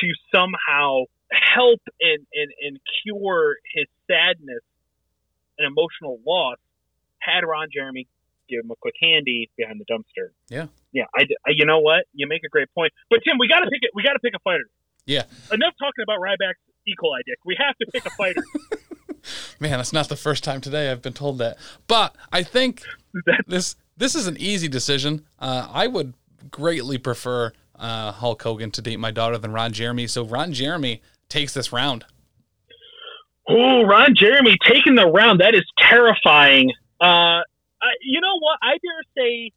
to 0.00 0.06
somehow 0.32 1.04
help 1.32 1.80
and, 2.00 2.26
and, 2.32 2.52
and 2.62 2.78
cure 3.02 3.56
his 3.74 3.86
sadness 4.06 4.62
and 5.58 5.66
emotional 5.66 6.20
loss. 6.26 6.58
Had 7.18 7.40
Ron 7.44 7.68
Jeremy 7.72 8.06
give 8.48 8.64
him 8.64 8.70
a 8.70 8.76
quick 8.76 8.94
handy 9.00 9.50
behind 9.56 9.80
the 9.80 9.84
dumpster. 9.84 10.30
Yeah. 10.48 10.66
Yeah. 10.92 11.04
I, 11.16 11.22
I- 11.46 11.52
you 11.56 11.64
know 11.66 11.78
what? 11.80 12.04
You 12.14 12.26
make 12.26 12.42
a 12.44 12.48
great 12.48 12.68
point. 12.74 12.92
But 13.10 13.20
Tim, 13.24 13.38
we 13.38 13.48
got 13.48 13.60
to 13.60 13.70
pick 13.70 13.80
it. 13.82 13.90
We 13.94 14.02
got 14.02 14.12
to 14.14 14.18
pick 14.20 14.34
a 14.34 14.38
fighter. 14.40 14.64
Yeah. 15.06 15.24
Enough 15.52 15.74
talking 15.78 16.02
about 16.02 16.18
Ryback's 16.20 16.58
E. 16.86 16.92
coli 17.02 17.20
dick. 17.26 17.38
We 17.44 17.56
have 17.58 17.76
to 17.78 17.86
pick 17.92 18.06
a 18.06 18.10
fighter. 18.10 18.42
Man, 19.60 19.72
that's 19.72 19.92
not 19.92 20.08
the 20.08 20.16
first 20.16 20.42
time 20.44 20.60
today 20.60 20.90
I've 20.90 21.02
been 21.02 21.12
told 21.12 21.38
that. 21.38 21.58
But 21.86 22.16
I 22.32 22.42
think 22.42 22.82
That- 23.26 23.44
this 23.46 23.76
this 23.96 24.14
is 24.14 24.26
an 24.26 24.36
easy 24.38 24.68
decision. 24.68 25.26
Uh, 25.38 25.68
I 25.70 25.86
would 25.86 26.14
greatly 26.50 26.96
prefer 26.96 27.52
uh, 27.78 28.12
Hulk 28.12 28.42
Hogan 28.42 28.70
to 28.72 28.80
date 28.82 28.98
my 28.98 29.10
daughter 29.10 29.36
than 29.36 29.52
Ron 29.52 29.72
Jeremy. 29.72 30.06
So 30.06 30.24
Ron 30.24 30.52
Jeremy 30.54 31.02
takes 31.28 31.52
this 31.54 31.70
round. 31.72 32.04
Oh, 33.48 33.82
Ron 33.82 34.14
Jeremy 34.16 34.56
taking 34.66 34.94
the 34.94 35.06
round. 35.06 35.40
That 35.40 35.54
is 35.54 35.64
terrifying. 35.78 36.70
Uh, 37.00 37.42
I, 37.82 37.90
you 38.02 38.20
know 38.20 38.38
what? 38.38 38.58
I 38.62 38.72
dare 38.72 39.02
say, 39.16 39.52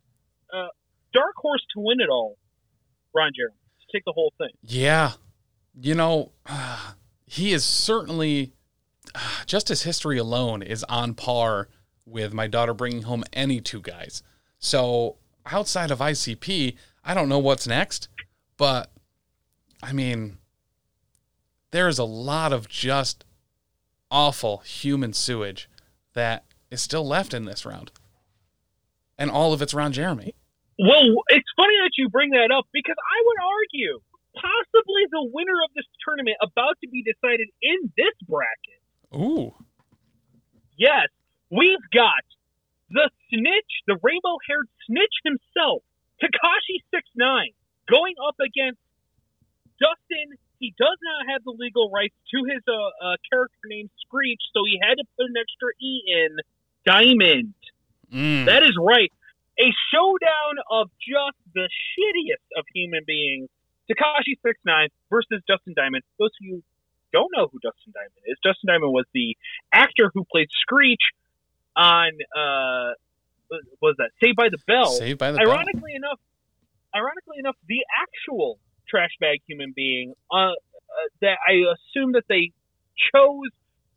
uh, 0.53 0.67
dark 1.13 1.35
horse 1.37 1.61
to 1.75 1.79
win 1.79 1.99
it 1.99 2.09
all. 2.09 2.37
Ron 3.13 3.31
Jeremy 3.35 3.55
take 3.93 4.05
the 4.05 4.11
whole 4.11 4.33
thing. 4.37 4.49
Yeah, 4.61 5.13
you 5.79 5.95
know, 5.95 6.31
he 7.25 7.53
is 7.53 7.63
certainly 7.63 8.53
just 9.45 9.67
his 9.69 9.83
history 9.83 10.17
alone 10.17 10.61
is 10.61 10.83
on 10.85 11.13
par 11.13 11.69
with 12.05 12.33
my 12.33 12.47
daughter 12.47 12.73
bringing 12.73 13.03
home 13.03 13.23
any 13.31 13.61
two 13.61 13.81
guys. 13.81 14.23
So 14.59 15.17
outside 15.45 15.91
of 15.91 15.99
ICP, 15.99 16.75
I 17.03 17.13
don't 17.13 17.29
know 17.29 17.39
what's 17.39 17.67
next, 17.67 18.09
but 18.57 18.91
I 19.81 19.93
mean, 19.93 20.37
there 21.71 21.87
is 21.87 21.99
a 21.99 22.03
lot 22.03 22.53
of 22.53 22.67
just 22.67 23.25
awful 24.11 24.59
human 24.59 25.13
sewage 25.13 25.69
that 26.13 26.45
is 26.69 26.81
still 26.81 27.05
left 27.05 27.33
in 27.33 27.45
this 27.45 27.65
round, 27.65 27.91
and 29.17 29.29
all 29.29 29.53
of 29.53 29.61
it's 29.61 29.73
Ron 29.73 29.91
Jeremy. 29.91 30.33
Well, 30.79 31.23
it's 31.29 31.49
funny 31.55 31.75
that 31.83 31.93
you 31.97 32.09
bring 32.09 32.31
that 32.31 32.49
up 32.51 32.65
because 32.73 32.97
I 32.97 33.17
would 33.25 33.39
argue 33.45 34.01
possibly 34.33 35.05
the 35.11 35.29
winner 35.31 35.59
of 35.63 35.69
this 35.75 35.85
tournament 36.05 36.37
about 36.41 36.77
to 36.81 36.89
be 36.89 37.03
decided 37.03 37.47
in 37.61 37.93
this 37.95 38.15
bracket. 38.27 38.81
Ooh, 39.13 39.53
Yes, 40.77 41.07
we've 41.49 41.85
got 41.93 42.25
the 42.89 43.09
snitch, 43.29 43.71
the 43.87 43.97
rainbow 44.01 44.37
haired 44.49 44.67
snitch 44.87 45.15
himself, 45.23 45.83
Tekashi 46.21 46.81
Six 46.93 47.07
Nine, 47.15 47.53
going 47.89 48.15
up 48.25 48.35
against 48.41 48.79
Dustin. 49.79 50.37
He 50.59 50.73
does 50.77 50.97
not 51.03 51.33
have 51.33 51.43
the 51.43 51.51
legal 51.51 51.91
rights 51.91 52.15
to 52.31 52.37
his 52.45 52.63
uh, 52.67 52.73
uh, 52.73 53.15
character 53.29 53.63
name 53.65 53.89
Screech, 54.05 54.41
so 54.53 54.63
he 54.65 54.79
had 54.81 54.95
to 54.95 55.03
put 55.17 55.27
an 55.27 55.35
extra 55.37 55.69
E 55.81 56.01
in 56.07 56.37
Diamond. 56.85 57.53
Mm. 58.11 58.45
That 58.45 58.63
is 58.63 58.77
right. 58.79 59.11
A 59.59 59.69
showdown 59.93 60.55
of 60.71 60.89
just 60.99 61.37
the 61.53 61.69
shittiest 61.69 62.57
of 62.57 62.65
human 62.73 63.03
beings. 63.05 63.49
Tekashi 63.89 64.39
Six 64.45 64.59
Nine 64.65 64.89
versus 65.09 65.41
Dustin 65.47 65.73
Diamond. 65.75 66.03
Those 66.17 66.29
of 66.29 66.41
you 66.41 66.63
don't 67.11 67.29
know 67.35 67.47
who 67.51 67.59
Dustin 67.59 67.93
Diamond 67.93 68.23
is, 68.25 68.37
Dustin 68.43 68.67
Diamond 68.67 68.91
was 68.91 69.05
the 69.13 69.37
actor 69.71 70.09
who 70.13 70.25
played 70.31 70.47
Screech 70.61 71.01
on 71.75 72.11
uh 72.35 72.93
was 73.81 73.95
that 73.97 74.09
Saved 74.21 74.35
by 74.35 74.49
the 74.49 74.57
Bell. 74.65 74.91
Saved 74.93 75.19
by 75.19 75.31
the 75.31 75.37
Bell. 75.37 75.47
ironically 75.47 75.93
enough, 75.93 76.19
ironically 76.95 77.37
enough, 77.37 77.55
the 77.67 77.85
actual 78.01 78.57
trash 78.87 79.11
bag 79.19 79.41
human 79.47 79.73
being 79.75 80.13
uh, 80.31 80.35
uh, 80.35 80.51
that 81.21 81.37
I 81.47 81.63
assume 81.73 82.13
that 82.13 82.25
they 82.27 82.51
chose 83.13 83.49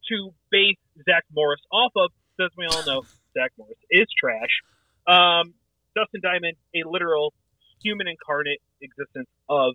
to 0.09 0.33
base 0.51 0.79
Zach 1.05 1.25
Morris 1.35 1.61
off 1.73 1.93
of, 1.97 2.11
as 2.41 2.51
we 2.57 2.67
all 2.67 2.85
know, 2.85 3.03
Zach 3.35 3.53
Morris 3.59 3.79
is 3.91 4.07
trash. 4.19 4.63
Um, 5.07 5.55
Dustin 5.95 6.21
Diamond, 6.23 6.57
a 6.75 6.89
literal 6.89 7.33
human 7.83 8.09
incarnate 8.09 8.61
existence 8.81 9.29
of 9.49 9.75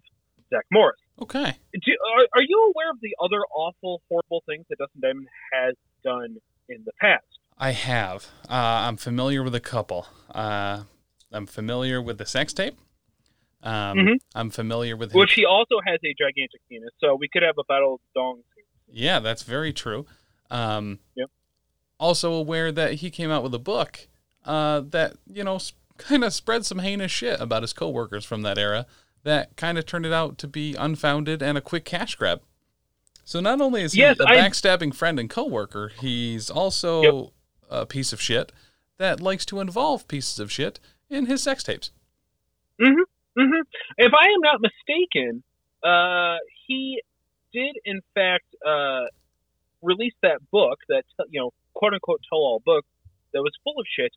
Zach 0.50 0.66
Morris. 0.72 1.00
Okay. 1.22 1.58
Do, 1.74 1.92
are, 2.18 2.26
are 2.34 2.44
you 2.48 2.72
aware 2.74 2.92
of 2.92 2.98
the 3.02 3.16
other 3.24 3.42
awful, 3.56 4.02
horrible 4.10 4.44
things 4.48 4.66
that 4.70 4.78
Dustin 4.80 5.02
Diamond 5.02 5.28
has 5.54 5.76
done 6.04 6.38
in 6.70 6.84
the 6.86 6.92
past? 7.00 7.24
I 7.58 7.72
have. 7.72 8.26
Uh, 8.50 8.54
I'm 8.88 8.98
familiar 8.98 9.44
with 9.44 9.56
a 9.56 9.60
couple. 9.60 10.08
Uh, 10.34 10.84
I'm 11.32 11.46
familiar 11.46 12.02
with 12.02 12.18
the 12.18 12.26
sex 12.26 12.54
tape. 12.54 12.76
Um, 13.64 13.98
Mhm. 14.00 14.16
I'm 14.34 14.50
familiar 14.50 14.98
with 14.98 15.12
him. 15.14 15.20
Which 15.20 15.34
he 15.34 15.46
also 15.46 15.76
has 15.86 16.00
a 16.04 16.14
gigantic 16.18 16.62
penis, 16.68 16.90
so 17.00 17.16
we 17.16 17.28
could 17.32 17.44
have 17.44 17.58
a 17.60 17.64
battle 17.66 17.96
of 17.96 18.00
dongs. 18.18 18.44
Yeah, 18.88 19.20
that's 19.20 19.44
very 19.44 19.72
true. 19.72 20.06
Um, 20.50 21.00
Yep. 21.16 21.30
Also 22.00 22.34
aware 22.34 22.72
that 22.72 22.96
he 22.96 23.12
came 23.12 23.30
out 23.30 23.44
with 23.44 23.54
a 23.54 23.60
book 23.60 24.08
uh, 24.46 24.82
that 24.90 25.14
you 25.32 25.44
know 25.44 25.60
kind 25.98 26.24
of 26.24 26.34
spread 26.34 26.66
some 26.66 26.80
heinous 26.80 27.12
shit 27.12 27.40
about 27.40 27.62
his 27.64 27.74
coworkers 27.74 28.26
from 28.26 28.42
that 28.44 28.58
era. 28.58 28.86
That 29.24 29.56
kind 29.56 29.78
of 29.78 29.86
turned 29.86 30.06
it 30.06 30.14
out 30.14 30.38
to 30.40 30.48
be 30.48 30.74
unfounded 30.76 31.44
and 31.44 31.58
a 31.58 31.62
quick 31.62 31.86
cash 31.86 32.16
grab. 32.16 32.42
So 33.24 33.40
not 33.40 33.62
only 33.62 33.84
is 33.84 33.94
he 33.94 34.00
Yes, 34.00 34.18
a 34.20 34.28
I- 34.28 34.38
backstabbing 34.38 34.96
friend 34.96 35.20
and 35.20 35.30
coworker, 35.30 35.90
he's 36.00 36.50
also 36.50 37.02
Yep. 37.04 37.32
a 37.70 37.86
piece 37.86 38.12
of 38.14 38.20
shit 38.22 38.52
that 38.98 39.22
likes 39.22 39.46
to 39.48 39.60
involve 39.60 40.08
pieces 40.08 40.40
of 40.40 40.52
shit 40.52 40.80
in 41.10 41.28
his 41.28 41.44
sex 41.44 41.64
tapes. 41.64 41.92
hmm 42.80 43.04
mhm. 43.38 43.62
If 43.98 44.12
I 44.14 44.26
am 44.26 44.42
not 44.42 44.60
mistaken, 44.60 45.44
uh, 45.84 46.38
he 46.68 47.02
did 47.54 47.76
in 47.86 48.02
fact 48.16 48.46
uh, 48.66 49.06
release 49.84 50.14
that 50.24 50.40
book, 50.52 50.80
that 50.90 51.04
you 51.30 51.40
know, 51.42 51.54
quote 51.74 51.94
unquote 51.94 52.22
tell-all 52.28 52.60
book 52.66 52.86
that 53.34 53.42
was 53.42 53.52
full 53.64 53.80
of 53.80 53.86
shit, 53.96 54.12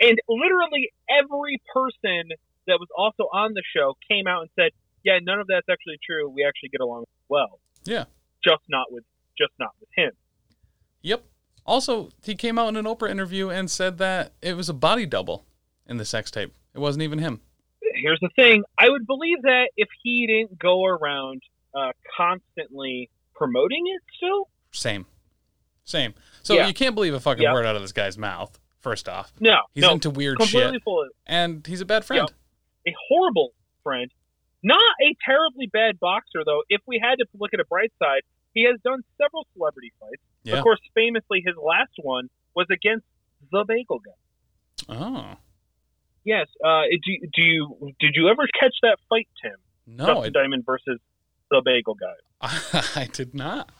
and 0.00 0.18
literally 0.28 0.90
every 1.08 1.60
person 1.72 2.28
that 2.66 2.78
was 2.80 2.88
also 2.96 3.24
on 3.32 3.52
the 3.54 3.62
show 3.76 3.94
came 4.10 4.26
out 4.26 4.42
and 4.42 4.50
said, 4.58 4.70
"Yeah, 5.02 5.18
none 5.22 5.38
of 5.40 5.46
that's 5.46 5.68
actually 5.70 5.98
true. 6.04 6.28
We 6.28 6.44
actually 6.44 6.70
get 6.70 6.80
along 6.80 7.04
well. 7.28 7.60
Yeah. 7.84 8.04
just 8.42 8.62
not 8.68 8.90
with 8.92 9.04
just 9.38 9.52
not 9.58 9.70
with 9.80 9.88
him." 9.96 10.12
Yep. 11.02 11.24
Also, 11.66 12.10
he 12.22 12.34
came 12.34 12.58
out 12.58 12.68
in 12.68 12.76
an 12.76 12.84
Oprah 12.84 13.10
interview 13.10 13.48
and 13.50 13.70
said 13.70 13.98
that 13.98 14.32
it 14.42 14.54
was 14.54 14.68
a 14.68 14.74
body 14.74 15.06
double 15.06 15.46
in 15.86 15.96
the 15.98 16.04
sex 16.04 16.30
tape. 16.30 16.52
It 16.74 16.78
wasn't 16.78 17.02
even 17.02 17.18
him. 17.18 17.40
here's 17.96 18.18
the 18.20 18.28
thing 18.34 18.64
i 18.78 18.88
would 18.88 19.06
believe 19.06 19.40
that 19.42 19.68
if 19.76 19.88
he 20.02 20.26
didn't 20.26 20.58
go 20.58 20.84
around 20.84 21.40
uh, 21.76 21.92
constantly 22.16 23.08
promoting 23.36 23.84
it 23.86 24.02
still 24.16 24.48
Same. 24.72 25.06
Same. 25.84 26.14
So 26.42 26.54
Yeah. 26.54 26.66
you 26.66 26.74
can't 26.74 26.94
believe 26.96 27.14
a 27.14 27.20
fucking 27.20 27.42
Yeah. 27.42 27.52
word 27.52 27.66
out 27.66 27.76
of 27.76 27.82
this 27.82 27.92
guy's 27.92 28.16
mouth, 28.18 28.58
first 28.84 29.08
off. 29.08 29.32
no 29.40 29.56
He's 29.74 29.82
no 29.82 29.92
into 29.92 30.10
weird 30.10 30.40
shit. 30.44 30.82
And 31.26 31.66
he's 31.66 31.80
a 31.80 31.84
bad 31.86 32.04
friend. 32.04 32.30
a 32.86 32.92
horrible 33.08 33.50
friend 33.82 34.10
not 34.62 34.80
a 35.02 35.16
terribly 35.26 35.66
bad 35.66 35.98
boxer 35.98 36.42
though 36.46 36.62
if 36.68 36.80
we 36.86 37.00
had 37.02 37.16
to 37.16 37.26
look 37.40 37.52
at 37.52 37.60
a 37.60 37.64
bright 37.64 37.92
side 38.02 38.22
he 38.52 38.64
has 38.64 38.76
done 38.84 39.00
several 39.20 39.46
celebrity 39.56 39.92
fights 40.00 40.22
Yeah. 40.44 40.56
of 40.58 40.62
course 40.62 40.80
famously 40.94 41.42
his 41.44 41.56
last 41.56 41.92
one 41.98 42.28
was 42.54 42.66
against 42.70 43.04
the 43.52 43.64
bagel 43.66 44.00
guy 44.08 44.18
Oh. 44.88 45.36
yes 46.24 46.46
uh, 46.64 46.82
do, 47.04 47.12
do 47.34 47.42
you 47.42 47.92
did 48.00 48.12
you 48.16 48.28
ever 48.28 48.46
catch 48.58 48.74
that 48.82 48.98
fight 49.08 49.28
tim 49.42 49.56
No, 49.86 50.06
Dustin 50.06 50.32
diamond 50.32 50.64
versus 50.64 50.98
the 51.50 51.60
bagel 51.64 51.94
guy 51.94 52.14
I 53.02 53.08
did 53.12 53.34
not. 53.34 53.70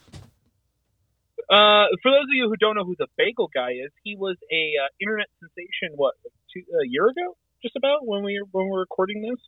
Uh, 1.51 1.87
for 2.03 2.11
those 2.11 2.25
of 2.25 2.33
you 2.33 2.49
who 2.49 2.57
don't 2.57 2.77
know 2.77 2.85
who 2.85 2.97
the 2.99 3.09
Bagel 3.17 3.51
Guy 3.53 3.73
is, 3.73 3.91
he 4.03 4.17
was 4.17 4.37
a 4.51 4.73
uh, 4.81 4.89
internet 5.01 5.27
sensation. 5.41 5.97
What 5.97 6.15
two, 6.53 6.61
a 6.61 6.89
year 6.89 7.07
ago, 7.07 7.37
just 7.63 7.77
about 7.77 8.07
when 8.07 8.23
we 8.23 8.43
when 8.53 8.69
we're 8.69 8.81
recording 8.81 9.23
this 9.23 9.41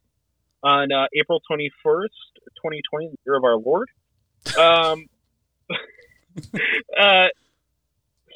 on 0.63 0.93
uh, 0.93 1.07
April 1.15 1.41
twenty 1.47 1.71
first, 1.83 2.15
twenty 2.61 2.83
twenty, 2.91 3.09
the 3.09 3.17
year 3.25 3.37
of 3.37 3.45
our 3.45 3.57
Lord. 3.57 3.89
Um, 4.59 5.07
uh, 6.99 7.29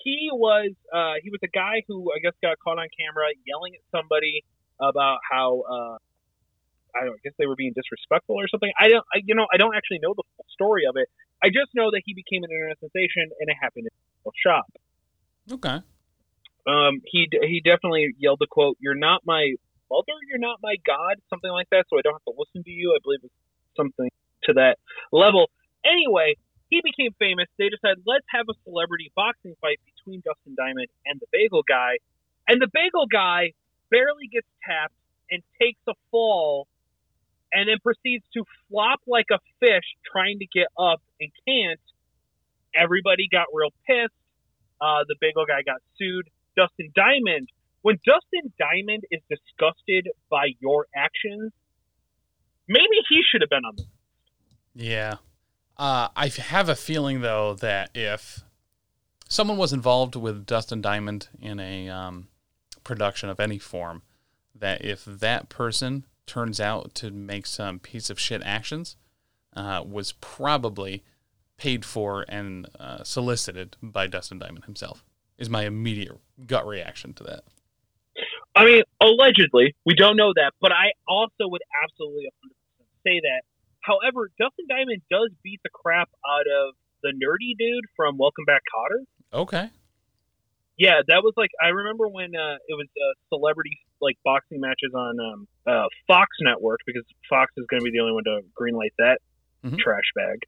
he 0.05 0.31
was 0.33 0.73
uh, 0.93 1.15
he 1.23 1.31
was 1.31 1.41
a 1.43 1.49
guy 1.49 1.83
who 1.87 2.13
I 2.13 2.19
guess 2.21 2.33
got 2.43 2.59
caught 2.59 2.79
on 2.79 2.89
camera 2.99 3.29
yelling 3.47 3.75
at 3.75 3.83
somebody 3.93 4.45
about 4.81 5.19
how 5.31 5.63
uh, 5.69 5.97
I 6.97 7.05
don't 7.05 7.15
I 7.15 7.21
guess 7.23 7.35
they 7.39 7.47
were 7.47 7.57
being 7.57 7.73
disrespectful 7.75 8.37
or 8.37 8.49
something. 8.49 8.73
I 8.79 8.89
don't 8.89 9.05
I, 9.13 9.21
you 9.25 9.35
know 9.35 9.47
I 9.53 9.57
don't 9.57 9.77
actually 9.77 9.99
know 10.01 10.15
the 10.17 10.25
full 10.37 10.47
story 10.53 10.85
of 10.89 10.97
it. 10.97 11.09
I 11.43 11.49
just 11.49 11.75
know 11.75 11.91
that 11.91 12.03
he 12.05 12.15
became 12.15 12.45
an 12.45 12.51
internet 12.51 12.79
sensation 12.81 13.33
and 13.39 13.49
it 13.49 13.57
happened 13.61 13.89
in 13.89 13.93
a 13.93 14.01
happiness 14.01 14.37
shop. 14.37 14.69
Okay. 15.51 15.81
Um, 16.67 17.01
he 17.05 17.29
he 17.31 17.61
definitely 17.65 18.13
yelled 18.19 18.39
the 18.41 18.47
quote, 18.47 18.77
"You're 18.81 18.99
not 18.99 19.23
my 19.25 19.55
mother, 19.91 20.17
you're 20.29 20.39
not 20.39 20.59
my 20.63 20.77
god," 20.85 21.17
something 21.31 21.51
like 21.51 21.69
that. 21.71 21.87
So 21.89 21.99
I 21.99 22.03
don't 22.03 22.15
have 22.15 22.29
to 22.29 22.37
listen 22.37 22.63
to 22.65 22.71
you. 22.71 22.93
I 22.95 23.01
believe 23.03 23.21
it's 23.25 23.35
something 23.77 24.11
to 24.45 24.53
that 24.55 24.77
level. 25.11 25.51
Anyway, 25.85 26.37
he 26.69 26.83
became 26.85 27.13
famous. 27.19 27.49
They 27.59 27.69
decided 27.69 28.05
let's 28.07 28.27
have 28.31 28.47
a 28.49 28.55
celebrity 28.65 29.11
boxing 29.17 29.57
fight 29.61 29.81
between 29.89 30.23
Dustin 30.25 30.55
Diamond 30.55 30.89
and 31.07 31.19
the 31.21 31.27
Bagel 31.33 31.65
Guy, 31.67 31.99
and 32.47 32.61
the 32.61 32.69
Bagel 32.73 33.07
Guy 33.07 33.53
barely 33.91 34.29
gets 34.31 34.47
tapped 34.65 34.95
and 35.31 35.43
takes 35.61 35.81
a 35.89 35.95
fall, 36.11 36.69
and 37.53 37.69
then 37.69 37.77
proceeds 37.83 38.25
to 38.35 38.45
flop 38.69 39.01
like 39.07 39.27
a 39.33 39.39
fish 39.59 39.85
trying 40.11 40.39
to 40.39 40.47
get 40.47 40.69
up 40.79 41.01
and 41.21 41.31
can't. 41.47 41.81
Everybody 42.75 43.29
got 43.31 43.47
real 43.53 43.71
pissed. 43.87 44.15
Uh, 44.81 45.05
the 45.09 45.17
Bagel 45.21 45.45
Guy 45.47 45.63
got 45.65 45.81
sued. 45.99 46.29
Dustin 46.57 46.93
Diamond. 46.95 47.49
When 47.83 47.97
Dustin 48.05 48.53
Diamond 48.59 49.05
is 49.11 49.21
disgusted 49.29 50.09
by 50.31 50.49
your 50.61 50.87
actions, 50.95 51.53
maybe 52.69 52.97
he 53.09 53.21
should 53.31 53.41
have 53.41 53.51
been 53.51 53.65
on 53.65 53.77
the. 53.77 53.85
Yeah. 54.75 55.17
Uh, 55.77 56.09
I 56.15 56.29
have 56.29 56.69
a 56.69 56.77
feeling 56.77 57.23
though 57.23 57.55
that 57.55 57.91
if 57.95 58.45
someone 59.29 59.57
was 59.57 59.73
involved 59.73 60.15
with 60.15 60.47
Dustin 60.47 60.83
Diamond 60.83 61.29
in 61.41 61.59
a 61.59 61.89
um, 61.89 62.29
production 62.85 63.31
of 63.31 63.41
any 63.41 63.59
form, 63.59 64.03
that 64.55 64.85
if 64.85 65.05
that 65.05 65.49
person 65.49 66.05
turns 66.31 66.61
out 66.61 66.95
to 66.95 67.11
make 67.11 67.45
some 67.45 67.81
piece 67.81 68.09
of 68.09 68.21
shit 68.21 68.41
actions, 68.45 68.97
uh, 69.57 69.83
was 69.85 70.13
probably 70.13 71.03
paid 71.57 71.85
for 71.85 72.25
and 72.29 72.69
uh, 72.79 73.03
solicited 73.03 73.77
by 73.83 74.07
Dustin 74.07 74.39
Diamond 74.39 74.65
himself. 74.65 75.05
Is 75.39 75.51
my 75.51 75.65
immediate 75.65 76.19
gut 76.47 76.67
reaction 76.67 77.15
to 77.15 77.25
that. 77.25 77.43
I 78.55 78.65
mean, 78.65 78.83
allegedly, 79.01 79.75
we 79.85 79.95
don't 79.95 80.17
know 80.17 80.33
that, 80.37 80.53
but 80.61 80.71
I 80.71 80.93
also 81.09 81.49
would 81.49 81.63
absolutely 81.83 82.29
say 83.05 83.21
that. 83.21 83.43
However, 83.81 84.31
Dustin 84.39 84.67
Diamond 84.69 85.03
does 85.11 85.31
beat 85.43 85.61
the 85.65 85.71
crap 85.71 86.11
out 86.29 86.47
of 86.47 86.75
the 87.03 87.09
nerdy 87.09 87.57
dude 87.59 87.87
from 87.97 88.19
Welcome 88.19 88.45
Back, 88.45 88.63
Kotter. 88.73 89.39
Okay. 89.41 89.71
Yeah, 90.81 91.05
that 91.09 91.21
was 91.23 91.35
like 91.37 91.51
I 91.63 91.69
remember 91.69 92.09
when 92.09 92.35
uh, 92.35 92.57
it 92.67 92.73
was 92.73 92.89
uh, 92.97 93.13
celebrity 93.29 93.77
like 94.01 94.17
boxing 94.25 94.61
matches 94.63 94.95
on 94.97 95.21
um, 95.21 95.49
uh, 95.67 95.85
Fox 96.09 96.31
Network 96.41 96.81
because 96.87 97.05
Fox 97.29 97.53
is 97.59 97.67
going 97.69 97.81
to 97.81 97.85
be 97.85 97.91
the 97.91 98.01
only 98.01 98.15
one 98.15 98.25
to 98.25 98.41
greenlight 98.59 98.97
that 98.99 99.19
Mhm. 99.63 99.79
trash 99.79 100.09
bag. 100.17 100.39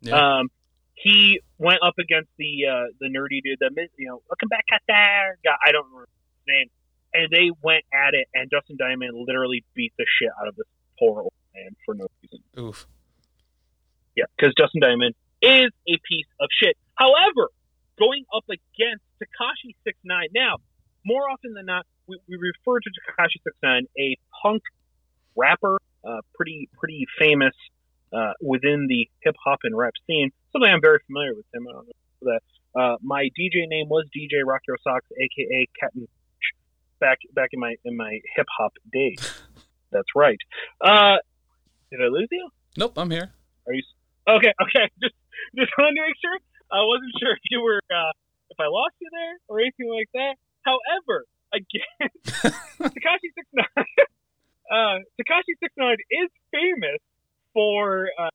Yeah. 0.00 0.16
Um, 0.38 0.48
he 0.94 1.40
went 1.58 1.80
up 1.84 1.98
against 1.98 2.30
the 2.38 2.64
uh, 2.72 2.84
the 3.00 3.08
nerdy 3.08 3.42
dude, 3.44 3.58
that 3.60 3.72
you 3.98 4.08
know, 4.08 4.22
welcome 4.30 4.48
back 4.48 4.64
at 4.72 4.80
there 4.88 5.36
guy. 5.44 5.56
I 5.66 5.72
don't 5.72 5.84
remember 5.84 6.08
his 6.08 6.48
name, 6.48 6.68
and 7.12 7.28
they 7.30 7.50
went 7.62 7.84
at 7.92 8.14
it, 8.14 8.28
and 8.32 8.48
Dustin 8.48 8.78
Diamond 8.78 9.12
literally 9.28 9.62
beat 9.74 9.92
the 9.98 10.06
shit 10.08 10.30
out 10.40 10.48
of 10.48 10.56
this 10.56 10.64
poor 10.98 11.20
old 11.20 11.32
man 11.54 11.76
for 11.84 11.94
no 11.94 12.06
reason. 12.22 12.40
Oof. 12.58 12.86
Yeah, 14.16 14.24
because 14.38 14.54
Dustin 14.54 14.80
Diamond 14.80 15.14
is 15.42 15.70
a 15.86 15.98
piece 16.08 16.26
of 16.40 16.48
shit. 16.62 16.78
However, 16.94 17.50
going 17.98 18.24
up 18.34 18.44
against 18.48 19.04
Tekashi 19.20 19.74
Six 19.84 19.98
Nine 20.04 20.28
now, 20.34 20.56
more 21.04 21.28
often 21.30 21.54
than 21.54 21.66
not, 21.66 21.86
we, 22.06 22.18
we 22.28 22.36
refer 22.36 22.80
to 22.80 22.90
Tekashi 22.90 23.42
Six 23.44 23.56
Nine, 23.62 23.86
a 23.98 24.16
punk 24.42 24.62
rapper, 25.36 25.78
uh, 26.04 26.20
pretty 26.34 26.68
pretty 26.78 27.06
famous 27.18 27.54
uh, 28.12 28.32
within 28.40 28.86
the 28.88 29.08
hip 29.22 29.36
hop 29.44 29.60
and 29.64 29.76
rap 29.76 29.94
scene. 30.06 30.30
Something 30.52 30.70
I'm 30.70 30.80
very 30.80 30.98
familiar 31.06 31.34
with 31.34 31.46
him. 31.54 31.66
I 31.68 31.72
don't 31.72 31.86
know 31.86 31.92
that. 32.22 32.40
Uh, 32.74 32.96
my 33.02 33.24
DJ 33.38 33.68
name 33.68 33.88
was 33.88 34.06
DJ 34.16 34.40
Rock 34.46 34.62
Your 34.66 34.78
Socks, 34.82 35.04
aka 35.12 35.68
Captain 35.78 36.08
back 37.00 37.18
back 37.34 37.50
in 37.52 37.60
my 37.60 37.74
in 37.84 37.96
my 37.96 38.18
hip 38.36 38.46
hop 38.56 38.72
days. 38.92 39.18
That's 39.92 40.08
right. 40.16 40.38
Uh, 40.80 41.16
did 41.90 42.00
I 42.00 42.08
lose 42.08 42.28
you? 42.30 42.48
Nope, 42.78 42.94
I'm 42.96 43.10
here. 43.10 43.30
Are 43.66 43.74
you 43.74 43.82
okay? 44.26 44.52
Okay, 44.62 44.88
just 45.02 45.14
just 45.56 45.72
wanted 45.76 45.96
to 45.96 46.02
make 46.02 46.16
sure. 46.22 46.38
I 46.72 46.80
wasn't 46.82 47.12
sure 47.20 47.32
if 47.32 47.44
you 47.50 47.60
were 47.62 47.80
uh, 47.90 48.12
if 48.50 48.58
I 48.58 48.66
lost 48.66 48.94
you 49.00 49.08
there 49.12 49.34
or 49.48 49.60
anything 49.60 49.88
like 49.92 50.08
that. 50.14 50.34
However, 50.64 51.24
again, 51.52 52.08
Tekashi 52.80 53.28
Six 53.34 53.46
Nine, 53.52 53.66
uh, 54.72 54.98
Tekashi 55.20 55.54
Six 55.60 55.72
Nine 55.76 55.96
is 56.10 56.30
famous 56.50 57.00
for 57.52 58.08
uh, 58.18 58.30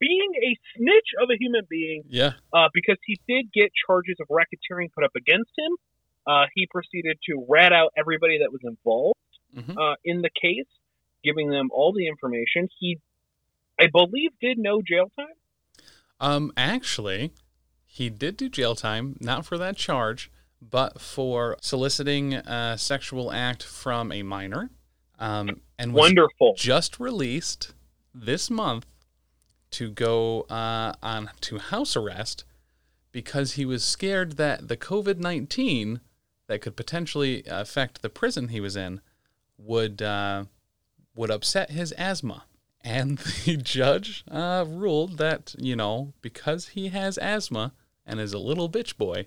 being 0.00 0.32
a 0.42 0.56
snitch 0.76 1.08
of 1.22 1.28
a 1.30 1.36
human 1.38 1.62
being 1.68 2.02
Yeah. 2.08 2.32
uh, 2.52 2.68
because 2.72 2.96
he 3.06 3.20
did 3.28 3.52
get 3.52 3.72
charges 3.86 4.16
of 4.20 4.28
racketeering 4.28 4.92
put 4.94 5.04
up 5.04 5.12
against 5.16 5.50
him. 5.58 5.72
Uh, 6.26 6.46
he 6.54 6.66
proceeded 6.70 7.18
to 7.28 7.44
rat 7.48 7.72
out 7.72 7.92
everybody 7.96 8.38
that 8.38 8.50
was 8.52 8.60
involved 8.64 9.18
Mhm. 9.56 9.76
uh, 9.78 9.96
in 10.04 10.22
the 10.22 10.30
case, 10.30 10.66
giving 11.24 11.50
them 11.50 11.68
all 11.72 11.92
the 11.92 12.06
information. 12.08 12.68
He, 12.78 12.98
I 13.78 13.86
believe, 13.86 14.30
did 14.40 14.58
no 14.58 14.82
jail 14.82 15.10
time. 15.16 15.36
Um, 16.20 16.52
actually, 16.56 17.32
he 17.96 18.10
did 18.10 18.36
do 18.36 18.50
jail 18.50 18.74
time, 18.74 19.16
not 19.20 19.46
for 19.46 19.56
that 19.56 19.74
charge, 19.74 20.30
but 20.60 21.00
for 21.00 21.56
soliciting 21.62 22.34
a 22.34 22.76
sexual 22.76 23.32
act 23.32 23.62
from 23.62 24.12
a 24.12 24.22
minor. 24.22 24.68
um, 25.18 25.62
and 25.78 25.94
was 25.94 26.02
Wonderful. 26.10 26.52
just 26.58 27.00
released 27.00 27.72
this 28.14 28.50
month 28.50 28.84
to 29.70 29.90
go 29.90 30.42
uh, 30.42 30.92
on 31.02 31.30
to 31.40 31.56
house 31.56 31.96
arrest 31.96 32.44
because 33.12 33.52
he 33.54 33.64
was 33.64 33.82
scared 33.82 34.32
that 34.32 34.68
the 34.68 34.76
COVID 34.76 35.16
nineteen 35.16 36.00
that 36.48 36.60
could 36.60 36.76
potentially 36.76 37.44
affect 37.46 38.02
the 38.02 38.10
prison 38.10 38.48
he 38.48 38.60
was 38.60 38.76
in 38.76 39.00
would 39.56 40.02
uh, 40.02 40.44
would 41.14 41.30
upset 41.30 41.70
his 41.70 41.92
asthma. 41.92 42.44
And 42.84 43.16
the 43.46 43.56
judge 43.56 44.22
uh, 44.30 44.66
ruled 44.68 45.16
that 45.16 45.54
you 45.58 45.76
know 45.76 46.12
because 46.20 46.68
he 46.68 46.88
has 46.88 47.16
asthma 47.16 47.72
and 48.06 48.20
is 48.20 48.32
a 48.32 48.38
little 48.38 48.70
bitch 48.70 48.96
boy, 48.96 49.26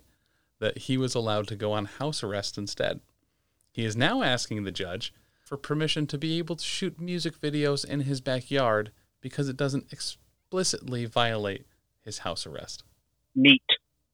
that 0.59 0.77
he 0.80 0.97
was 0.97 1.15
allowed 1.15 1.47
to 1.47 1.55
go 1.55 1.71
on 1.73 1.86
house 1.86 2.23
arrest 2.23 2.57
instead. 2.57 3.01
He 3.71 3.86
is 3.86 3.95
now 3.95 4.23
asking 4.23 4.63
the 4.63 4.71
judge 4.71 5.13
for 5.43 5.57
permission 5.57 6.05
to 6.07 6.17
be 6.17 6.38
able 6.38 6.55
to 6.55 6.63
shoot 6.63 6.99
music 6.99 7.39
videos 7.39 7.84
in 7.84 8.01
his 8.01 8.21
backyard 8.21 8.91
because 9.21 9.49
it 9.49 9.57
doesn't 9.57 9.91
explicitly 9.91 11.05
violate 11.05 11.65
his 12.01 12.19
house 12.19 12.45
arrest. 12.45 12.84
Neat. 13.36 13.63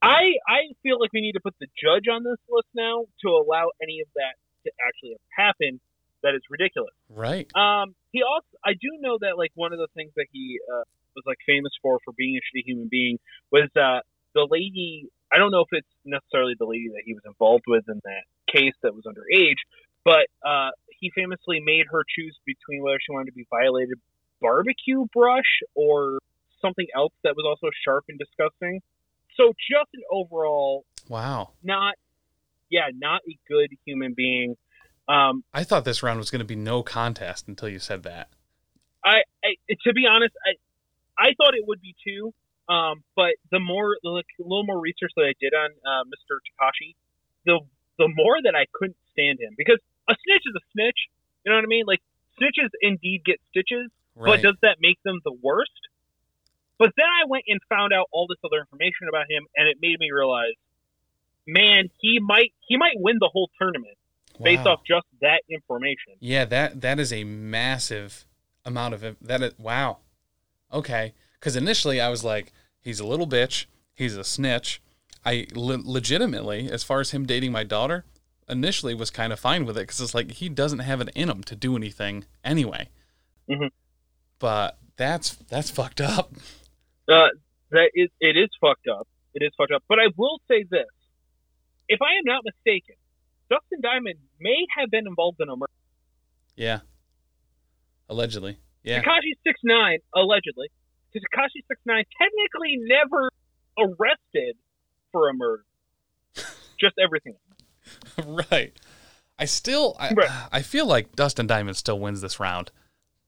I 0.01 0.37
I 0.47 0.59
feel 0.83 0.99
like 0.99 1.11
we 1.13 1.21
need 1.21 1.33
to 1.33 1.39
put 1.39 1.55
the 1.59 1.67
judge 1.81 2.05
on 2.11 2.23
this 2.23 2.37
list 2.49 2.67
now 2.73 3.05
to 3.21 3.29
allow 3.29 3.71
any 3.81 4.01
of 4.01 4.07
that 4.15 4.35
to 4.65 4.71
actually 4.87 5.17
happen. 5.35 5.79
That 6.23 6.35
is 6.35 6.41
ridiculous. 6.49 6.93
Right. 7.09 7.47
Um, 7.55 7.95
he 8.11 8.23
also, 8.23 8.47
I 8.63 8.73
do 8.73 8.89
know 8.99 9.17
that 9.21 9.37
like 9.37 9.51
one 9.55 9.73
of 9.73 9.79
the 9.79 9.87
things 9.95 10.11
that 10.15 10.25
he 10.31 10.59
uh, 10.71 10.83
was 11.15 11.23
like 11.25 11.37
famous 11.45 11.71
for 11.81 11.99
for 12.03 12.13
being 12.17 12.37
a 12.37 12.41
shitty 12.41 12.63
human 12.65 12.87
being 12.89 13.19
was 13.51 13.69
uh, 13.75 13.99
the 14.35 14.47
lady. 14.49 15.07
I 15.33 15.39
don't 15.39 15.51
know 15.51 15.61
if 15.61 15.69
it's 15.71 15.87
necessarily 16.05 16.53
the 16.59 16.65
lady 16.65 16.89
that 16.89 17.01
he 17.03 17.13
was 17.13 17.23
involved 17.25 17.63
with 17.67 17.83
in 17.89 17.99
that 18.03 18.23
case 18.53 18.75
that 18.83 18.93
was 18.93 19.05
underage, 19.05 19.57
but 20.03 20.27
uh, 20.47 20.69
he 20.99 21.11
famously 21.15 21.59
made 21.59 21.85
her 21.89 22.03
choose 22.15 22.37
between 22.45 22.83
whether 22.83 22.99
she 23.03 23.11
wanted 23.11 23.31
to 23.31 23.33
be 23.33 23.47
violated 23.49 23.97
barbecue 24.41 25.05
brush 25.13 25.63
or 25.73 26.19
something 26.61 26.85
else 26.95 27.13
that 27.23 27.35
was 27.35 27.45
also 27.47 27.71
sharp 27.83 28.05
and 28.09 28.19
disgusting. 28.19 28.81
So 29.35 29.53
just 29.69 29.89
an 29.93 30.03
overall 30.11 30.85
Wow. 31.09 31.51
not, 31.63 31.95
yeah, 32.69 32.87
not 32.93 33.21
a 33.27 33.37
good 33.47 33.71
human 33.85 34.13
being. 34.13 34.55
Um, 35.07 35.43
I 35.53 35.63
thought 35.63 35.85
this 35.85 36.01
round 36.03 36.19
was 36.19 36.31
going 36.31 36.39
to 36.39 36.45
be 36.45 36.55
no 36.55 36.83
contest 36.83 37.47
until 37.47 37.69
you 37.69 37.79
said 37.79 38.03
that. 38.03 38.29
I, 39.03 39.21
I 39.43 39.55
to 39.85 39.93
be 39.93 40.05
honest, 40.09 40.33
I 40.47 40.55
I 41.17 41.33
thought 41.37 41.53
it 41.53 41.63
would 41.67 41.79
be 41.79 41.95
too. 42.03 42.33
Um, 42.67 43.03
but 43.15 43.35
the 43.51 43.59
more 43.59 43.97
like 44.03 44.25
a 44.39 44.43
little 44.43 44.65
more 44.65 44.79
research 44.79 45.11
that 45.15 45.23
I 45.23 45.33
did 45.39 45.53
on 45.53 45.69
uh, 45.85 46.03
Mr. 46.05 46.39
Tekashi, 46.41 46.95
the 47.45 47.59
the 47.97 48.07
more 48.13 48.37
that 48.43 48.55
I 48.55 48.65
couldn't 48.73 48.97
stand 49.11 49.39
him 49.39 49.53
because 49.57 49.79
a 50.09 50.15
snitch 50.25 50.43
is 50.45 50.55
a 50.55 50.63
snitch. 50.73 50.97
You 51.45 51.51
know 51.51 51.57
what 51.57 51.63
I 51.63 51.67
mean? 51.67 51.85
Like 51.85 52.01
snitches 52.41 52.69
indeed 52.81 53.21
get 53.23 53.39
stitches, 53.49 53.91
Right. 54.15 54.41
but 54.41 54.41
does 54.41 54.55
that 54.61 54.77
make 54.81 54.97
them 55.03 55.19
the 55.23 55.31
worst? 55.31 55.71
But 56.77 56.91
then 56.97 57.05
I 57.05 57.27
went 57.29 57.45
and 57.47 57.59
found 57.69 57.93
out 57.93 58.07
all 58.11 58.27
this 58.27 58.37
other 58.43 58.59
information 58.59 59.07
about 59.07 59.29
him, 59.29 59.45
and 59.55 59.69
it 59.69 59.77
made 59.81 59.97
me 59.99 60.11
realize, 60.11 60.55
man, 61.47 61.89
he 62.01 62.19
might 62.19 62.51
he 62.67 62.77
might 62.77 62.95
win 62.95 63.17
the 63.19 63.29
whole 63.31 63.49
tournament 63.61 63.95
based 64.43 64.65
off 64.67 64.81
just 64.85 65.05
that 65.21 65.43
information. 65.49 66.13
Yeah, 66.19 66.45
that 66.45 66.81
that 66.81 66.99
is 66.99 67.13
a 67.13 67.23
massive 67.23 68.25
amount 68.65 68.93
of 68.95 69.15
that. 69.21 69.41
Is, 69.41 69.53
wow. 69.59 69.99
Okay, 70.73 71.13
because 71.39 71.55
initially 71.55 71.99
I 72.01 72.09
was 72.09 72.23
like, 72.23 72.51
he's 72.81 72.99
a 72.99 73.05
little 73.05 73.27
bitch. 73.27 73.65
He's 73.93 74.15
a 74.15 74.23
snitch. 74.23 74.81
I 75.25 75.47
le- 75.53 75.81
legitimately, 75.83 76.69
as 76.69 76.83
far 76.83 76.99
as 76.99 77.11
him 77.11 77.25
dating 77.25 77.51
my 77.51 77.63
daughter, 77.63 78.05
initially 78.47 78.93
was 78.93 79.09
kind 79.09 79.33
of 79.33 79.39
fine 79.39 79.65
with 79.65 79.77
it 79.77 79.81
because 79.81 79.99
it's 80.01 80.13
like 80.13 80.31
he 80.31 80.49
doesn't 80.49 80.79
have 80.79 81.01
it 81.01 81.09
in 81.15 81.29
him 81.29 81.43
to 81.43 81.55
do 81.55 81.75
anything 81.75 82.25
anyway. 82.43 82.89
Mhm. 83.49 83.69
But 84.39 84.77
that's 84.97 85.35
that's 85.49 85.69
fucked 85.71 86.01
up. 86.01 86.33
Uh, 87.07 87.27
that 87.71 87.89
is, 87.93 88.09
it 88.19 88.37
is 88.37 88.49
fucked 88.61 88.87
up. 88.87 89.07
It 89.33 89.43
is 89.43 89.51
fucked 89.57 89.71
up. 89.71 89.83
But 89.87 89.99
I 89.99 90.07
will 90.15 90.39
say 90.47 90.63
this: 90.69 90.85
if 91.87 92.01
I 92.01 92.17
am 92.17 92.23
not 92.25 92.43
mistaken, 92.43 92.95
Dustin 93.49 93.81
Diamond 93.81 94.19
may 94.39 94.65
have 94.77 94.91
been 94.91 95.07
involved 95.07 95.39
in 95.39 95.49
a 95.49 95.55
murder. 95.55 95.71
Yeah. 96.55 96.79
Allegedly. 98.09 98.57
Yeah. 98.83 99.01
Tekashi 99.01 99.33
Six 99.43 99.59
Nine 99.63 99.99
allegedly. 100.13 100.69
Tekashi 101.19 101.61
Six 101.67 101.79
Nine 101.85 102.03
technically 102.21 102.77
never 102.77 103.29
arrested 103.77 104.55
for 105.11 105.29
a 105.29 105.33
murder. 105.33 105.63
Just 106.79 106.95
everything. 107.03 107.35
right. 108.51 108.73
I 109.37 109.45
still 109.45 109.95
I, 109.99 110.13
Right. 110.13 110.29
I 110.51 110.61
feel 110.61 110.85
like 110.85 111.15
Dustin 111.15 111.47
Diamond 111.47 111.77
still 111.77 111.99
wins 111.99 112.21
this 112.21 112.39
round. 112.39 112.71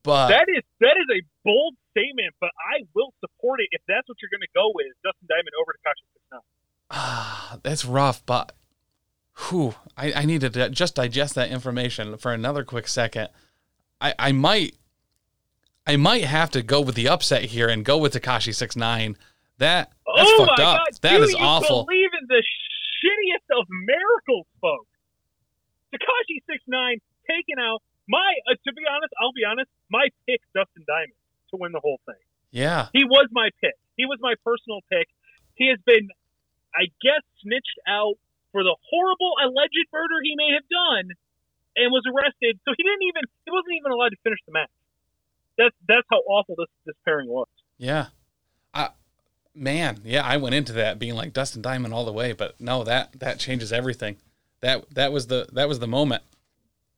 But 0.04 0.30
that 0.30 0.46
is 0.48 0.64
that 0.80 0.96
is 0.98 1.08
a 1.12 1.22
bold 1.44 1.76
statement, 1.92 2.34
but 2.40 2.52
I 2.58 2.84
will 2.96 3.14
support 3.20 3.60
it 3.60 3.68
if 3.72 3.82
that's 3.88 4.08
what 4.08 4.18
you're 4.22 4.30
going 4.32 4.42
to 4.42 4.48
go 4.56 4.72
with. 4.74 4.88
Dustin 5.04 5.28
Diamond 5.28 5.52
over 5.62 5.74
Tekashi 5.74 6.06
Six 6.14 6.24
Nine. 6.32 6.42
Ah, 6.92 7.60
that's 7.64 7.84
rough, 7.84 8.26
but 8.26 8.54
whew, 9.50 9.76
I, 9.98 10.14
I 10.14 10.26
need 10.26 10.42
to 10.42 10.70
just 10.70 10.96
digest 10.96 11.36
that 11.36 11.50
information 11.52 12.18
for 12.18 12.32
another 12.32 12.64
quick 12.64 12.88
second. 12.88 13.28
I, 14.00 14.14
I 14.18 14.32
might 14.32 14.76
I 15.88 15.96
might 15.96 16.26
have 16.26 16.52
to 16.52 16.62
go 16.62 16.82
with 16.82 16.96
the 16.96 17.08
upset 17.08 17.44
here 17.46 17.70
and 17.70 17.84
go 17.84 17.98
with 17.98 18.14
Tekashi 18.14 18.54
six 18.54 18.76
nine. 18.76 19.16
That 19.58 19.92
that's 20.16 20.30
oh 20.30 20.46
fucked 20.46 20.60
up. 20.60 20.78
God, 20.78 20.88
That 21.02 21.22
is 21.22 21.32
you 21.32 21.38
awful. 21.40 21.86
Believe 21.86 22.10
in 22.22 22.28
the 22.28 22.44
shittiest 23.02 23.60
of 23.60 23.66
miracles, 23.70 24.46
folks. 24.62 24.92
Tekashi 25.94 26.44
Six 26.46 26.64
Nine 26.68 27.00
taking 27.28 27.60
out 27.60 27.82
my. 28.08 28.36
Uh, 28.50 28.56
to 28.68 28.72
be 28.74 28.84
honest, 28.84 29.14
I'll 29.20 29.36
be 29.36 29.48
honest. 29.48 29.70
My 29.90 30.08
pick, 30.28 30.44
Dustin 30.54 30.84
Diamond, 30.88 31.16
to 31.52 31.56
win 31.58 31.72
the 31.72 31.80
whole 31.80 32.00
thing. 32.06 32.20
Yeah. 32.52 32.92
He 32.94 33.04
was 33.04 33.28
my 33.32 33.50
pick. 33.62 33.76
He 33.96 34.06
was 34.06 34.20
my 34.22 34.36
personal 34.44 34.84
pick. 34.92 35.08
He 35.56 35.72
has 35.72 35.80
been, 35.86 36.12
I 36.76 36.92
guess, 37.02 37.24
snitched 37.42 37.80
out 37.88 38.20
for 38.52 38.64
the 38.64 38.76
horrible 38.92 39.34
alleged 39.42 39.88
murder 39.92 40.22
he 40.24 40.36
may 40.36 40.54
have 40.54 40.68
done, 40.68 41.08
and 41.76 41.92
was 41.92 42.04
arrested. 42.08 42.60
So 42.68 42.76
he 42.76 42.84
didn't 42.84 43.08
even. 43.08 43.24
He 43.48 43.52
wasn't 43.52 43.76
even 43.80 43.92
allowed 43.92 44.12
to 44.12 44.22
finish 44.24 44.40
the 44.46 44.54
match. 44.54 44.72
That's 45.58 45.76
that's 45.88 46.08
how 46.10 46.18
awful 46.28 46.56
this 46.58 46.68
this 46.86 46.96
pairing 47.06 47.28
was. 47.30 47.48
Yeah. 47.78 48.08
I 48.74 48.90
man, 49.56 50.00
yeah, 50.04 50.26
I 50.26 50.38
went 50.38 50.56
into 50.56 50.74
that 50.74 51.00
being 51.00 51.16
like 51.16 51.34
Dustin 51.34 51.62
Diamond 51.62 51.94
all 51.94 52.06
the 52.06 52.14
way, 52.14 52.34
but 52.34 52.60
no, 52.60 52.84
that 52.84 53.20
that 53.20 53.40
changes 53.40 53.74
everything. 53.74 54.18
That 54.62 54.90
that 54.94 55.12
was 55.12 55.28
the 55.28 55.48
that 55.54 55.68
was 55.68 55.80
the 55.80 55.88
moment. 55.88 56.24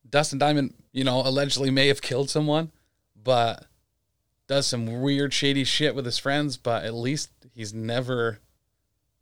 Dustin 0.08 0.38
Diamond, 0.38 0.74
you 0.92 1.04
know, 1.04 1.20
allegedly 1.20 1.70
may 1.70 1.88
have 1.88 2.02
killed 2.02 2.30
someone, 2.30 2.72
but 3.22 3.66
does 4.46 4.66
some 4.66 5.00
weird 5.00 5.32
shady 5.32 5.64
shit 5.64 5.94
with 5.94 6.04
his 6.04 6.18
friends, 6.18 6.56
but 6.56 6.84
at 6.84 6.94
least 6.94 7.30
he's 7.54 7.72
never 7.72 8.40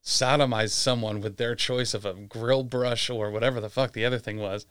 sodomized 0.02 0.70
someone 0.70 1.20
with 1.20 1.36
their 1.36 1.54
choice 1.54 1.92
of 1.92 2.06
a 2.06 2.14
grill 2.14 2.62
brush 2.62 3.10
or 3.10 3.30
whatever 3.30 3.60
the 3.60 3.68
fuck 3.68 3.92
the 3.92 4.06
other 4.06 4.18
thing 4.18 4.38
was. 4.38 4.64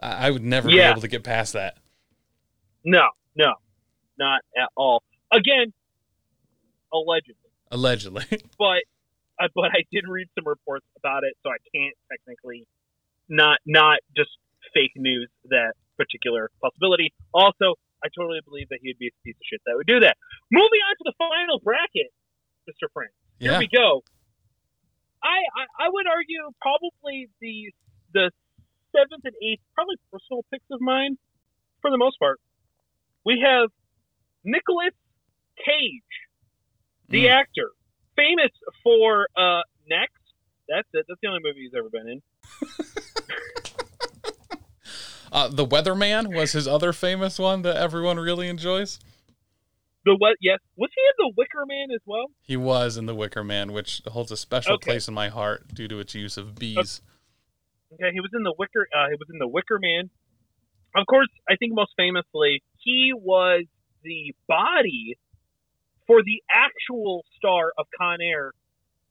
I, 0.00 0.28
I 0.28 0.30
would 0.30 0.42
never 0.42 0.68
be 0.68 0.78
able 0.78 1.02
to 1.02 1.08
get 1.08 1.22
past 1.22 1.52
that. 1.52 1.76
No, 2.84 3.06
no, 3.36 3.54
not 4.18 4.40
at 4.56 4.68
all. 4.76 5.02
Again, 5.32 5.72
allegedly, 6.92 7.42
Allegedly. 7.72 8.24
but 8.58 8.84
uh, 9.40 9.48
but 9.56 9.72
I 9.72 9.88
did 9.90 10.04
read 10.06 10.28
some 10.36 10.46
reports 10.46 10.84
about 10.96 11.24
it, 11.24 11.34
so 11.42 11.48
I 11.48 11.56
can't 11.74 11.96
technically 12.12 12.68
not 13.28 13.58
not 13.66 13.98
just 14.14 14.30
fake 14.74 14.92
news 14.94 15.28
that 15.48 15.72
particular 15.96 16.50
possibility. 16.60 17.12
Also, 17.32 17.74
I 18.04 18.08
totally 18.14 18.40
believe 18.44 18.68
that 18.68 18.80
he'd 18.82 18.98
be 18.98 19.08
a 19.08 19.16
piece 19.24 19.34
of 19.40 19.46
shit 19.48 19.60
that 19.64 19.72
would 19.74 19.86
do 19.86 20.00
that. 20.00 20.16
Moving 20.52 20.80
on 20.84 20.94
to 21.00 21.04
the 21.08 21.14
final 21.16 21.58
bracket, 21.64 22.12
Mr. 22.68 22.92
Frank. 22.92 23.10
Here 23.40 23.52
yeah. 23.52 23.58
we 23.58 23.68
go. 23.72 24.04
I, 25.24 25.40
I 25.56 25.86
I 25.86 25.88
would 25.88 26.06
argue 26.06 26.52
probably 26.60 27.30
the 27.40 27.72
the 28.12 28.30
seventh 28.92 29.24
and 29.24 29.34
eighth, 29.40 29.64
probably 29.74 29.96
personal 30.12 30.44
picks 30.52 30.68
of 30.70 30.82
mine, 30.82 31.16
for 31.80 31.90
the 31.90 31.96
most 31.96 32.18
part. 32.18 32.38
We 33.24 33.40
have 33.40 33.70
Nicolas 34.44 34.94
Cage, 35.64 36.02
the 37.08 37.26
Mm. 37.26 37.30
actor, 37.40 37.70
famous 38.16 38.50
for 38.82 39.26
uh, 39.36 39.62
Next. 39.88 40.14
That's 40.68 40.88
it. 40.94 41.04
That's 41.08 41.20
the 41.20 41.28
only 41.28 41.40
movie 41.42 41.60
he's 41.62 41.74
ever 41.76 41.90
been 41.90 42.08
in. 42.08 42.22
Uh, 45.32 45.48
the 45.48 45.64
Weatherman 45.66 46.34
was 46.34 46.52
his 46.52 46.68
other 46.68 46.92
famous 46.92 47.38
one 47.38 47.62
that 47.62 47.76
everyone 47.78 48.18
really 48.18 48.48
enjoys. 48.48 49.00
The 50.04 50.14
what? 50.18 50.36
Yes, 50.42 50.58
was 50.76 50.90
he 50.94 51.00
in 51.00 51.14
The 51.30 51.32
Wicker 51.38 51.64
Man 51.66 51.90
as 51.90 52.00
well? 52.04 52.26
He 52.42 52.54
was 52.58 52.98
in 52.98 53.06
The 53.06 53.14
Wicker 53.14 53.42
Man, 53.42 53.72
which 53.72 54.02
holds 54.08 54.30
a 54.30 54.36
special 54.36 54.74
Okay. 54.74 54.90
place 54.90 55.08
in 55.08 55.14
my 55.14 55.30
heart 55.30 55.72
due 55.72 55.88
to 55.88 56.00
its 56.00 56.14
use 56.14 56.36
of 56.36 56.56
bees. 56.56 57.00
Okay, 57.94 58.10
he 58.12 58.20
was 58.20 58.28
in 58.34 58.42
the 58.42 58.52
Wicker. 58.58 58.86
Uh, 58.94 59.06
he 59.08 59.14
was 59.14 59.28
in 59.32 59.38
the 59.38 59.48
Wicker 59.48 59.78
Man. 59.80 60.10
Of 60.94 61.06
course, 61.06 61.28
I 61.48 61.56
think 61.56 61.72
most 61.74 61.92
famously, 61.96 62.62
he 62.76 63.12
was 63.14 63.64
the 64.04 64.34
body 64.48 65.16
for 66.06 66.22
the 66.22 66.42
actual 66.52 67.24
star 67.36 67.72
of 67.78 67.86
Con 67.98 68.18
Air, 68.20 68.52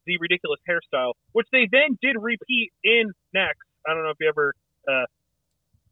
the 0.06 0.18
ridiculous 0.20 0.60
hairstyle, 0.68 1.14
which 1.32 1.48
they 1.52 1.68
then 1.72 1.98
did 2.02 2.16
repeat 2.20 2.72
in 2.84 3.12
Next. 3.34 3.62
I 3.88 3.94
don't 3.94 4.04
know 4.04 4.10
if 4.10 4.18
you 4.20 4.30
ever 4.30 4.54
uh, 4.88 5.06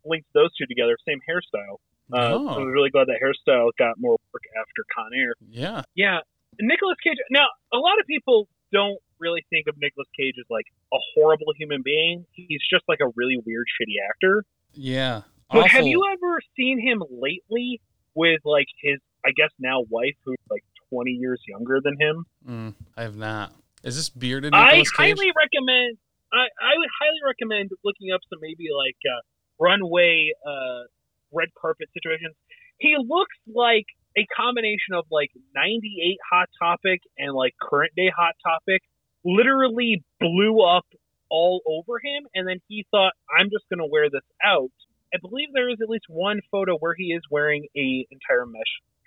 linked 0.05 0.27
those 0.33 0.49
two 0.57 0.65
together. 0.67 0.97
Same 1.07 1.19
hairstyle. 1.29 1.77
Uh, 2.11 2.33
Oh. 2.33 2.49
I'm 2.49 2.67
really 2.67 2.89
glad 2.89 3.07
that 3.07 3.19
hairstyle 3.23 3.69
got 3.77 3.95
more 3.99 4.17
work 4.33 4.43
after 4.59 4.83
Con 4.95 5.11
Air. 5.15 5.33
Yeah. 5.49 5.81
Yeah, 5.95 6.19
Nicolas 6.59 6.97
Cage. 7.03 7.17
Now, 7.29 7.45
a 7.71 7.77
lot 7.77 7.99
of 7.99 8.07
people 8.07 8.47
don't 8.73 8.99
really 9.19 9.45
think 9.49 9.67
of 9.67 9.75
Nicolas 9.77 10.07
Cage 10.17 10.35
as 10.39 10.45
like 10.49 10.65
a 10.93 10.97
horrible 11.15 11.53
human 11.57 11.81
being. 11.83 12.25
He's 12.33 12.61
just 12.71 12.83
like 12.87 12.99
a 13.01 13.09
really 13.15 13.37
weird, 13.45 13.65
shitty 13.79 13.95
actor. 14.09 14.43
Yeah. 14.73 15.21
But 15.51 15.67
have 15.69 15.85
you 15.87 16.03
ever 16.11 16.39
seen 16.55 16.79
him 16.79 17.03
lately 17.09 17.81
with 18.15 18.41
like 18.45 18.67
his, 18.81 18.99
I 19.25 19.31
guess 19.31 19.49
now 19.59 19.85
wife, 19.89 20.15
who's 20.25 20.37
like 20.49 20.63
20 20.89 21.11
years 21.11 21.41
younger 21.47 21.79
than 21.83 21.95
him? 21.99 22.25
Mm, 22.47 22.75
I 22.97 23.03
have 23.03 23.15
not. 23.15 23.53
Is 23.83 23.95
this 23.95 24.09
bearded 24.09 24.53
I 24.53 24.75
Cage? 24.75 24.91
highly 24.95 25.31
recommend. 25.35 25.97
I, 26.31 26.45
I 26.61 26.77
would 26.77 26.89
highly 27.01 27.21
recommend 27.25 27.71
looking 27.83 28.11
up 28.13 28.21
some 28.29 28.39
maybe 28.41 28.67
like 28.75 28.97
uh, 29.05 29.21
runway 29.59 30.31
uh, 30.45 30.83
red 31.31 31.49
carpet 31.59 31.89
situations. 31.93 32.35
He 32.77 32.95
looks 32.97 33.35
like 33.47 33.85
a 34.17 34.25
combination 34.35 34.93
of 34.95 35.05
like 35.11 35.31
98 35.55 36.17
Hot 36.31 36.49
Topic 36.61 37.01
and 37.17 37.33
like 37.33 37.53
current 37.61 37.91
day 37.95 38.11
Hot 38.15 38.35
Topic 38.43 38.81
literally 39.23 40.03
blew 40.19 40.61
up 40.61 40.85
all 41.29 41.61
over 41.67 41.99
him 41.99 42.25
and 42.33 42.47
then 42.47 42.59
he 42.67 42.85
thought 42.89 43.13
I'm 43.37 43.49
just 43.51 43.65
going 43.69 43.79
to 43.79 43.85
wear 43.85 44.09
this 44.09 44.25
out. 44.43 44.71
I 45.13 45.17
believe 45.21 45.49
there 45.53 45.69
is 45.69 45.77
at 45.81 45.89
least 45.89 46.05
one 46.07 46.41
photo 46.51 46.77
where 46.77 46.93
he 46.93 47.05
is 47.05 47.21
wearing 47.29 47.67
a 47.75 48.07
entire 48.11 48.45
mesh 48.45 48.61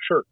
shirt. 0.08 0.26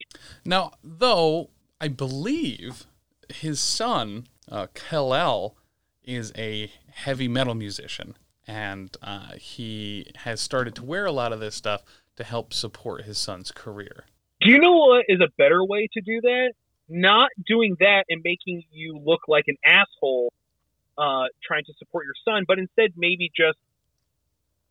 Now, 0.45 0.73
though, 0.83 1.51
I 1.81 1.89
believe 1.89 2.87
his 3.29 3.61
son, 3.61 4.27
uh, 4.51 4.67
Kal-El, 4.75 5.57
is 6.05 6.33
a 6.37 6.71
heavy 6.93 7.29
metal 7.29 7.55
musician, 7.55 8.17
and 8.47 8.97
uh, 9.03 9.33
he 9.37 10.11
has 10.17 10.41
started 10.41 10.75
to 10.77 10.85
wear 10.85 11.07
a 11.07 11.13
lot 11.13 11.33
of 11.33 11.41
this 11.41 11.55
stuff 11.55 11.85
to 12.17 12.25
help 12.25 12.53
support 12.53 13.05
his 13.05 13.19
son's 13.19 13.53
career. 13.53 14.05
Do 14.41 14.51
you 14.51 14.59
know 14.59 14.73
what 14.73 15.05
is 15.09 15.21
a 15.21 15.29
better 15.39 15.65
way 15.65 15.89
to 15.93 16.01
do 16.01 16.21
that? 16.23 16.53
Not 16.89 17.31
doing 17.47 17.77
that 17.79 18.05
and 18.09 18.21
making 18.25 18.65
you 18.73 18.99
look 18.99 19.21
like 19.29 19.45
an 19.47 19.57
asshole 19.65 20.33
uh, 20.99 21.27
trying 21.43 21.65
to 21.65 21.73
support 21.79 22.05
your 22.05 22.15
son, 22.25 22.45
but 22.49 22.59
instead 22.59 22.93
maybe 22.97 23.31
just 23.35 23.59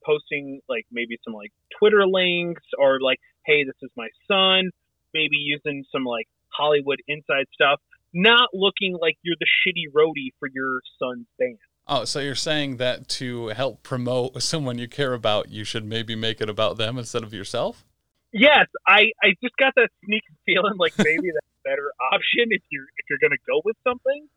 posting 0.06 0.62
like 0.70 0.86
maybe 0.92 1.18
some 1.24 1.34
like 1.34 1.52
Twitter 1.78 2.06
links 2.06 2.64
or 2.78 3.00
like, 3.02 3.20
hey, 3.46 3.64
this 3.64 3.76
is 3.82 3.90
my 3.96 4.08
son. 4.28 4.70
Maybe 5.14 5.38
using 5.38 5.86
some 5.92 6.04
like 6.04 6.28
Hollywood 6.50 7.00
inside 7.08 7.46
stuff. 7.54 7.80
Not 8.14 8.50
looking 8.54 8.98
like 9.00 9.18
you're 9.22 9.36
the 9.40 9.46
shitty 9.46 9.94
roadie 9.96 10.34
for 10.40 10.50
your 10.52 10.82
son's 11.00 11.28
band. 11.38 11.58
Oh, 11.88 12.06
so 12.06 12.20
you're 12.20 12.36
saying 12.36 12.78
that 12.78 13.08
to 13.10 13.48
help 13.48 13.82
promote 13.84 14.42
someone 14.44 14.78
you 14.78 14.88
care 14.88 15.14
about, 15.14 15.50
you 15.50 15.64
should 15.64 15.86
maybe 15.86 16.16
make 16.16 16.42
it 16.42 16.50
about 16.50 16.78
them 16.78 16.98
instead 16.98 17.24
of 17.24 17.34
yourself? 17.34 17.84
Yes, 18.32 18.68
I, 18.86 19.12
I 19.24 19.30
just 19.42 19.58
got 19.58 19.74
that 19.76 19.90
sneaky 20.06 20.26
feeling 20.46 20.78
like 20.78 20.94
maybe 20.98 21.32
that's 21.34 21.48
a 21.48 21.70
better 21.70 21.92
option 22.14 22.46
if 22.50 22.62
you're 22.70 22.86
if 22.98 23.06
you're 23.10 23.20
gonna 23.20 23.42
go 23.48 23.62
with 23.66 23.76
something. 23.84 24.28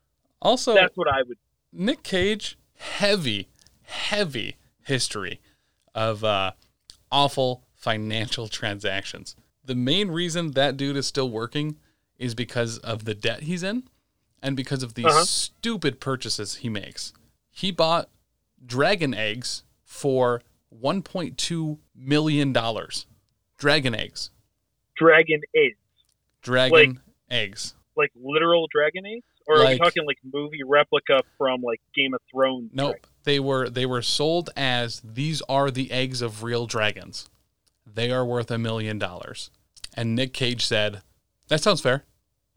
Also, 0.41 0.73
That's 0.73 0.97
what 0.97 1.07
I 1.07 1.21
would 1.27 1.37
Nick 1.71 2.03
Cage, 2.03 2.57
heavy, 2.75 3.49
heavy 3.83 4.57
history 4.83 5.39
of 5.95 6.23
uh, 6.23 6.51
awful 7.11 7.63
financial 7.75 8.47
transactions. 8.47 9.35
The 9.65 9.75
main 9.75 10.09
reason 10.11 10.51
that 10.51 10.77
dude 10.77 10.97
is 10.97 11.07
still 11.07 11.29
working 11.29 11.77
is 12.17 12.35
because 12.35 12.77
of 12.79 13.05
the 13.05 13.13
debt 13.15 13.43
he's 13.43 13.63
in 13.63 13.83
and 14.41 14.55
because 14.55 14.83
of 14.83 14.93
these 14.95 15.05
Uh-huh. 15.05 15.25
stupid 15.25 15.99
purchases 15.99 16.55
he 16.57 16.69
makes. 16.69 17.13
He 17.49 17.71
bought 17.71 18.09
dragon 18.65 19.13
eggs 19.13 19.63
for 19.83 20.41
$1.2 20.81 21.77
million. 21.95 22.53
Dragon 23.57 23.95
eggs. 23.95 24.29
dragon 24.95 25.41
eggs. 25.55 25.77
Dragon 26.41 26.99
eggs. 27.29 27.73
like 27.95 28.11
literal 28.21 28.67
dragon 28.71 29.05
eggs, 29.05 29.23
or 29.47 29.57
are 29.61 29.67
we 29.69 29.77
talking 29.77 30.05
like 30.05 30.17
movie 30.23 30.61
replica 30.65 31.21
from 31.37 31.61
like 31.61 31.79
Game 31.95 32.13
of 32.13 32.19
Thrones? 32.31 32.69
Nope. 32.73 33.07
They 33.23 33.39
were 33.39 33.69
they 33.69 33.85
were 33.85 34.01
sold 34.01 34.49
as 34.55 35.01
these 35.03 35.41
are 35.47 35.71
the 35.71 35.91
eggs 35.91 36.21
of 36.21 36.43
real 36.43 36.65
dragons. 36.65 37.29
They 37.85 38.11
are 38.11 38.25
worth 38.25 38.51
a 38.51 38.57
million 38.57 38.99
dollars. 38.99 39.49
And 39.95 40.15
Nick 40.15 40.33
Cage 40.33 40.65
said, 40.65 41.01
"That 41.47 41.61
sounds 41.61 41.81
fair." 41.81 42.03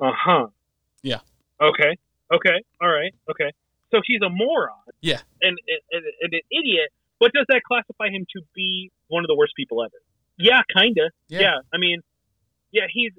Uh 0.01 0.11
huh. 0.15 0.47
Yeah. 1.03 1.21
Okay. 1.61 1.97
Okay. 2.33 2.63
All 2.81 2.89
right. 2.91 3.15
Okay. 3.31 3.53
So 3.93 4.01
he's 4.05 4.21
a 4.23 4.29
moron. 4.29 4.75
Yeah. 5.01 5.21
And, 5.41 5.57
and, 5.93 6.05
and 6.23 6.35
an 6.35 6.41
idiot. 6.51 6.91
But 7.21 7.33
does 7.33 7.47
that 7.49 7.63
classify 7.67 8.09
him 8.09 8.27
to 8.37 8.43
be 8.55 8.91
one 9.09 9.23
of 9.25 9.29
the 9.29 9.37
worst 9.37 9.53
people 9.57 9.83
ever? 9.83 9.93
Yeah, 10.39 10.61
kinda. 10.77 11.11
Yeah. 11.29 11.41
Yeah. 11.41 11.57
I 11.73 11.79
mean, 11.79 12.01
yeah. 12.73 12.87
He's 12.93 13.13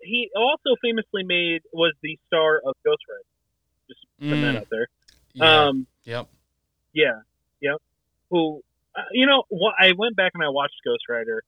he 0.00 0.30
also 0.34 0.76
famously 0.82 1.24
made 1.24 1.62
was 1.72 1.92
the 2.02 2.18
star 2.26 2.56
of 2.64 2.74
Ghost 2.84 3.02
Rider. 3.08 3.22
Just 3.88 4.00
putting 4.18 4.40
that 4.42 4.54
Mm, 4.54 4.60
out 4.60 4.66
there. 4.70 4.86
yeah. 5.34 5.66
Um. 5.66 5.86
yep. 6.04 6.28
Yeah, 6.98 7.20
yep. 7.60 7.76
Who, 8.30 8.62
uh, 8.96 9.02
you 9.12 9.26
know, 9.26 9.44
wh- 9.52 9.76
I 9.80 9.92
went 9.96 10.16
back 10.16 10.32
and 10.34 10.42
I 10.42 10.48
watched 10.48 10.74
Ghost 10.84 11.04
Rider, 11.08 11.44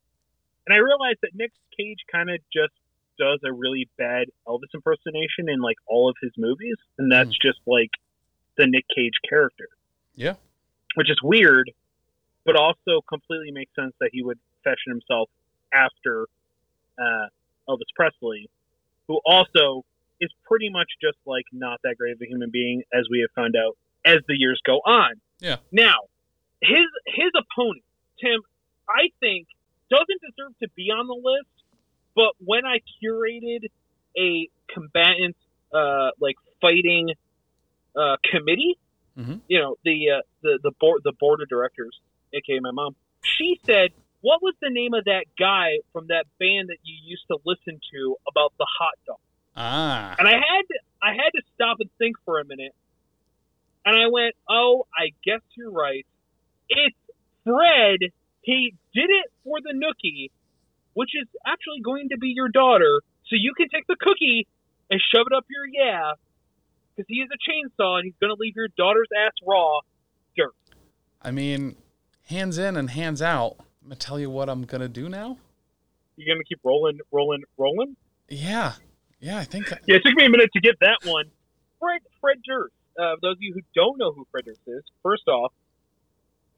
and 0.66 0.74
I 0.74 0.78
realized 0.78 1.18
that 1.22 1.34
Nick 1.34 1.50
Cage 1.76 1.98
kind 2.10 2.30
of 2.30 2.38
just 2.52 2.72
does 3.18 3.40
a 3.44 3.52
really 3.52 3.88
bad 3.98 4.28
Elvis 4.46 4.72
impersonation 4.72 5.48
in 5.48 5.60
like 5.60 5.76
all 5.88 6.08
of 6.08 6.16
his 6.22 6.30
movies, 6.38 6.76
and 6.98 7.10
that's 7.10 7.36
just 7.42 7.58
like 7.66 7.90
the 8.56 8.66
Nick 8.66 8.84
Cage 8.94 9.18
character. 9.28 9.68
Yeah. 10.14 10.34
which 10.94 11.10
is 11.10 11.18
weird, 11.22 11.70
but 12.44 12.54
also 12.56 13.00
completely 13.08 13.50
makes 13.52 13.74
sense 13.74 13.94
that 14.00 14.10
he 14.12 14.22
would 14.22 14.38
fashion 14.64 14.90
himself 14.90 15.30
after 15.72 16.26
uh, 16.98 17.26
Elvis 17.68 17.90
Presley, 17.96 18.50
who 19.08 19.20
also 19.24 19.84
is 20.20 20.30
pretty 20.46 20.68
much 20.68 20.88
just 21.00 21.16
like 21.26 21.46
not 21.52 21.80
that 21.84 21.96
great 21.98 22.12
of 22.12 22.20
a 22.22 22.26
human 22.26 22.50
being, 22.50 22.82
as 22.92 23.08
we 23.10 23.20
have 23.20 23.30
found 23.34 23.54
out 23.56 23.76
as 24.04 24.18
the 24.28 24.34
years 24.36 24.60
go 24.64 24.76
on. 24.84 25.12
Yeah. 25.40 25.56
Now, 25.72 25.96
his 26.60 26.86
his 27.06 27.30
opponent, 27.36 27.84
Tim, 28.20 28.40
I 28.88 29.10
think 29.20 29.46
doesn't 29.90 30.20
deserve 30.20 30.52
to 30.62 30.68
be 30.76 30.90
on 30.90 31.06
the 31.06 31.14
list, 31.14 31.48
but 32.14 32.32
when 32.44 32.64
I 32.64 32.80
curated 33.02 33.66
a 34.18 34.48
combatant 34.72 35.36
uh, 35.72 36.10
like 36.20 36.36
fighting 36.60 37.10
uh, 37.96 38.16
committee, 38.24 38.76
Mhm. 39.18 39.40
you 39.48 39.58
know 39.58 39.76
the 39.84 40.10
uh, 40.10 40.22
the 40.42 40.58
the 40.62 40.70
board 40.80 41.02
the 41.04 41.12
board 41.12 41.40
of 41.42 41.48
directors, 41.48 41.98
aka 42.32 42.60
my 42.60 42.70
mom, 42.70 42.94
she 43.22 43.58
said, 43.64 43.92
"What 44.20 44.40
was 44.42 44.54
the 44.60 44.70
name 44.70 44.94
of 44.94 45.04
that 45.04 45.24
guy 45.38 45.78
from 45.92 46.06
that 46.08 46.26
band 46.38 46.68
that 46.68 46.78
you 46.84 46.94
used 47.02 47.26
to 47.28 47.38
listen 47.44 47.80
to 47.92 48.16
about 48.28 48.52
the 48.58 48.66
hot 48.78 48.94
dog?" 49.06 49.18
Ah. 49.56 50.14
And 50.18 50.28
I 50.28 50.32
had 50.32 50.64
I 51.02 51.14
had 51.14 51.30
to 51.34 51.42
stop 51.54 51.78
and 51.80 51.90
think 51.98 52.16
for 52.24 52.38
a 52.38 52.44
minute. 52.44 52.74
And 53.90 53.98
I 53.98 54.06
went, 54.06 54.36
"Oh, 54.48 54.86
I 54.96 55.10
guess 55.24 55.40
you're 55.56 55.72
right. 55.72 56.06
It's 56.68 56.96
Fred. 57.42 57.98
He 58.40 58.74
did 58.94 59.10
it 59.10 59.32
for 59.42 59.58
the 59.60 59.74
nookie, 59.74 60.30
which 60.94 61.10
is 61.20 61.26
actually 61.44 61.80
going 61.82 62.10
to 62.10 62.16
be 62.16 62.28
your 62.28 62.48
daughter. 62.48 63.02
So 63.26 63.34
you 63.34 63.52
can 63.56 63.68
take 63.68 63.88
the 63.88 63.96
cookie 63.98 64.46
and 64.92 65.00
shove 65.12 65.26
it 65.28 65.36
up 65.36 65.44
your 65.50 65.66
yeah, 65.66 66.12
because 66.94 67.08
he 67.08 67.16
is 67.16 67.28
a 67.34 67.50
chainsaw 67.50 67.96
and 67.96 68.04
he's 68.04 68.14
going 68.20 68.30
to 68.30 68.40
leave 68.40 68.54
your 68.54 68.68
daughter's 68.76 69.08
ass 69.26 69.32
raw. 69.44 69.80
Dirt. 70.36 70.54
I 71.20 71.32
mean, 71.32 71.74
hands 72.28 72.58
in 72.58 72.76
and 72.76 72.90
hands 72.90 73.20
out. 73.20 73.56
I'm 73.82 73.88
gonna 73.88 73.96
tell 73.96 74.20
you 74.20 74.30
what 74.30 74.48
I'm 74.48 74.62
gonna 74.62 74.88
do 74.88 75.08
now. 75.08 75.36
You're 76.14 76.32
going 76.32 76.44
to 76.44 76.48
keep 76.48 76.60
rolling, 76.62 77.00
rolling, 77.10 77.42
rolling. 77.58 77.96
Yeah. 78.28 78.74
Yeah, 79.18 79.38
I 79.38 79.44
think. 79.44 79.68
Yeah, 79.86 79.96
it 79.96 80.02
took 80.04 80.14
me 80.14 80.26
a 80.26 80.30
minute 80.30 80.50
to 80.52 80.60
get 80.60 80.78
that 80.80 80.98
one. 81.02 81.24
Fred 81.80 82.02
Fred 82.20 82.36
Durst. 82.46 82.72
Uh, 82.98 83.16
those 83.22 83.36
of 83.36 83.42
you 83.42 83.52
who 83.54 83.60
don't 83.74 83.98
know 83.98 84.12
who 84.12 84.26
Fred 84.30 84.44
Durst 84.44 84.60
is, 84.66 84.82
first 85.02 85.26
off, 85.28 85.52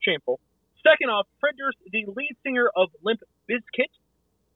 shameful. 0.01 0.41
Second 0.83 1.11
off, 1.11 1.27
Fred 1.41 1.55
Durst, 1.57 1.79
the 1.91 2.05
lead 2.17 2.37
singer 2.43 2.71
of 2.75 2.89
Limp 3.03 3.21
Bizkit, 3.49 3.93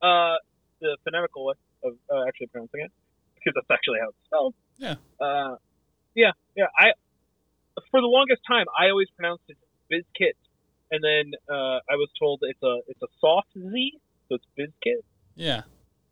uh, 0.03 0.37
the 0.81 0.97
phonetical 1.05 1.47
way 1.47 1.55
of 1.85 1.95
uh, 2.13 2.25
actually 2.27 2.49
pronouncing 2.49 2.81
it, 2.81 2.93
because 3.35 3.53
that's 3.55 3.71
actually 3.71 3.99
how 4.01 4.09
it's 4.09 4.19
spelled. 4.27 4.55
Yeah. 4.79 4.97
Uh, 5.21 5.57
yeah, 6.15 6.33
yeah. 6.57 6.67
I 6.79 6.93
for 7.91 8.01
the 8.01 8.07
longest 8.07 8.43
time 8.49 8.67
I 8.77 8.89
always 8.91 9.09
pronounced 9.17 9.45
it 9.49 9.57
Bizkit, 9.93 10.33
and 10.91 11.05
then 11.05 11.33
uh, 11.49 11.79
I 11.89 11.95
was 11.95 12.09
told 12.19 12.41
it's 12.43 12.63
a 12.63 12.81
it's 12.89 13.03
a 13.03 13.09
soft 13.21 13.49
Z, 13.55 13.93
so 14.29 14.35
it's 14.37 14.47
Bizkit. 14.59 15.03
Yeah. 15.37 15.63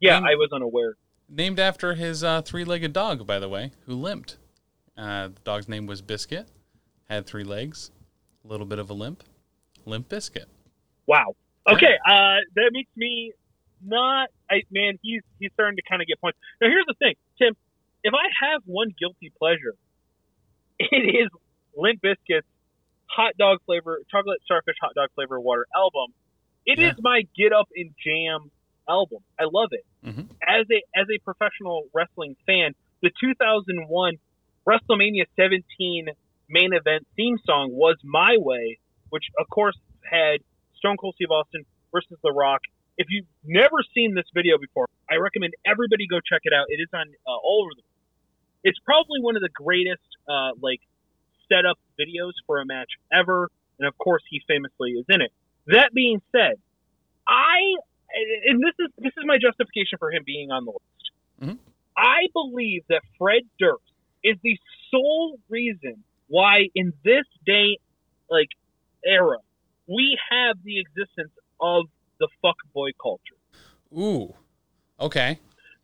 Yeah, 0.01 0.19
Um, 0.19 0.25
I 0.25 0.35
was 0.35 0.51
unaware. 0.53 0.97
Named 1.29 1.59
after 1.59 1.95
his 1.95 2.23
uh, 2.23 2.43
three-legged 2.43 2.93
dog, 2.93 3.27
by 3.27 3.39
the 3.39 3.49
way, 3.49 3.73
who 3.87 3.95
limped. 3.95 4.37
Uh, 4.97 5.29
the 5.29 5.41
dog's 5.45 5.69
name 5.69 5.87
was 5.87 6.03
Biscuit. 6.03 6.49
Had 7.09 7.27
three 7.27 7.45
legs, 7.45 7.91
a 8.45 8.49
little 8.49 8.67
bit 8.67 8.79
of 8.79 8.91
a 8.91 8.95
limp. 8.95 9.23
Limp 9.85 10.09
Biscuit. 10.09 10.49
Wow. 11.07 11.35
Okay, 11.69 11.95
uh, 12.07 12.37
that 12.57 12.71
makes 12.73 12.91
me 12.97 13.33
not. 13.85 14.29
I 14.51 14.63
man, 14.71 14.99
he's 15.03 15.23
he's 15.39 15.51
starting 15.55 15.77
to 15.77 15.83
kind 15.89 16.01
of 16.03 16.09
get 16.09 16.21
points. 16.21 16.39
Now 16.61 16.69
here's 16.69 16.85
the 16.87 16.95
thing, 16.99 17.15
Tim. 17.39 17.55
If 18.03 18.13
I 18.15 18.47
have 18.51 18.63
one 18.67 18.95
guilty 18.99 19.33
pleasure, 19.39 19.75
it 20.79 21.25
is 21.25 21.29
Limp 21.77 22.01
Bizkit's 22.03 22.47
hot 23.07 23.33
dog 23.39 23.59
flavor, 23.67 24.01
chocolate 24.11 24.41
starfish 24.45 24.77
hot 24.81 24.93
dog 24.95 25.09
flavor 25.15 25.41
water 25.41 25.67
album. 25.75 26.13
It 26.67 26.79
Yeah. 26.79 26.91
is 26.91 26.97
my 27.01 27.23
get 27.37 27.53
up 27.53 27.69
and 27.75 27.91
jam 28.05 28.51
album. 28.89 29.21
I 29.39 29.45
love 29.45 29.71
it. 29.73 29.85
Mhm. 30.05 30.29
As 30.47 30.67
a 30.71 30.83
as 30.99 31.07
a 31.15 31.19
professional 31.25 31.85
wrestling 31.95 32.37
fan, 32.47 32.75
the 33.03 33.11
2001 33.21 34.19
WrestleMania 34.67 35.27
17 35.37 36.09
main 36.49 36.73
event 36.73 37.07
theme 37.17 37.39
song 37.45 37.71
was 37.73 37.97
"My 38.03 38.37
Way," 38.39 38.79
which 39.11 39.25
of 39.39 39.49
course 39.49 39.77
had 40.03 40.41
Stone 40.79 40.97
Cold 40.97 41.15
Steve 41.17 41.31
Austin 41.31 41.65
versus 41.93 42.19
The 42.23 42.33
Rock. 42.33 42.61
If 42.97 43.09
you've 43.11 43.27
never 43.45 43.79
seen 43.95 44.15
this 44.15 44.27
video 44.33 44.57
before, 44.59 44.87
I 45.11 45.17
recommend 45.17 45.55
everybody 45.67 46.07
go 46.07 46.19
check 46.21 46.43
it 46.45 46.53
out. 46.53 46.67
It 46.69 46.81
is 46.81 46.89
on 46.95 47.09
uh, 47.27 47.31
all 47.31 47.65
over 47.65 47.75
the. 47.77 47.83
Place. 47.83 47.91
It's 48.65 48.79
probably 48.85 49.21
one 49.21 49.37
of 49.37 49.43
the 49.43 49.51
greatest 49.53 50.05
uh, 50.29 50.53
like 50.61 50.81
setup 51.49 51.79
videos 52.01 52.33
for 52.47 52.61
a 52.61 52.67
match 52.67 52.89
ever, 53.13 53.51
and 53.79 53.89
of 53.89 53.97
course 53.99 54.23
he 54.31 54.41
famously 54.49 54.93
is 54.93 55.05
in 55.09 55.21
it. 55.21 55.33
That 55.67 55.93
being 55.93 56.23
said, 56.33 56.55
I 57.29 57.77
and 58.47 58.63
this 58.63 58.75
is 58.79 58.93
this 58.99 59.13
is 59.17 59.25
my 59.27 59.37
justification 59.37 59.99
for 59.99 60.13
him 60.13 60.23
being 60.25 60.51
on 60.51 60.65
the 60.65 60.73
list. 60.73 61.05
Mhm. 61.43 61.59
I 61.97 62.29
believe 62.33 62.85
that 62.89 63.03
Fred 63.19 63.43
Durst 63.59 63.83
is 64.25 64.37
the 64.43 64.59
sole 64.91 65.39
reason 65.49 66.03
why 66.29 66.69
in 66.75 66.93
this 67.05 67.27
day 67.47 67.79
like 68.31 68.49
era 69.05 69.37
we 69.87 70.19
have 70.31 70.57
the 70.65 70.81
existence 70.81 71.33
of 71.61 71.85
the 72.19 72.29
fuckboy 72.43 72.91
culture. 73.01 73.37
Ooh. 73.97 74.35
Okay. 74.99 75.39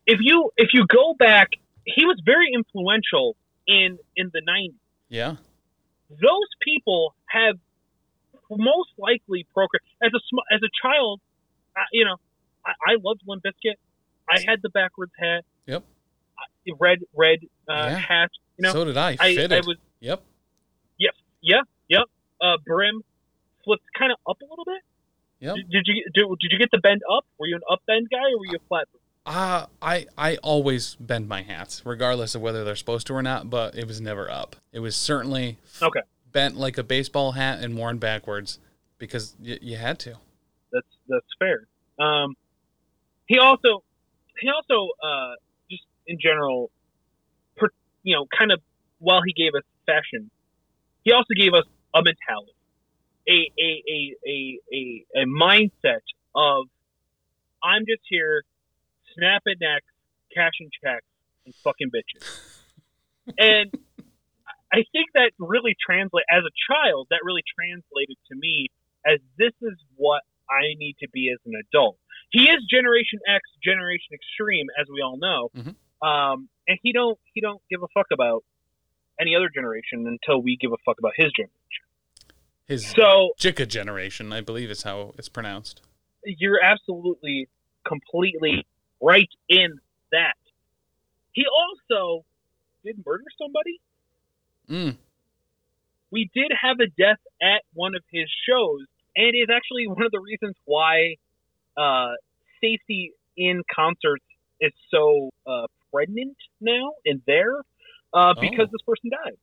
If 0.07 0.19
you 0.21 0.51
if 0.57 0.71
you 0.73 0.87
go 0.87 1.15
back, 1.19 1.51
he 1.85 2.05
was 2.05 2.21
very 2.25 2.49
influential 2.55 3.37
in 3.67 3.99
in 4.17 4.31
the 4.33 4.41
90s. 4.41 4.75
Yeah. 5.09 5.37
those 6.09 6.51
people 6.63 7.15
have 7.29 7.57
most 8.51 8.91
likely 8.99 9.47
procreated 9.55 9.87
as 10.03 10.11
a 10.15 10.21
sm- 10.29 10.49
as 10.53 10.61
a 10.63 10.71
child. 10.83 11.21
Uh, 11.77 11.83
you 11.93 12.05
know, 12.05 12.17
I, 12.65 12.93
I 12.93 12.97
loved 13.03 13.21
Limp 13.27 13.43
Bizkit. 13.43 13.75
I 14.29 14.41
had 14.47 14.61
the 14.63 14.71
backwards 14.71 15.13
hat. 15.19 15.45
Yep. 15.67 15.85
Uh, 16.41 16.75
red 16.79 16.99
red 17.17 17.39
uh, 17.69 17.73
Yeah. 17.75 17.97
hat. 17.99 18.31
You 18.57 18.63
know, 18.65 18.73
so 18.73 18.85
did 18.85 18.97
I. 18.97 19.17
I. 19.21 19.49
I 19.51 19.61
was 19.61 19.77
yep. 20.01 20.23
yeah 21.43 21.61
yep. 21.89 22.03
Uh, 22.41 22.57
brim 22.67 23.03
flipped 23.65 23.85
kind 23.99 24.13
of 24.13 24.19
up 24.29 24.39
a 24.41 24.45
little 24.45 24.65
bit. 24.65 24.83
Yep. 25.41 25.57
Did, 25.57 25.71
did 25.71 25.83
you 25.87 26.05
do, 26.15 26.37
did 26.41 26.53
you 26.53 26.59
get 26.59 26.71
the 26.71 26.79
bend 26.79 27.01
up? 27.11 27.25
Were 27.39 27.47
you 27.47 27.57
an 27.57 27.63
up 27.71 27.81
bend 27.87 28.09
guy 28.11 28.19
or 28.19 28.39
were 28.39 28.47
you 28.47 28.57
a 28.57 28.69
flat? 28.69 28.87
Uh, 29.27 29.67
I 29.81 30.07
I 30.19 30.37
always 30.39 30.97
bend 30.97 31.29
my 31.29 31.43
hats, 31.43 31.83
regardless 31.85 32.35
of 32.35 32.41
whether 32.43 32.65
they're 32.65 32.77
supposed 32.77 33.07
to 33.09 33.15
or 33.15 33.23
not. 33.23 33.49
But 33.51 33.75
it 33.75 33.87
was 33.87 34.01
never 34.01 34.31
up. 34.31 34.57
It 34.73 34.81
was 34.81 34.97
certainly 34.97 35.57
Okay. 35.81 36.01
bent 36.33 36.57
like 36.57 36.77
a 36.79 36.83
baseball 36.83 37.33
hat 37.33 37.61
and 37.63 37.77
worn 37.77 37.99
backwards 37.99 38.59
because 38.99 39.35
y- 39.43 39.59
you 39.63 39.77
had 39.77 39.99
to. 40.01 40.17
That's 40.73 40.87
that's 41.09 41.27
fair. 41.39 41.67
Um, 41.99 42.35
he 43.27 43.39
also 43.39 43.83
he 44.41 44.49
also 44.51 44.89
uh, 45.03 45.35
in 46.07 46.19
general, 46.21 46.71
per, 47.57 47.69
you 48.03 48.15
know, 48.15 48.27
kind 48.37 48.53
of 48.53 48.61
while 48.99 49.21
he 49.27 49.33
gave 49.33 49.55
us 49.55 49.63
fashion, 49.87 50.31
he 51.03 51.13
also 51.13 51.35
gave 51.37 51.55
us 51.55 51.65
a 51.95 52.03
mentality, 52.03 52.55
a 53.29 53.51
a 53.59 53.71
a 53.89 54.17
a 54.27 54.59
a, 54.73 55.23
a 55.23 55.25
mindset 55.27 56.05
of 56.35 56.67
I'm 57.63 57.85
just 57.87 58.03
here, 58.09 58.45
snapping 59.17 59.57
necks, 59.61 59.87
cashing 60.35 60.71
checks, 60.83 61.07
and 61.45 61.55
fucking 61.57 61.91
bitches. 61.91 62.25
and 63.39 63.71
I 64.73 64.85
think 64.93 65.11
that 65.15 65.33
really 65.39 65.77
translate 65.85 66.25
as 66.31 66.43
a 66.45 66.55
child. 66.73 67.09
That 67.11 67.21
really 67.25 67.43
translated 67.59 68.17
to 68.31 68.37
me 68.37 68.67
as 69.07 69.19
this 69.39 69.53
is 69.63 69.77
what 69.97 70.23
I 70.49 70.75
need 70.79 70.97
to 71.01 71.09
be 71.13 71.31
as 71.33 71.39
an 71.47 71.53
adult. 71.69 71.97
He 72.31 72.45
is 72.49 72.63
Generation 72.71 73.19
X, 73.29 73.43
Generation 73.65 74.15
Extreme, 74.15 74.67
as 74.81 74.87
we 74.93 75.01
all 75.03 75.17
know, 75.19 75.51
Mhm. 75.55 75.75
Um, 76.03 76.49
and 76.67 76.79
he 76.83 76.93
don't 76.93 77.19
he 77.35 77.41
don't 77.41 77.61
give 77.71 77.83
a 77.83 77.89
fuck 77.95 78.07
about 78.13 78.45
any 79.21 79.35
other 79.35 79.49
generation 79.55 80.07
until 80.07 80.41
we 80.43 80.57
give 80.57 80.73
a 80.73 80.77
fuck 80.85 80.99
about 80.99 81.13
his 81.17 81.31
generation. 81.33 81.55
His 82.67 82.87
So 82.87 83.33
Jika 83.39 83.67
generation, 83.67 84.33
I 84.33 84.41
believe, 84.41 84.71
is 84.71 84.85
how 84.85 85.15
it's 85.19 85.29
pronounced. 85.29 85.83
you're 86.25 86.63
absolutely 86.63 87.49
completely 87.87 88.67
right 89.01 89.29
in 89.49 89.81
that. 90.13 90.37
He 91.33 91.45
also 91.47 92.25
did 92.85 93.03
murder 93.05 93.25
somebody. 93.41 93.81
Mm. 94.69 94.97
we 96.13 96.31
did 96.33 96.53
have 96.63 96.79
a 96.79 96.87
death 96.87 97.19
at 97.43 97.63
one 97.75 97.97
of 97.97 98.03
his 98.13 98.29
shows, 98.49 98.87
and 99.17 99.35
is 99.35 99.49
actually 99.53 99.89
one 99.89 100.05
of 100.05 100.13
the 100.13 100.21
reasons 100.21 100.55
why 100.65 101.17
uh, 101.77 102.13
safety 102.61 103.13
in 103.37 103.63
concerts 103.75 104.25
is 104.61 104.73
so 104.91 105.31
uh, 105.47 105.67
pregnant 105.93 106.37
now 106.61 106.93
and 107.05 107.23
there, 107.27 107.57
uh, 108.13 108.35
because 108.41 108.69
Oh. 108.69 108.73
this 108.73 108.83
person 108.87 109.11
died. 109.11 109.37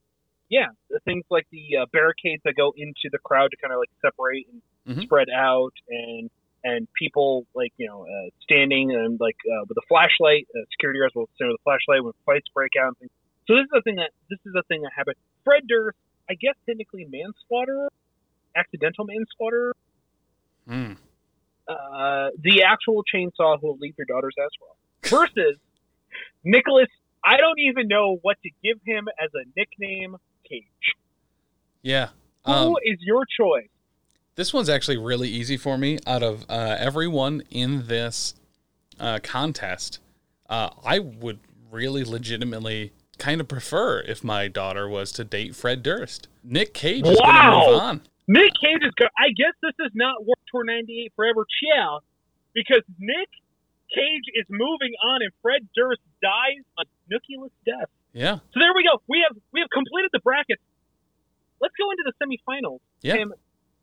Yeah, 0.50 0.68
the 0.90 1.00
things 1.02 1.26
like 1.30 1.46
the 1.52 1.78
uh, 1.78 1.86
barricades 1.92 2.42
that 2.46 2.56
go 2.56 2.74
into 2.78 3.10
the 3.12 3.20
crowd 3.20 3.52
to 3.52 3.58
kind 3.58 3.74
of 3.74 3.80
like 3.80 3.90
separate 4.02 4.46
and 4.52 4.62
Mhm. 4.88 5.04
spread 5.04 5.28
out, 5.30 5.74
and 5.90 6.30
and 6.64 6.88
people 6.94 7.46
like 7.54 7.74
you 7.78 7.88
know 7.88 8.04
uh, 8.08 8.30
standing 8.42 8.92
and 8.92 9.20
like 9.20 9.36
uh, 9.46 9.66
with 9.68 9.78
a 9.78 9.86
flashlight, 9.88 10.48
uh, 10.56 10.64
security 10.72 11.00
guards 11.00 11.14
will 11.16 11.30
stand 11.36 11.50
with 11.52 11.60
a 11.60 11.64
flashlight 11.64 12.04
when 12.04 12.14
fights 12.26 12.48
break 12.54 12.72
out. 12.80 12.88
And 12.88 12.98
things. 12.98 13.12
So 13.48 13.56
this 13.56 13.64
is 13.64 13.72
the 13.72 13.82
thing 13.84 13.96
that 13.98 14.12
this 14.30 14.40
is 14.46 14.54
the 14.54 14.64
thing 14.70 14.82
that 14.84 14.92
happened. 14.96 15.16
Fred 15.44 15.68
Durst 15.68 15.98
I 16.30 16.34
guess 16.36 16.56
technically 16.66 17.06
manslaughter, 17.10 17.90
accidental 18.56 19.06
manslaughter. 19.06 19.74
Mm. 20.68 20.98
Uh, 21.68 22.30
the 22.42 22.64
actual 22.64 23.04
chainsaw 23.14 23.60
who 23.60 23.68
will 23.68 23.78
leave 23.80 23.96
your 23.98 24.06
daughter's 24.08 24.36
ass 24.42 24.50
well 24.62 24.76
Versus 25.04 25.58
Nicolas. 26.44 26.88
I 27.24 27.38
don't 27.38 27.60
even 27.60 27.88
know 27.88 28.18
what 28.22 28.38
to 28.44 28.50
give 28.64 28.78
him 28.86 29.08
as 29.22 29.30
a 29.36 29.44
nickname. 29.60 30.16
Cage. 30.50 30.64
Yeah. 31.82 32.10
Who 32.46 32.78
is 32.84 32.94
Um, 33.00 33.06
your 33.06 33.24
choice? 33.40 33.68
this 34.36 34.54
one's 34.54 34.70
actually 34.70 34.98
really 34.98 35.28
easy 35.30 35.58
for 35.58 35.78
me. 35.78 35.98
Out 36.08 36.24
of 36.24 36.46
uh, 36.50 36.76
everyone 36.80 37.42
in 37.50 37.88
this 37.88 38.36
uh, 39.00 39.20
contest, 39.24 40.00
uh, 40.50 40.70
I 40.86 41.00
would 41.00 41.40
really 41.72 42.04
legitimately 42.06 42.94
kind 43.18 43.42
of 43.42 43.48
prefer 43.48 44.00
if 44.02 44.24
my 44.24 44.48
daughter 44.48 44.88
was 44.88 45.12
to 45.14 45.24
date 45.24 45.56
Fred 45.56 45.82
Durst. 45.84 46.28
Nick 46.44 46.74
Cage 46.74 47.00
is 47.06 47.18
going 47.18 47.18
to 47.18 47.24
Wow. 47.24 47.66
move 47.68 47.82
on. 47.82 48.02
Nick 48.30 48.52
Cage 48.64 48.80
is. 48.84 48.92
Go- 48.96 49.06
I 49.18 49.30
guess 49.36 49.54
this 49.62 49.74
is 49.86 49.92
not 49.96 50.22
World 50.22 50.38
Tour 50.52 50.64
'98 50.64 51.12
Forever 51.16 51.46
Chill, 51.60 52.02
because 52.54 52.84
Nick 53.00 53.30
Cage 53.94 54.24
is 54.36 54.46
moving 54.50 54.94
on, 55.04 55.22
and 55.24 55.32
Fred 55.42 55.68
Durst 55.76 56.02
dies 56.22 56.64
a 56.80 56.84
nucleus 57.10 57.52
death. 57.66 57.90
Yeah. 58.14 58.36
So 58.54 58.60
there 58.60 58.74
we 58.76 58.84
go. 58.84 59.02
We 59.08 59.24
have 59.28 59.38
we 59.54 59.60
have 59.60 59.70
completed 59.70 60.10
the 60.14 60.20
brackets. 60.20 60.62
Let's 61.62 61.74
go 61.78 61.92
into 61.92 62.04
the 62.06 62.14
semifinals. 62.18 62.80
Yeah. 63.02 63.18
Tim, 63.18 63.34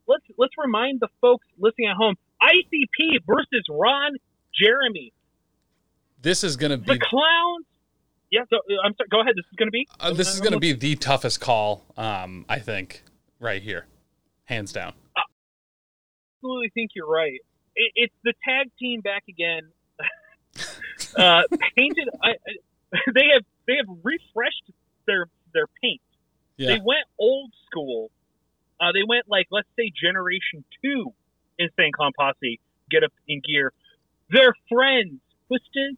let's 0.07 0.25
let's 0.39 0.55
remind 0.59 1.01
the 1.01 1.09
folks 1.21 1.47
listening 1.59 1.89
at 1.89 1.97
home: 1.97 2.17
ICP 2.43 3.21
versus 3.27 3.65
Ron 3.69 4.13
Jeremy. 4.59 5.13
This 6.21 6.43
is 6.43 6.57
going 6.57 6.71
to 6.71 6.79
be 6.79 6.95
The 6.95 6.99
clowns. 6.99 7.67
Yeah. 8.31 8.43
So 8.51 8.57
uh, 8.57 8.85
I'm 8.85 8.95
sorry. 8.97 9.09
Go 9.11 9.21
ahead. 9.21 9.35
This 9.37 9.45
is 9.45 9.57
going 9.57 9.69
to 9.69 9.73
be. 9.73 9.87
uh, 10.01 10.13
this 10.13 10.33
is 10.35 10.41
going 10.41 10.53
to 10.53 10.61
be 10.61 10.73
the 10.73 10.97
toughest 10.97 11.41
call 11.41 11.85
um, 11.97 12.45
I 12.49 12.59
think 12.59 13.03
right 13.41 13.63
here. 13.63 13.87
Hands 14.47 14.71
down. 14.73 14.93
absolutely 16.37 16.71
think 16.75 16.91
you're 16.95 17.09
right. 17.09 17.41
It, 17.77 17.93
it's 17.95 18.15
the 18.25 18.35
tag 18.47 18.71
team 18.79 19.01
back 19.01 19.25
again. 19.29 19.63
uh, 21.17 21.43
painted. 21.77 22.09
I, 22.23 22.31
I, 22.31 22.99
they 23.15 23.27
have 23.35 23.43
they 23.67 23.75
have 23.77 23.97
refreshed 24.03 24.65
their 25.07 25.27
their 25.53 25.67
paint. 25.83 26.01
Yeah. 26.57 26.69
They 26.69 26.81
went 26.85 27.05
old 27.19 27.53
school. 27.67 28.11
Uh, 28.81 28.93
they 28.93 29.03
went 29.09 29.25
like 29.29 29.47
let's 29.51 29.69
say 29.79 29.91
Generation 29.95 30.65
Two 30.83 31.13
Insane 31.59 31.93
Clown 31.97 32.13
Posse. 32.19 32.61
Get 32.91 33.03
up 33.05 33.13
in 33.29 33.41
gear. 33.47 33.73
Their 34.31 34.53
friends, 34.71 35.21
Twiztid, 35.51 35.97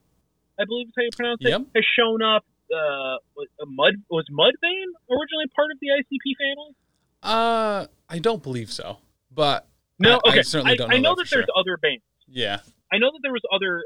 I 0.58 0.64
believe 0.64 0.88
is 0.88 0.92
how 0.96 1.02
you 1.02 1.10
pronounce 1.16 1.38
it, 1.42 1.48
Yep. 1.50 1.62
has 1.74 1.84
shown 1.98 2.22
up. 2.22 2.44
Uh, 2.72 3.16
was- 3.36 3.48
mud 3.66 3.94
was 4.10 4.24
Mudvayne 4.30 4.90
originally 5.10 5.46
part 5.54 5.70
of 5.70 5.78
the 5.80 5.88
ICP 5.88 6.34
family? 6.38 6.74
Uh, 7.22 7.86
I 8.08 8.18
don't 8.18 8.42
believe 8.42 8.70
so. 8.72 8.98
But 9.32 9.66
No, 9.98 10.20
I- 10.24 10.28
I 10.28 10.30
okay. 10.32 10.42
certainly 10.42 10.76
don't 10.76 10.88
know 10.90 10.96
I 10.96 10.98
know 10.98 11.14
that 11.14 11.24
that 11.24 11.30
there's 11.30 11.46
other 11.58 11.76
bands. 11.76 12.02
yeah. 12.28 12.58
I 12.92 12.98
know 12.98 13.10
that 13.12 13.18
there 13.22 13.32
was 13.32 13.42
other 13.52 13.82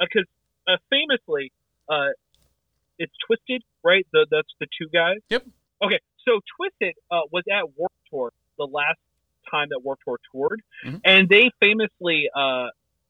because 0.00 0.24
uh, 0.68 0.76
famously, 0.90 1.52
uh, 1.88 2.08
it's 2.98 3.12
Twiztid, 3.28 3.60
right? 3.84 4.06
The 4.12 4.26
that's 4.30 4.48
the 4.60 4.66
two 4.78 4.88
guys. 4.92 5.18
Yep. 5.30 5.44
Okay, 5.82 5.98
so 6.26 6.40
Twiztid 6.58 6.92
uh, 7.10 7.20
was 7.30 7.44
at 7.50 7.64
Warped 7.76 7.94
Tour 8.10 8.32
the 8.58 8.64
last 8.66 8.98
time 9.50 9.68
that 9.70 9.80
Warped 9.84 10.02
Tour 10.04 10.18
toured, 10.32 10.62
Mhm. 10.84 11.00
and 11.04 11.28
they 11.28 11.50
famously 11.60 12.28
uh, 12.34 12.68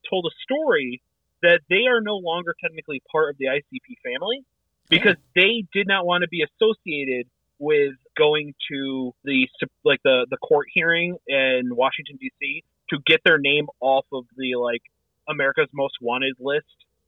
told 0.09 0.25
a 0.25 0.35
story 0.43 1.01
that 1.41 1.61
they 1.69 1.85
are 1.87 2.01
no 2.01 2.17
longer 2.17 2.55
technically 2.61 3.01
part 3.11 3.29
of 3.29 3.37
the 3.37 3.45
ICP 3.45 3.95
family 4.03 4.43
because 4.89 5.15
they 5.35 5.65
did 5.73 5.87
not 5.87 6.05
want 6.05 6.23
to 6.23 6.27
be 6.27 6.43
associated 6.43 7.27
with 7.59 7.93
going 8.17 8.53
to 8.71 9.13
the 9.23 9.47
like 9.83 10.01
the 10.03 10.27
the 10.29 10.37
court 10.37 10.67
hearing 10.73 11.17
in 11.27 11.75
Washington 11.75 12.17
D.C. 12.19 12.63
to 12.89 12.99
get 13.05 13.21
their 13.23 13.37
name 13.37 13.67
off 13.79 14.05
of 14.11 14.25
the 14.35 14.55
like 14.55 14.81
America's 15.29 15.69
Most 15.73 15.95
Wanted 16.01 16.35
list 16.39 16.65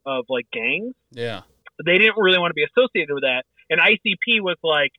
of 0.09 0.25
like 0.29 0.47
gangs. 0.51 0.95
Yeah. 1.11 1.41
They 1.85 1.97
didn't 1.97 2.17
really 2.17 2.39
want 2.39 2.49
to 2.51 2.55
be 2.55 2.63
associated 2.65 3.13
with 3.13 3.23
that, 3.23 3.43
and 3.69 3.79
ICP 3.79 4.41
was 4.41 4.57
like, 4.63 4.91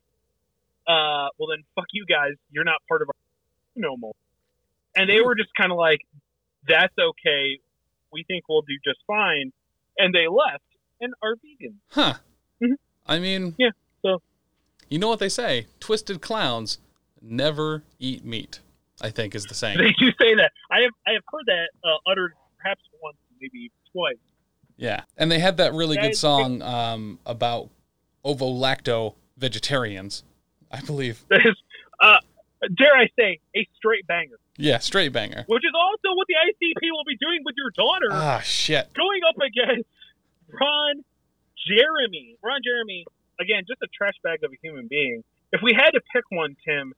uh, 0.86 1.28
"Well 1.38 1.48
then, 1.50 1.64
fuck 1.74 1.86
you 1.92 2.06
guys. 2.06 2.32
You're 2.50 2.64
not 2.64 2.76
part 2.88 3.02
of 3.02 3.08
our 3.08 3.14
no 3.76 3.96
more." 3.96 4.14
And 4.96 5.08
they 5.08 5.20
were 5.20 5.34
just 5.34 5.50
kind 5.58 5.70
of 5.72 5.78
like, 5.78 6.00
"That's 6.66 6.94
okay. 6.98 7.58
We 8.12 8.24
think 8.24 8.44
we'll 8.48 8.62
do 8.62 8.74
just 8.84 8.98
fine," 9.06 9.52
and 9.98 10.14
they 10.14 10.26
left 10.28 10.64
and 11.00 11.12
are 11.22 11.36
vegan. 11.36 11.80
Huh. 11.90 12.14
Mhm. 12.62 12.76
I 13.06 13.18
mean, 13.18 13.54
Yeah, 13.58 13.70
so- 14.02 14.22
you 14.88 14.98
know 14.98 15.08
what 15.08 15.18
they 15.18 15.28
say: 15.28 15.66
twisted 15.80 16.20
clowns 16.22 16.78
never 17.20 17.82
eat 17.98 18.24
meat. 18.24 18.60
I 19.02 19.10
think 19.10 19.34
is 19.34 19.44
the 19.46 19.54
saying. 19.54 19.78
They 19.84 19.92
do 19.92 20.10
say 20.20 20.34
that. 20.34 20.52
I 20.70 20.80
have 20.80 20.92
I 21.06 21.12
have 21.12 21.22
heard 21.30 21.44
that 21.46 21.68
uh, 21.84 22.10
uttered 22.10 22.32
perhaps 22.58 22.82
once, 23.02 23.16
maybe 23.40 23.70
twice. 23.92 24.16
Yeah, 24.80 25.02
and 25.18 25.30
they 25.30 25.38
had 25.38 25.58
that 25.58 25.74
really 25.74 25.98
good 25.98 26.16
song 26.16 26.62
um, 26.62 27.18
about 27.26 27.68
ovo-lacto 28.24 29.14
vegetarians, 29.36 30.24
I 30.72 30.80
believe. 30.80 31.22
That 31.28 31.40
is, 31.44 31.54
uh, 32.00 32.16
dare 32.78 32.96
I 32.96 33.08
say, 33.14 33.40
a 33.54 33.68
straight 33.76 34.06
banger. 34.06 34.36
Yeah, 34.56 34.78
straight 34.78 35.12
banger. 35.12 35.44
Which 35.48 35.64
is 35.64 35.72
also 35.78 36.16
what 36.16 36.26
the 36.28 36.34
ICP 36.34 36.90
will 36.92 37.04
be 37.06 37.16
doing 37.18 37.40
with 37.44 37.56
your 37.58 37.70
daughter, 37.76 38.06
Ah, 38.10 38.40
shit. 38.40 38.90
going 38.94 39.20
up 39.28 39.36
against 39.36 39.86
Ron 40.48 41.04
Jeremy. 41.68 42.36
Ron 42.42 42.60
Jeremy, 42.64 43.04
again, 43.38 43.64
just 43.68 43.82
a 43.82 43.86
trash 43.94 44.14
bag 44.24 44.42
of 44.44 44.50
a 44.50 44.56
human 44.62 44.86
being. 44.88 45.22
If 45.52 45.60
we 45.62 45.74
had 45.74 45.90
to 45.90 46.00
pick 46.10 46.24
one, 46.30 46.56
Tim, 46.64 46.94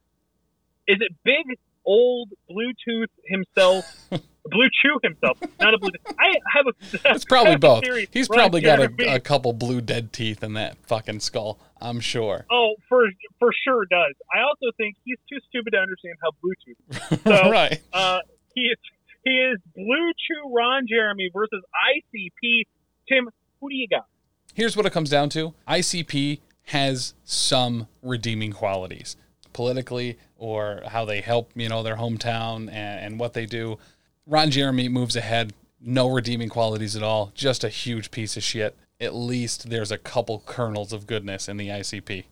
is 0.86 0.98
it 1.00 1.12
big 1.24 1.58
old 1.84 2.30
Bluetooth 2.48 3.08
himself? 3.26 3.84
Blue 4.44 4.68
Chew 4.82 4.98
himself, 5.02 5.38
not 5.60 5.74
a 5.74 5.78
Blue. 5.78 5.90
I 6.18 6.34
have 6.54 6.66
a. 6.66 7.12
It's 7.14 7.24
probably 7.24 7.56
both. 7.56 7.84
He's 8.10 8.28
probably 8.28 8.60
got 8.60 8.80
a, 8.80 9.14
a 9.14 9.20
couple 9.20 9.52
blue 9.52 9.80
dead 9.80 10.12
teeth 10.12 10.42
in 10.42 10.54
that 10.54 10.76
fucking 10.86 11.20
skull. 11.20 11.58
I'm 11.80 12.00
sure. 12.00 12.46
Oh, 12.50 12.74
for 12.88 13.04
for 13.38 13.50
sure 13.64 13.84
does. 13.86 14.14
I 14.34 14.42
also 14.42 14.74
think 14.76 14.96
he's 15.04 15.18
too 15.28 15.38
stupid 15.48 15.72
to 15.72 15.78
understand 15.78 16.16
how 16.22 16.30
Bluetooth. 16.42 17.42
So, 17.42 17.50
right. 17.50 17.80
uh, 17.92 18.20
he 18.54 18.62
is 18.62 18.78
he 19.24 19.30
is 19.30 19.58
BlueChew 19.76 20.52
Ron 20.54 20.86
Jeremy 20.88 21.30
versus 21.32 21.62
ICP. 21.96 22.62
Tim, 23.08 23.28
who 23.60 23.68
do 23.68 23.74
you 23.74 23.88
got? 23.88 24.06
Here's 24.54 24.76
what 24.76 24.86
it 24.86 24.90
comes 24.90 25.10
down 25.10 25.28
to 25.30 25.54
ICP 25.68 26.40
has 26.66 27.14
some 27.24 27.88
redeeming 28.02 28.52
qualities 28.52 29.16
politically 29.52 30.18
or 30.36 30.82
how 30.86 31.04
they 31.04 31.20
help, 31.20 31.50
you 31.54 31.68
know, 31.68 31.82
their 31.82 31.96
hometown 31.96 32.68
and, 32.72 33.00
and 33.00 33.20
what 33.20 33.32
they 33.32 33.46
do. 33.46 33.78
Ron 34.26 34.50
Jeremy 34.50 34.88
moves 34.88 35.16
ahead, 35.16 35.52
no 35.80 36.08
redeeming 36.08 36.48
qualities 36.48 36.94
at 36.94 37.02
all, 37.02 37.32
just 37.34 37.64
a 37.64 37.68
huge 37.68 38.10
piece 38.10 38.36
of 38.36 38.42
shit. 38.42 38.76
At 39.00 39.14
least 39.14 39.68
there's 39.68 39.90
a 39.90 39.98
couple 39.98 40.42
kernels 40.46 40.92
of 40.92 41.06
goodness 41.06 41.48
in 41.48 41.56
the 41.56 41.68
ICP. 41.68 42.24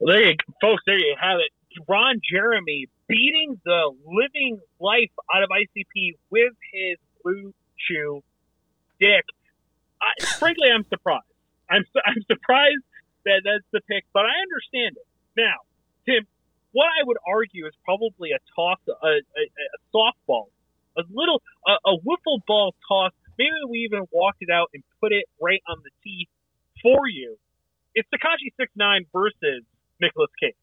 Well, 0.00 0.14
there 0.14 0.30
you, 0.30 0.36
folks. 0.60 0.82
There 0.86 0.98
you 0.98 1.14
have 1.20 1.38
it. 1.38 1.52
Ron 1.88 2.20
Jeremy 2.28 2.88
beating 3.08 3.60
the 3.64 3.92
living 4.04 4.60
life 4.80 5.10
out 5.34 5.42
of 5.42 5.48
ICP 5.50 6.16
with 6.30 6.52
his 6.72 6.98
Blue 7.22 7.54
Chew 7.78 8.22
dick. 9.00 9.24
I, 10.00 10.24
frankly, 10.38 10.68
I'm 10.74 10.84
surprised. 10.88 11.24
I'm 11.70 11.84
I'm 12.04 12.22
surprised 12.26 12.82
that 13.24 13.42
that's 13.44 13.64
the 13.72 13.80
pick, 13.88 14.04
but 14.12 14.24
I 14.24 14.34
understand 14.42 14.96
it. 14.96 15.06
Now, 15.36 15.54
Tim, 16.06 16.26
what 16.72 16.86
I 16.86 17.04
would 17.04 17.18
argue 17.26 17.66
is 17.66 17.72
probably 17.84 18.30
a 18.32 18.38
toss, 18.56 18.78
a, 18.88 19.06
a, 19.06 19.16
a 19.16 19.78
softball, 19.94 20.46
a 20.96 21.02
little, 21.10 21.42
a, 21.66 21.72
a 21.90 21.96
wiffle 21.98 22.40
ball 22.46 22.74
toss. 22.88 23.12
Maybe 23.38 23.50
we 23.68 23.78
even 23.78 24.02
walked 24.12 24.38
it 24.40 24.50
out 24.50 24.68
and 24.74 24.82
put 25.00 25.12
it 25.12 25.24
right 25.40 25.62
on 25.68 25.78
the 25.82 25.90
tee 26.04 26.28
for 26.82 27.08
you. 27.08 27.36
It's 27.94 28.08
Tekashi 28.14 28.52
six 28.58 28.72
nine 28.76 29.04
versus 29.12 29.64
Nicolas 30.00 30.30
Cage. 30.40 30.54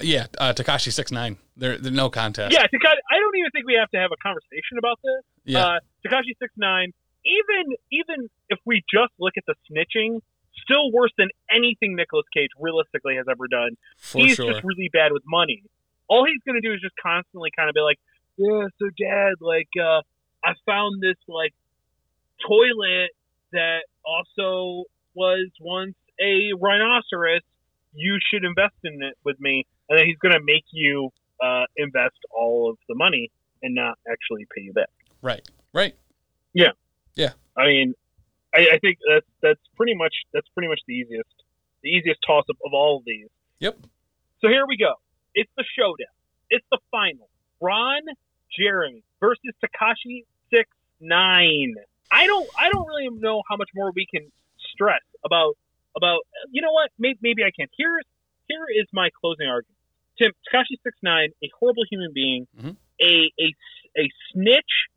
Yeah, 0.00 0.26
uh, 0.38 0.52
Tekashi 0.52 0.92
six 0.92 1.10
nine. 1.10 1.36
There, 1.56 1.76
there's 1.78 1.94
no 1.94 2.10
contest. 2.10 2.52
Yeah, 2.52 2.62
Tekashi, 2.66 3.02
I 3.10 3.18
don't 3.18 3.36
even 3.36 3.50
think 3.52 3.66
we 3.66 3.74
have 3.74 3.90
to 3.90 3.98
have 3.98 4.10
a 4.12 4.20
conversation 4.22 4.78
about 4.78 4.98
this. 5.02 5.24
yeah, 5.44 5.66
Uh, 5.66 5.78
Tekashi 6.06 6.34
six 6.38 6.52
nine. 6.56 6.92
Even 7.24 7.76
even 7.90 8.30
if 8.48 8.58
we 8.64 8.82
just 8.92 9.12
look 9.18 9.34
at 9.36 9.44
the 9.46 9.54
snitching, 9.68 10.20
still 10.62 10.90
worse 10.92 11.12
than 11.18 11.28
anything 11.50 11.96
Nicolas 11.96 12.26
Cage 12.34 12.50
realistically 12.58 13.16
has 13.16 13.26
ever 13.30 13.48
done. 13.48 13.76
for 13.96 14.18
he's 14.22 14.36
sure. 14.36 14.50
just 14.50 14.64
really 14.64 14.88
bad 14.92 15.12
with 15.12 15.22
money. 15.26 15.62
All 16.08 16.24
he's 16.24 16.40
gonna 16.46 16.60
do 16.62 16.72
is 16.72 16.80
just 16.80 16.94
constantly 17.02 17.50
kind 17.54 17.68
of 17.68 17.74
be 17.74 17.80
like, 17.80 17.98
"Yeah, 18.38 18.66
so 18.78 18.88
Dad, 18.98 19.34
like, 19.40 19.68
uh, 19.78 20.02
I 20.44 20.54
found 20.64 21.02
this 21.02 21.18
like 21.28 21.54
toilet 22.46 23.10
that 23.52 23.80
also 24.04 24.84
was 25.14 25.50
once 25.60 25.94
a 26.20 26.52
rhinoceros. 26.58 27.42
You 27.92 28.18
should 28.30 28.44
invest 28.44 28.76
in 28.84 29.02
it 29.02 29.18
with 29.24 29.38
me." 29.40 29.66
And 29.88 29.98
then 29.98 30.06
he's 30.06 30.18
gonna 30.18 30.42
make 30.42 30.64
you 30.70 31.10
uh, 31.42 31.64
invest 31.76 32.18
all 32.30 32.70
of 32.70 32.78
the 32.88 32.94
money 32.94 33.30
and 33.62 33.74
not 33.74 33.98
actually 34.10 34.46
pay 34.54 34.62
you 34.62 34.72
back. 34.72 34.90
right, 35.22 35.46
right. 35.72 35.94
Yeah. 36.54 36.72
Yeah. 37.14 37.32
I 37.56 37.66
mean, 37.66 37.94
I, 38.54 38.66
I 38.74 38.78
think 38.78 38.98
that's 39.08 39.26
that's 39.42 39.60
pretty 39.76 39.94
much 39.94 40.14
that's 40.32 40.46
pretty 40.54 40.68
much 40.68 40.80
the 40.86 40.94
easiest 40.94 41.28
the 41.82 41.90
easiest 41.90 42.20
toss 42.26 42.44
up 42.50 42.56
of 42.64 42.72
all 42.72 42.98
of 42.98 43.04
these. 43.04 43.28
Yep. 43.60 43.78
So 44.40 44.48
here 44.48 44.66
we 44.66 44.76
go. 44.76 44.94
It's 45.34 45.50
the 45.56 45.64
showdown. 45.78 46.14
It's 46.50 46.64
the 46.70 46.78
final. 46.90 47.28
Ron 47.60 48.02
Jeremy 48.56 49.02
versus 49.20 49.54
Tekashi 49.62 50.24
Six 50.50 50.68
Nine. 51.00 51.74
I 52.10 52.26
don't 52.26 52.48
I 52.58 52.70
don't 52.70 52.86
really 52.86 53.08
know 53.10 53.42
how 53.48 53.56
much 53.56 53.68
more 53.74 53.92
we 53.94 54.06
can 54.06 54.30
stress 54.72 55.02
about 55.24 55.56
about 55.96 56.20
you 56.50 56.62
know 56.62 56.72
what 56.72 56.90
maybe, 56.98 57.18
maybe 57.22 57.44
I 57.44 57.50
can. 57.56 57.66
Here 57.76 58.00
here 58.48 58.66
is 58.80 58.86
my 58.92 59.10
closing 59.20 59.46
argument. 59.46 59.76
Tim 60.20 60.32
Tekashi 60.52 60.76
Six 60.82 60.96
Nine, 61.02 61.30
a 61.42 61.48
horrible 61.58 61.84
human 61.90 62.12
being, 62.14 62.46
Mhm. 62.58 62.76
a, 63.00 63.30
a 63.40 63.54
a 63.98 64.08
snitch, 64.32 64.88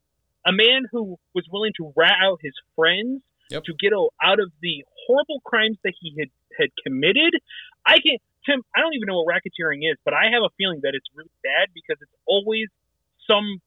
a 0.45 0.51
man 0.51 0.83
who 0.91 1.17
was 1.33 1.45
willing 1.51 1.73
to 1.77 1.93
rat 1.95 2.15
out 2.21 2.39
his 2.41 2.53
friends 2.75 3.21
Yep. 3.51 3.63
to 3.65 3.73
get 3.81 3.91
out 3.91 4.39
of 4.39 4.49
the 4.61 4.85
horrible 5.05 5.41
crimes 5.43 5.77
that 5.83 5.93
he 5.99 6.15
had 6.17 6.29
had 6.57 6.69
committed. 6.85 7.33
I 7.85 7.99
can 7.99 8.17
Tim. 8.45 8.61
I 8.75 8.79
don't 8.79 8.93
even 8.95 9.07
know 9.07 9.21
what 9.21 9.35
racketeering 9.35 9.79
is, 9.83 9.97
but 10.05 10.13
I 10.13 10.31
have 10.31 10.41
a 10.41 10.49
feeling 10.57 10.79
that 10.83 10.93
it's 10.95 11.05
really 11.13 11.29
bad 11.43 11.67
because 11.75 11.97
it's 12.01 12.15
always 12.25 12.67
some 13.31 13.61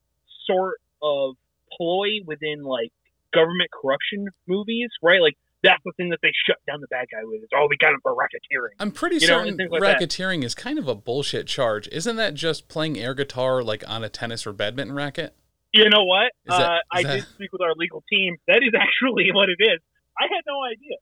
sort 0.46 0.80
of 1.02 1.34
ploy 1.76 2.08
within 2.26 2.62
like 2.62 2.92
government 3.32 3.70
corruption 3.70 4.26
movies, 4.46 4.90
right? 5.02 5.20
Like 5.20 5.36
that's 5.62 5.82
the 5.84 5.92
thing 5.96 6.10
that 6.10 6.18
they 6.22 6.32
shut 6.46 6.58
down 6.66 6.80
the 6.80 6.86
bad 6.88 7.06
guy 7.10 7.24
with. 7.24 7.42
Is 7.42 7.48
oh, 7.54 7.66
we 7.68 7.76
got 7.76 7.92
him 7.92 8.00
for 8.02 8.14
racketeering. 8.14 8.74
I'm 8.78 8.92
pretty 8.92 9.16
You 9.16 9.20
certain 9.26 9.56
things 9.56 9.70
like 9.70 9.82
racketeering 9.82 10.44
is 10.44 10.54
kind 10.54 10.78
of 10.78 10.88
a 10.88 10.94
bullshit 10.94 11.46
charge. 11.46 11.88
Isn't 11.88 12.16
that 12.16 12.34
just 12.34 12.68
playing 12.68 12.98
air 12.98 13.14
guitar 13.14 13.62
like 13.62 13.82
on 13.88 14.04
a 14.04 14.08
tennis 14.08 14.46
or 14.46 14.52
badminton 14.52 14.94
racket? 14.94 15.34
You 15.72 15.90
know 15.90 16.04
what? 16.04 16.32
that- 16.46 16.60
uh, 16.60 16.78
I 16.92 17.02
that- 17.02 17.14
did 17.14 17.24
speak 17.24 17.52
with 17.52 17.62
our 17.62 17.74
legal 17.76 18.04
team. 18.10 18.36
That 18.46 18.58
is 18.62 18.72
actually 18.78 19.30
what 19.32 19.48
it 19.48 19.58
is. 19.58 19.80
I 20.18 20.24
had 20.24 20.42
no 20.46 20.62
idea. 20.64 20.96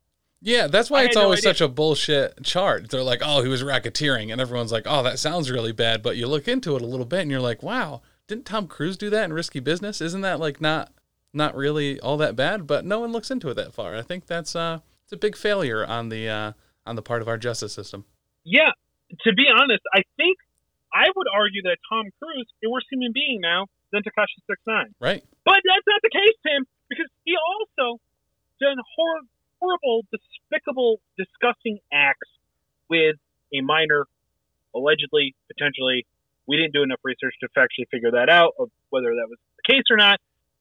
Yeah, 0.45 0.67
that's 0.67 0.91
why 0.91 1.03
I 1.03 1.05
it's 1.05 1.15
had 1.15 1.21
no 1.21 1.25
always 1.27 1.43
such 1.43 1.61
a 1.61 1.69
bullshit 1.69 2.43
charge. 2.43 2.89
They're 2.89 3.05
like, 3.05 3.21
"Oh, 3.25 3.43
he 3.43 3.49
was 3.49 3.63
racketeering," 3.63 4.33
and 4.33 4.41
everyone's 4.41 4.73
like, 4.73 4.85
"Oh, 4.87 5.03
that 5.05 5.21
sounds 5.21 5.51
really 5.53 5.71
bad." 5.71 6.03
But 6.03 6.17
you 6.17 6.27
look 6.27 6.49
into 6.49 6.75
it 6.75 6.83
a 6.83 6.87
little 6.87 7.07
bit, 7.07 7.21
and 7.21 7.31
you're 7.31 7.39
like, 7.41 7.63
"Wow, 7.63 8.03
didn't 8.33 8.47
Tom 8.47 8.67
Cruise 8.67 8.97
do 8.97 9.11
that 9.11 9.27
in 9.27 9.33
Risky 9.35 9.61
Business? 9.61 10.01
Isn't 10.01 10.23
that 10.23 10.41
like 10.41 10.59
not 10.59 10.91
not 11.35 11.55
really 11.55 12.01
all 12.01 12.17
that 12.17 12.35
bad?" 12.35 12.67
But 12.67 12.87
no 12.87 12.99
one 12.99 13.13
looks 13.13 13.31
into 13.31 13.51
it 13.51 13.55
that 13.55 13.75
far. 13.75 13.95
I 13.95 14.01
think 14.01 14.27
that's 14.27 14.57
uh, 14.57 14.81
it's 15.05 15.13
a 15.13 15.19
big 15.19 15.37
failure 15.37 15.85
on 15.85 16.09
the 16.09 16.29
uh, 16.29 16.53
on 16.87 16.97
the 16.97 17.03
part 17.03 17.21
of 17.21 17.29
our 17.29 17.37
justice 17.37 17.75
system. 17.75 18.07
Yeah, 18.43 18.73
to 19.21 19.35
be 19.35 19.45
honest, 19.53 19.83
I 19.93 20.01
think 20.17 20.39
I 20.95 21.13
would 21.15 21.27
argue 21.29 21.61
that 21.69 21.77
Tom 21.93 22.09
Cruise 22.19 22.49
is 22.49 22.69
a 22.69 22.71
worse 22.71 22.87
human 22.91 23.13
being 23.13 23.41
now 23.43 23.67
than 23.93 24.03
Tekashi 24.03 24.41
Six 24.49 24.59
Nine. 24.67 24.95
Right? 24.99 25.23
But 25.45 25.61
that's 25.61 25.87
not 25.87 26.01
the 26.01 26.11
case, 26.11 26.37
Tim, 26.41 26.65
because 26.89 27.09
he 27.25 27.35
also 27.37 28.01
done 28.63 28.79
hor- 28.97 29.29
horrible, 29.61 30.07
despicable, 30.09 31.01
disgusting 31.19 31.81
acts 31.93 32.31
with 32.89 33.17
a 33.53 33.61
minor, 33.61 34.07
allegedly, 34.75 35.35
potentially. 35.53 36.07
We 36.47 36.57
didn't 36.57 36.73
do 36.75 36.83
enough 36.83 37.01
research 37.05 37.35
to 37.41 37.49
actually 37.61 37.87
figure 37.91 38.11
that 38.13 38.29
out 38.29 38.53
of 38.59 38.69
whether 38.91 39.07
that 39.09 39.27
was 39.29 39.39
the 39.65 39.73
case 39.75 39.85
or 39.91 39.97
not, 39.97 40.19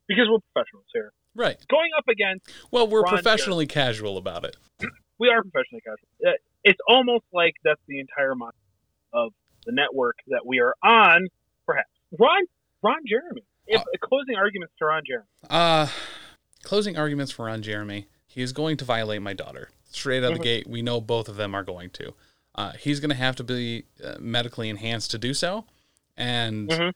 because 0.07 0.25
we're 0.29 0.39
professionals 0.53 0.85
here. 0.93 1.11
Right. 1.35 1.57
Going 1.69 1.89
up 1.97 2.05
against, 2.09 2.51
Well, 2.71 2.87
we're 2.87 3.01
Ron 3.01 3.13
professionally 3.13 3.65
casual 3.67 4.17
about 4.17 4.43
it. 4.45 4.57
we 5.19 5.29
are 5.29 5.41
professionally 5.41 5.81
casual. 5.81 6.33
Uh, 6.33 6.37
It's 6.63 6.79
almost 6.87 7.23
like 7.33 7.53
that's 7.63 7.81
the 7.87 7.99
entire 7.99 8.35
mind 8.35 8.53
of 9.13 9.31
the 9.65 9.71
network 9.71 10.17
that 10.27 10.45
we 10.45 10.59
are 10.59 10.75
on. 10.83 11.27
Perhaps 11.65 11.89
Ron, 12.19 12.43
Ron 12.83 12.99
Jeremy. 13.07 13.43
If, 13.67 13.81
closing 14.01 14.35
arguments 14.35 14.73
to 14.79 14.85
Ron 14.85 15.03
Jeremy. 15.07 15.27
Uh, 15.49 15.87
closing 16.63 16.97
arguments 16.97 17.31
for 17.31 17.45
Ron 17.45 17.61
Jeremy. 17.61 18.07
He 18.27 18.41
is 18.41 18.51
going 18.53 18.77
to 18.77 18.85
violate 18.85 19.21
my 19.21 19.33
daughter. 19.33 19.69
Straight 19.89 20.23
out 20.23 20.31
of 20.33 20.37
the 20.37 20.39
Mhm. 20.39 20.43
gate, 20.43 20.67
we 20.67 20.81
know 20.81 20.99
both 21.01 21.29
of 21.29 21.35
them 21.37 21.53
are 21.55 21.63
going 21.63 21.89
to. 21.91 22.13
Uh, 22.55 22.73
he's 22.73 22.99
going 22.99 23.09
to 23.09 23.15
have 23.15 23.35
to 23.37 23.43
be 23.43 23.85
uh, 24.03 24.15
medically 24.19 24.69
enhanced 24.69 25.11
to 25.11 25.17
do 25.17 25.33
so. 25.33 25.65
And 26.17 26.69
Mhm. 26.69 26.93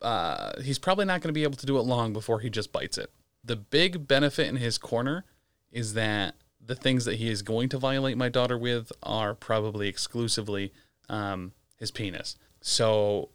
uh, 0.00 0.60
he's 0.62 0.78
probably 0.78 1.04
not 1.04 1.20
going 1.20 1.28
to 1.28 1.34
be 1.34 1.42
able 1.42 1.56
to 1.58 1.66
do 1.66 1.76
it 1.78 1.82
long 1.82 2.12
before 2.12 2.40
he 2.40 2.48
just 2.50 2.72
bites 2.72 2.96
it. 2.96 3.10
The 3.44 3.56
big 3.56 4.06
benefit 4.08 4.48
in 4.48 4.56
his 4.56 4.78
corner 4.78 5.24
is 5.70 5.94
that 5.94 6.34
the 6.64 6.74
things 6.74 7.04
that 7.04 7.16
he 7.16 7.28
is 7.30 7.42
going 7.42 7.68
to 7.70 7.78
violate 7.78 8.16
my 8.16 8.28
daughter 8.28 8.56
with 8.56 8.92
are 9.02 9.34
probably 9.34 9.88
exclusively 9.88 10.72
um, 11.08 11.52
his 11.76 11.90
penis. 11.90 12.36
So 12.60 13.30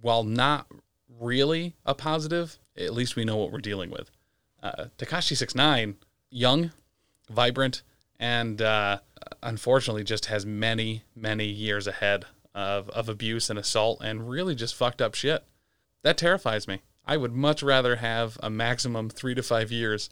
while 0.00 0.24
not 0.24 0.66
really 1.18 1.76
a 1.84 1.94
positive, 1.94 2.58
at 2.76 2.94
least 2.94 3.16
we 3.16 3.24
know 3.24 3.36
what 3.36 3.52
we're 3.52 3.58
dealing 3.58 3.90
with. 3.90 4.10
Uh, 4.62 4.86
Tekashi 4.98 5.36
Six 5.36 5.54
Nine, 5.54 5.96
young, 6.30 6.72
vibrant, 7.28 7.82
and 8.20 8.60
uh, 8.60 8.98
unfortunately 9.42 10.04
just 10.04 10.26
has 10.26 10.44
many, 10.44 11.02
many 11.16 11.46
years 11.46 11.86
ahead 11.86 12.26
of, 12.54 12.90
of 12.90 13.08
abuse 13.08 13.48
and 13.48 13.58
assault 13.58 14.00
and 14.02 14.28
really 14.28 14.54
just 14.54 14.74
fucked 14.74 15.00
up 15.00 15.14
shit. 15.14 15.42
That 16.02 16.18
terrifies 16.18 16.68
me. 16.68 16.82
I 17.06 17.16
would 17.16 17.32
much 17.32 17.62
rather 17.62 17.96
have 17.96 18.38
a 18.42 18.50
maximum 18.50 19.08
three 19.08 19.34
to 19.34 19.42
five 19.42 19.72
years 19.72 20.10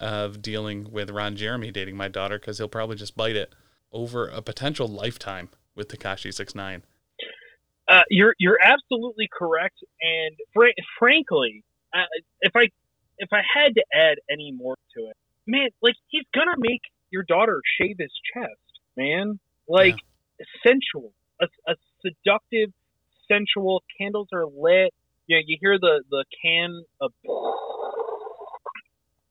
of 0.00 0.42
dealing 0.42 0.90
with 0.90 1.10
Ron 1.10 1.36
Jeremy 1.36 1.70
dating 1.70 1.96
my 1.96 2.08
daughter 2.08 2.38
because 2.38 2.58
he'll 2.58 2.68
probably 2.68 2.96
just 2.96 3.16
bite 3.16 3.36
it 3.36 3.54
over 3.92 4.26
a 4.26 4.42
potential 4.42 4.88
lifetime 4.88 5.48
with 5.74 5.88
Tekashi 5.88 6.34
Six 6.34 6.54
Nine. 6.54 6.82
Uh, 7.88 8.02
you're 8.10 8.34
you're 8.38 8.58
absolutely 8.60 9.28
correct, 9.32 9.78
and 10.02 10.36
fr- 10.52 10.74
frankly, 10.98 11.62
uh, 11.94 12.02
if 12.40 12.52
I 12.56 12.68
if 13.18 13.28
I 13.32 13.42
had 13.54 13.74
to 13.76 13.84
add 13.94 14.18
any 14.28 14.52
more 14.52 14.74
to 14.96 15.04
it, 15.06 15.16
man, 15.46 15.68
like 15.80 15.94
he's 16.08 16.24
gonna 16.34 16.56
make 16.58 16.82
your 17.10 17.22
daughter 17.22 17.60
shave 17.80 17.96
his 17.98 18.12
chest, 18.32 18.80
man. 18.96 19.38
Like 19.68 19.96
yeah. 20.38 20.46
sensual, 20.64 21.12
a, 21.40 21.46
a 21.68 21.74
seductive, 22.00 22.70
sensual. 23.28 23.82
Candles 23.98 24.28
are 24.32 24.46
lit. 24.46 24.94
You 25.26 25.36
know, 25.36 25.42
you 25.46 25.58
hear 25.60 25.78
the 25.78 26.02
the 26.10 26.24
can 26.42 26.82
of 27.00 27.12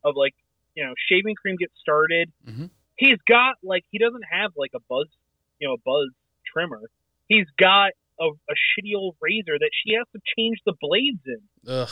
of 0.04 0.16
like 0.16 0.36
you 0.76 0.86
know 0.86 0.94
shaving 1.10 1.36
cream 1.36 1.56
get 1.58 1.72
started. 1.80 2.32
Mm-hmm. 2.48 2.66
He's 2.98 3.18
got 3.28 3.56
like 3.64 3.84
he 3.92 3.98
doesn't 3.98 4.24
have 4.30 4.52
like 4.58 4.72
a 4.76 4.80
buzz, 4.90 5.08
you 5.60 5.68
know, 5.68 5.76
a 5.76 5.78
buzz 5.86 6.12
trimmer. 6.54 6.82
He's 7.28 7.48
got 7.58 7.92
a, 8.20 8.26
a 8.26 8.54
shitty 8.54 8.96
old 8.96 9.16
razor 9.22 9.58
that 9.60 9.72
she 9.84 9.96
has 9.96 10.06
to 10.14 10.20
change 10.38 10.60
the 10.66 10.74
blades 10.80 11.22
in. 11.26 11.72
Ugh. 11.72 11.90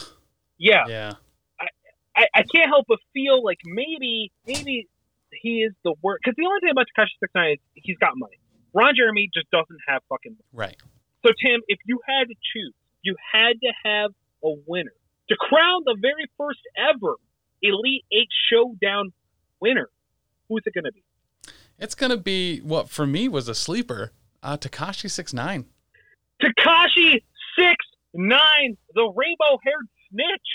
Yeah. 0.58 0.86
Yeah. 0.88 1.12
I, 1.60 1.66
I, 2.16 2.26
I 2.36 2.44
can't 2.54 2.70
help 2.70 2.86
but 2.88 3.00
feel 3.14 3.44
like 3.44 3.60
maybe 3.66 4.32
maybe 4.46 4.88
he 5.42 5.64
is 5.64 5.74
the 5.84 5.94
worst. 6.02 6.22
Because 6.24 6.36
the 6.38 6.46
only 6.46 6.60
thing 6.62 6.72
about 6.72 6.88
Tekashi 6.96 7.16
Six 7.20 7.32
Nine 7.36 7.52
is 7.54 7.60
he's 7.76 7.98
got 7.98 8.12
money. 8.16 8.40
Ron 8.74 8.94
Jeremy 8.96 9.30
just 9.34 9.50
doesn't 9.52 9.80
have 9.88 10.02
fucking 10.10 10.34
money. 10.34 10.44
Right. 10.52 10.78
So 11.26 11.32
Tim, 11.42 11.62
if 11.68 11.80
you 11.86 12.00
had 12.08 12.28
to 12.28 12.36
choose, 12.54 12.74
you 13.02 13.16
had 13.32 13.54
to 13.62 13.72
have 13.86 14.12
a 14.44 14.56
winner 14.68 14.94
to 15.30 15.36
crown 15.40 15.84
the 15.86 15.96
very 16.02 16.26
first 16.38 16.60
ever 16.78 17.16
Elite 17.62 18.04
Eight 18.12 18.30
Showdown 18.50 19.14
winner. 19.60 19.90
Who's 20.50 20.64
it 20.66 20.74
going 20.74 20.84
to 20.84 20.92
be? 20.92 21.04
It's 21.80 21.96
going 21.96 22.12
to 22.12 22.18
be 22.18 22.60
what 22.60 22.90
for 22.90 23.08
me 23.08 23.28
was 23.28 23.48
a 23.48 23.56
sleeper. 23.56 24.12
Uh, 24.42 24.58
Tekashi 24.58 25.10
Six 25.10 25.34
Nine. 25.34 25.66
Tekashi 26.42 27.24
Six 27.58 27.76
Nine, 28.14 28.78
the 28.94 29.12
rainbow-haired 29.16 29.88
snitch. 30.10 30.50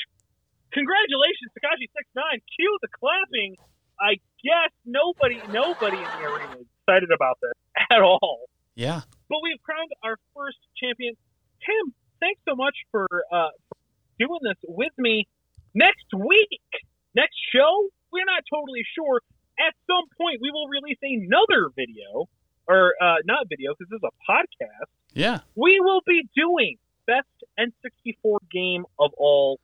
Congratulations, 0.72 1.50
Tekashi 1.56 1.88
Six 1.96 2.08
Nine. 2.14 2.40
Cue 2.56 2.78
the 2.82 2.88
clapping. 2.88 3.56
I 4.00 4.18
guess 4.42 4.70
nobody, 4.84 5.40
nobody 5.52 5.96
in 5.96 6.04
the 6.04 6.24
arena 6.24 6.56
is 6.60 6.66
excited 6.80 7.10
about 7.14 7.38
this 7.42 7.52
at 7.90 8.00
all. 8.00 8.48
Yeah. 8.74 9.02
But 9.28 9.38
we've 9.42 9.60
crowned 9.62 9.90
our 10.02 10.16
first 10.34 10.58
champion. 10.80 11.14
Tim, 11.64 11.94
thanks 12.20 12.40
so 12.48 12.54
much 12.54 12.74
for, 12.90 13.06
uh, 13.32 13.50
for 13.68 13.78
doing 14.18 14.40
this 14.42 14.58
with 14.66 14.92
me. 14.98 15.26
Next 15.74 16.06
week, 16.14 16.62
next 17.14 17.36
show, 17.54 17.88
we're 18.12 18.24
not 18.24 18.42
totally 18.52 18.84
sure. 18.94 19.20
At 19.58 19.74
some 19.86 20.06
point, 20.16 20.38
we 20.40 20.50
will 20.50 20.68
release 20.68 20.98
another 21.02 21.70
video, 21.74 22.28
or 22.68 22.94
uh, 23.02 23.16
not 23.24 23.48
video 23.48 23.74
because 23.74 23.90
this 23.90 23.98
is 23.98 24.06
a 24.06 24.14
podcast. 24.30 24.88
Yeah. 25.12 25.40
We 25.56 25.80
will 25.80 26.00
be 26.06 26.28
doing 26.36 26.76
best 27.06 27.26
N64 27.58 28.38
game 28.52 28.84
of 28.98 29.10
all 29.16 29.58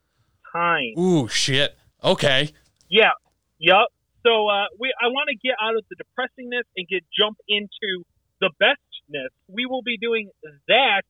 time. 0.52 0.98
Ooh, 0.98 1.28
shit. 1.28 1.76
Okay. 2.02 2.52
Yeah. 2.88 3.10
Yup. 3.58 3.88
So 4.34 4.48
uh, 4.48 4.66
we, 4.80 4.92
I 5.00 5.06
want 5.14 5.30
to 5.30 5.36
get 5.36 5.54
out 5.62 5.76
of 5.76 5.84
the 5.86 5.94
depressingness 5.94 6.66
and 6.76 6.88
get 6.88 7.04
jump 7.16 7.38
into 7.46 8.02
the 8.40 8.50
bestness. 8.60 9.30
We 9.46 9.66
will 9.66 9.82
be 9.82 9.96
doing 9.96 10.30
that. 10.66 11.06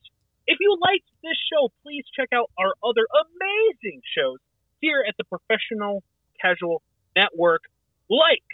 If 0.47 0.59
you 0.61 0.77
liked 0.83 1.09
this 1.22 1.39
show, 1.51 1.72
please 1.83 2.05
check 2.14 2.29
out 2.35 2.51
our 2.59 2.75
other 2.85 3.09
amazing 3.09 4.03
shows 4.12 4.39
here 4.81 5.03
at 5.09 5.14
the 5.16 5.25
Professional 5.25 6.03
Casual 6.41 6.83
Network, 7.16 7.62
like 8.11 8.45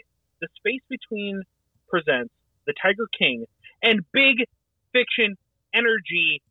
The 0.41 0.47
Space 0.55 0.87
Between 0.89 1.43
presents 1.89 2.31
The 2.67 2.75
Tiger 2.81 3.11
King 3.19 3.47
and 3.83 4.07
Big 4.13 4.47
Fiction 4.93 5.35
Energy. 5.75 6.43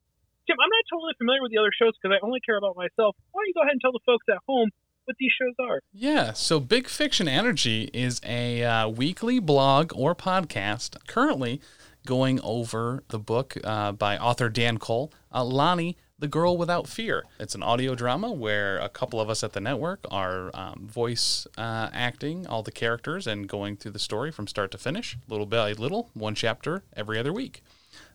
Tim, 0.43 0.57
I'm 0.59 0.67
not 0.67 0.85
totally 0.91 1.13
familiar 1.15 1.39
with 1.41 1.55
the 1.55 1.59
other 1.59 1.71
shows 1.71 1.93
because 1.95 2.11
I 2.11 2.19
only 2.25 2.41
care 2.41 2.57
about 2.57 2.75
myself. 2.75 3.15
Why 3.31 3.39
don't 3.39 3.47
you 3.47 3.55
go 3.55 3.61
ahead 3.61 3.79
and 3.79 3.81
tell 3.81 3.95
the 3.95 4.03
folks 4.03 4.27
at 4.27 4.43
home 4.43 4.75
these 5.19 5.31
shows 5.31 5.55
are. 5.59 5.79
Yeah, 5.91 6.33
so 6.33 6.59
Big 6.59 6.87
Fiction 6.87 7.27
Energy 7.27 7.89
is 7.93 8.21
a 8.25 8.63
uh, 8.63 8.87
weekly 8.87 9.39
blog 9.39 9.91
or 9.95 10.15
podcast 10.15 10.95
currently 11.07 11.61
going 12.05 12.39
over 12.41 13.03
the 13.09 13.19
book 13.19 13.57
uh, 13.63 13.91
by 13.91 14.17
author 14.17 14.49
Dan 14.49 14.77
Cole, 14.77 15.11
uh, 15.33 15.43
Lonnie, 15.43 15.97
The 16.17 16.27
Girl 16.27 16.57
Without 16.57 16.87
Fear. 16.87 17.25
It's 17.39 17.55
an 17.55 17.61
audio 17.61 17.93
drama 17.93 18.31
where 18.31 18.77
a 18.79 18.89
couple 18.89 19.19
of 19.19 19.29
us 19.29 19.43
at 19.43 19.53
the 19.53 19.59
network 19.59 20.05
are 20.09 20.49
um, 20.53 20.87
voice 20.87 21.45
uh, 21.57 21.89
acting 21.93 22.47
all 22.47 22.63
the 22.63 22.71
characters 22.71 23.27
and 23.27 23.47
going 23.47 23.75
through 23.75 23.91
the 23.91 23.99
story 23.99 24.31
from 24.31 24.47
start 24.47 24.71
to 24.71 24.77
finish, 24.77 25.17
little 25.27 25.45
by 25.45 25.73
little, 25.73 26.09
one 26.13 26.35
chapter 26.35 26.83
every 26.95 27.19
other 27.19 27.33
week. 27.33 27.61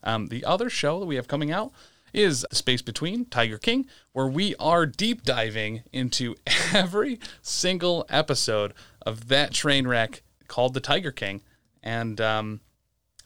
Um, 0.02 0.26
the 0.26 0.44
other 0.44 0.70
show 0.70 0.98
that 1.00 1.06
we 1.06 1.16
have 1.16 1.28
coming 1.28 1.52
out 1.52 1.72
is 2.14 2.46
The 2.48 2.56
Space 2.56 2.80
Between 2.80 3.26
Tiger 3.26 3.58
King, 3.58 3.86
where 4.12 4.28
we 4.28 4.54
are 4.56 4.86
deep 4.86 5.22
diving 5.22 5.82
into 5.92 6.36
every 6.72 7.18
single 7.42 8.06
episode 8.08 8.72
of 9.02 9.28
that 9.28 9.52
train 9.52 9.86
wreck 9.86 10.22
called 10.48 10.74
The 10.74 10.80
Tiger 10.80 11.10
King 11.10 11.42
and 11.82 12.20
um, 12.20 12.60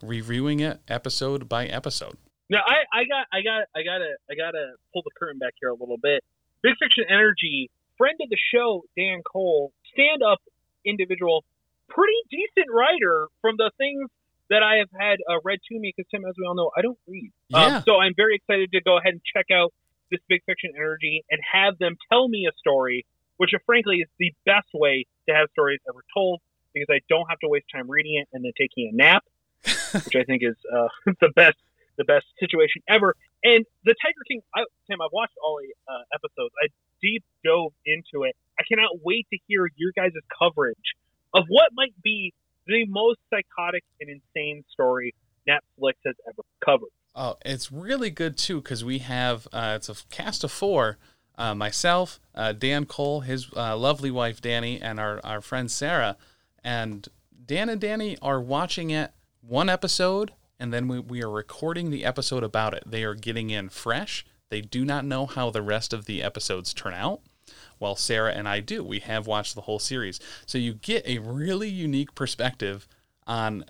reviewing 0.02 0.60
it 0.60 0.80
episode 0.88 1.48
by 1.48 1.66
episode. 1.66 2.16
Now, 2.50 2.60
I, 2.66 3.00
I 3.00 3.04
got, 3.04 3.26
I 3.32 3.42
got, 3.42 3.68
I 3.76 3.82
gotta, 3.84 4.16
I 4.30 4.34
gotta 4.34 4.72
pull 4.92 5.02
the 5.02 5.10
curtain 5.18 5.38
back 5.38 5.52
here 5.60 5.68
a 5.68 5.74
little 5.74 5.98
bit. 6.02 6.24
Big 6.62 6.72
Fiction 6.82 7.04
Energy, 7.08 7.70
friend 7.98 8.18
of 8.22 8.30
the 8.30 8.38
show, 8.52 8.84
Dan 8.96 9.22
Cole, 9.22 9.72
stand 9.92 10.22
up 10.22 10.38
individual, 10.84 11.44
pretty 11.88 12.16
decent 12.30 12.72
writer 12.72 13.28
from 13.42 13.56
the 13.58 13.70
things 13.76 14.08
that 14.50 14.62
I 14.62 14.76
have 14.76 14.88
had 14.92 15.18
uh, 15.28 15.40
read 15.44 15.58
to 15.70 15.78
me 15.78 15.92
because 15.94 16.08
Tim, 16.10 16.24
as 16.24 16.34
we 16.38 16.46
all 16.46 16.54
know, 16.54 16.70
I 16.76 16.82
don't 16.82 16.98
read. 17.06 17.32
Um, 17.52 17.60
yeah. 17.60 17.76
Um, 17.76 17.82
so 17.86 17.96
I'm 17.96 18.14
very 18.16 18.36
excited 18.36 18.72
to 18.72 18.80
go 18.80 18.98
ahead 18.98 19.12
and 19.12 19.22
check 19.34 19.46
out 19.52 19.72
this 20.10 20.20
big 20.28 20.40
fiction 20.46 20.72
energy 20.76 21.24
and 21.30 21.40
have 21.52 21.78
them 21.78 21.96
tell 22.10 22.28
me 22.28 22.46
a 22.48 22.54
story, 22.58 23.04
which 23.36 23.50
uh, 23.54 23.58
frankly 23.66 23.96
is 23.96 24.08
the 24.18 24.32
best 24.46 24.68
way 24.74 25.06
to 25.28 25.34
have 25.34 25.48
stories 25.52 25.80
ever 25.88 26.00
told 26.14 26.40
because 26.72 26.88
I 26.90 27.00
don't 27.08 27.26
have 27.28 27.38
to 27.40 27.48
waste 27.48 27.66
time 27.74 27.90
reading 27.90 28.16
it 28.16 28.28
and 28.32 28.44
then 28.44 28.52
taking 28.56 28.90
a 28.92 28.96
nap, 28.96 29.24
which 30.04 30.16
I 30.16 30.24
think 30.24 30.42
is 30.42 30.56
uh, 30.72 30.88
the 31.20 31.30
best 31.34 31.58
the 31.98 32.04
best 32.04 32.26
situation 32.38 32.80
ever. 32.88 33.14
And 33.42 33.66
the 33.84 33.94
Tiger 34.00 34.22
King, 34.26 34.40
I, 34.54 34.62
Tim, 34.88 35.02
I've 35.02 35.12
watched 35.12 35.34
all 35.42 35.58
the 35.58 35.74
uh, 35.92 36.02
episodes. 36.14 36.54
I 36.62 36.68
deep 37.02 37.24
dove 37.44 37.72
into 37.84 38.24
it. 38.24 38.36
I 38.58 38.62
cannot 38.68 39.02
wait 39.02 39.26
to 39.32 39.38
hear 39.46 39.68
your 39.76 39.92
guys' 39.94 40.14
coverage 40.38 40.94
of 41.34 41.44
what 41.48 41.70
might 41.74 41.94
be 42.02 42.32
the 42.68 42.84
most 42.86 43.18
psychotic 43.30 43.82
and 44.00 44.08
insane 44.10 44.62
story 44.70 45.14
Netflix 45.48 45.94
has 46.04 46.14
ever 46.28 46.42
covered. 46.64 46.90
Oh, 47.14 47.36
it's 47.44 47.72
really 47.72 48.10
good 48.10 48.36
too 48.36 48.60
because 48.60 48.84
we 48.84 48.98
have 48.98 49.48
uh, 49.52 49.72
it's 49.76 49.88
a 49.88 49.96
cast 50.10 50.44
of 50.44 50.52
four. 50.52 50.98
Uh, 51.36 51.54
myself, 51.54 52.18
uh, 52.34 52.52
Dan 52.52 52.84
Cole, 52.84 53.20
his 53.20 53.46
uh, 53.56 53.76
lovely 53.76 54.10
wife 54.10 54.40
Danny, 54.40 54.80
and 54.80 54.98
our, 54.98 55.20
our 55.22 55.40
friend 55.40 55.70
Sarah. 55.70 56.16
And 56.64 57.08
Dan 57.46 57.68
and 57.68 57.80
Danny 57.80 58.18
are 58.20 58.40
watching 58.40 58.90
it 58.90 59.12
one 59.40 59.68
episode, 59.68 60.32
and 60.58 60.72
then 60.72 60.88
we, 60.88 60.98
we 60.98 61.22
are 61.22 61.30
recording 61.30 61.92
the 61.92 62.04
episode 62.04 62.42
about 62.42 62.74
it. 62.74 62.82
They 62.84 63.04
are 63.04 63.14
getting 63.14 63.50
in 63.50 63.68
fresh. 63.68 64.26
They 64.50 64.60
do 64.60 64.84
not 64.84 65.04
know 65.04 65.26
how 65.26 65.50
the 65.50 65.62
rest 65.62 65.92
of 65.92 66.06
the 66.06 66.24
episodes 66.24 66.74
turn 66.74 66.92
out 66.92 67.20
while 67.78 67.96
Sarah 67.96 68.32
and 68.32 68.48
I 68.48 68.60
do. 68.60 68.82
We 68.82 69.00
have 69.00 69.26
watched 69.26 69.54
the 69.54 69.62
whole 69.62 69.78
series. 69.78 70.20
So 70.46 70.58
you 70.58 70.74
get 70.74 71.06
a 71.06 71.18
really 71.18 71.68
unique 71.68 72.14
perspective 72.14 72.88
on 73.26 73.64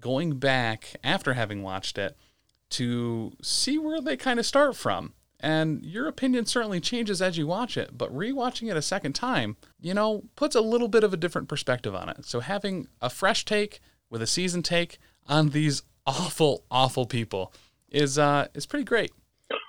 going 0.00 0.38
back 0.38 0.96
after 1.02 1.34
having 1.34 1.62
watched 1.62 1.98
it 1.98 2.16
to 2.70 3.32
see 3.42 3.78
where 3.78 4.00
they 4.00 4.16
kind 4.16 4.38
of 4.38 4.46
start 4.46 4.76
from. 4.76 5.12
And 5.40 5.84
your 5.84 6.08
opinion 6.08 6.46
certainly 6.46 6.80
changes 6.80 7.20
as 7.20 7.36
you 7.36 7.46
watch 7.46 7.76
it, 7.76 7.98
but 7.98 8.14
rewatching 8.14 8.70
it 8.70 8.76
a 8.76 8.82
second 8.82 9.12
time, 9.12 9.56
you 9.80 9.92
know, 9.92 10.24
puts 10.36 10.56
a 10.56 10.60
little 10.62 10.88
bit 10.88 11.04
of 11.04 11.12
a 11.12 11.18
different 11.18 11.48
perspective 11.48 11.94
on 11.94 12.08
it. 12.08 12.24
So 12.24 12.40
having 12.40 12.88
a 13.02 13.10
fresh 13.10 13.44
take 13.44 13.80
with 14.08 14.22
a 14.22 14.26
season 14.26 14.62
take 14.62 14.98
on 15.26 15.50
these 15.50 15.82
awful, 16.06 16.64
awful 16.70 17.04
people 17.06 17.52
is 17.90 18.18
uh 18.18 18.48
is 18.54 18.66
pretty 18.66 18.84
great. 18.84 19.12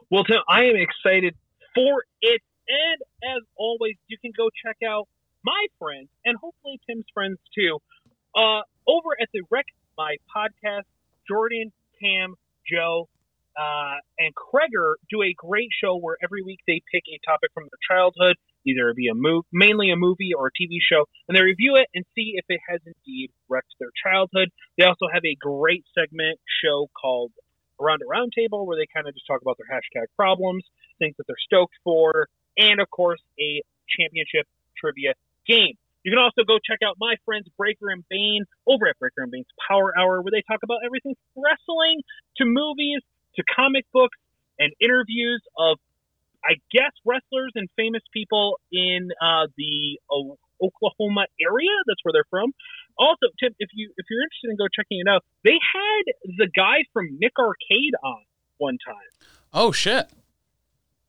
Well, 0.10 0.24
Tim, 0.24 0.40
I 0.48 0.64
am 0.64 0.76
excited 0.76 1.36
for 1.74 2.06
it. 2.22 2.42
And 2.68 3.36
as 3.38 3.44
always, 3.56 3.96
you 4.08 4.18
can 4.22 4.32
go 4.36 4.50
check 4.66 4.78
out 4.88 5.08
my 5.44 5.68
friends 5.78 6.10
and 6.26 6.36
hopefully 6.38 6.80
Tim's 6.88 7.06
friends 7.14 7.38
too 7.54 7.80
uh, 8.36 8.62
over 8.88 9.10
at 9.22 9.30
the 9.34 9.42
Rec 9.50 9.66
My 9.98 10.18
podcast. 10.36 10.84
Jordan, 11.28 11.72
Cam, 12.00 12.36
Joe, 12.70 13.10
uh, 13.58 13.98
and 14.20 14.34
Kreger 14.36 14.96
do 15.10 15.24
a 15.24 15.34
great 15.34 15.70
show 15.82 15.98
where 15.98 16.18
every 16.24 16.44
week 16.44 16.60
they 16.68 16.82
pick 16.92 17.04
a 17.08 17.20
topic 17.26 17.50
from 17.54 17.64
their 17.64 17.82
childhood, 17.98 18.36
either 18.66 18.90
it 18.90 18.96
be 18.96 19.08
a 19.08 19.16
move, 19.16 19.46
mainly 19.52 19.90
a 19.92 19.96
movie 19.96 20.32
or 20.38 20.48
a 20.48 20.52
TV 20.52 20.78
show, 20.82 21.06
and 21.28 21.38
they 21.38 21.42
review 21.42 21.76
it 21.78 21.88
and 21.96 22.06
see 22.14 22.34
if 22.36 22.46
it 22.50 22.60
has 22.70 22.82
indeed 22.86 23.32
wrecked 23.50 23.74
their 23.80 23.90
childhood. 24.06 24.50
They 24.78 24.86
also 24.86 25.08
have 25.12 25.24
a 25.26 25.36
great 25.40 25.86
segment 25.98 26.40
show 26.64 26.90
called 27.00 27.32
Around 27.80 28.02
a 28.04 28.06
Roundtable 28.06 28.66
where 28.66 28.78
they 28.78 28.88
kind 28.94 29.08
of 29.08 29.14
just 29.14 29.26
talk 29.26 29.42
about 29.42 29.58
their 29.58 29.72
hashtag 29.72 30.08
problems, 30.16 30.64
things 31.00 31.16
that 31.18 31.26
they're 31.28 31.36
stoked 31.48 31.76
for, 31.84 32.28
and 32.58 32.80
of 32.80 32.90
course 32.90 33.22
a 33.40 33.62
championship 33.98 34.48
trivia 34.78 35.14
game. 35.48 35.76
You 36.04 36.12
can 36.12 36.20
also 36.20 36.46
go 36.46 36.60
check 36.62 36.86
out 36.86 36.98
my 37.00 37.16
friends 37.26 37.50
Breaker 37.58 37.90
and 37.90 38.04
Bane 38.10 38.46
over 38.68 38.88
at 38.88 38.98
Breaker 39.00 39.24
and 39.24 39.32
Bane's 39.32 39.50
Power 39.68 39.92
Hour, 39.98 40.22
where 40.22 40.30
they 40.32 40.44
talk 40.48 40.62
about 40.62 40.86
everything 40.86 41.16
from 41.34 41.44
wrestling 41.44 42.02
to 42.38 42.46
movies 42.46 43.02
to 43.38 43.44
comic 43.56 43.86
books 43.92 44.18
and 44.60 44.72
interviews 44.80 45.42
of, 45.58 45.80
I 46.46 46.62
guess, 46.72 46.94
wrestlers 47.06 47.54
and 47.56 47.68
famous 47.76 48.04
people 48.14 48.60
in 48.72 49.10
uh, 49.20 49.48
the 49.58 50.00
Oklahoma 50.62 51.26
area. 51.42 51.74
That's 51.88 52.00
where 52.04 52.14
they're 52.14 52.30
from. 52.30 52.54
Also, 52.98 53.28
Tim, 53.42 53.56
if 53.58 53.70
you 53.74 53.92
if 53.98 54.06
you're 54.10 54.22
interested 54.22 54.52
in 54.52 54.58
go 54.58 54.68
checking 54.70 55.02
it 55.02 55.10
out, 55.10 55.26
they 55.44 55.58
had 55.58 56.04
the 56.38 56.48
guy 56.56 56.86
from 56.94 57.18
Nick 57.20 57.34
Arcade 57.40 57.96
on 58.04 58.24
one 58.58 58.78
time. 58.86 59.10
Oh 59.54 59.72
shit! 59.72 60.08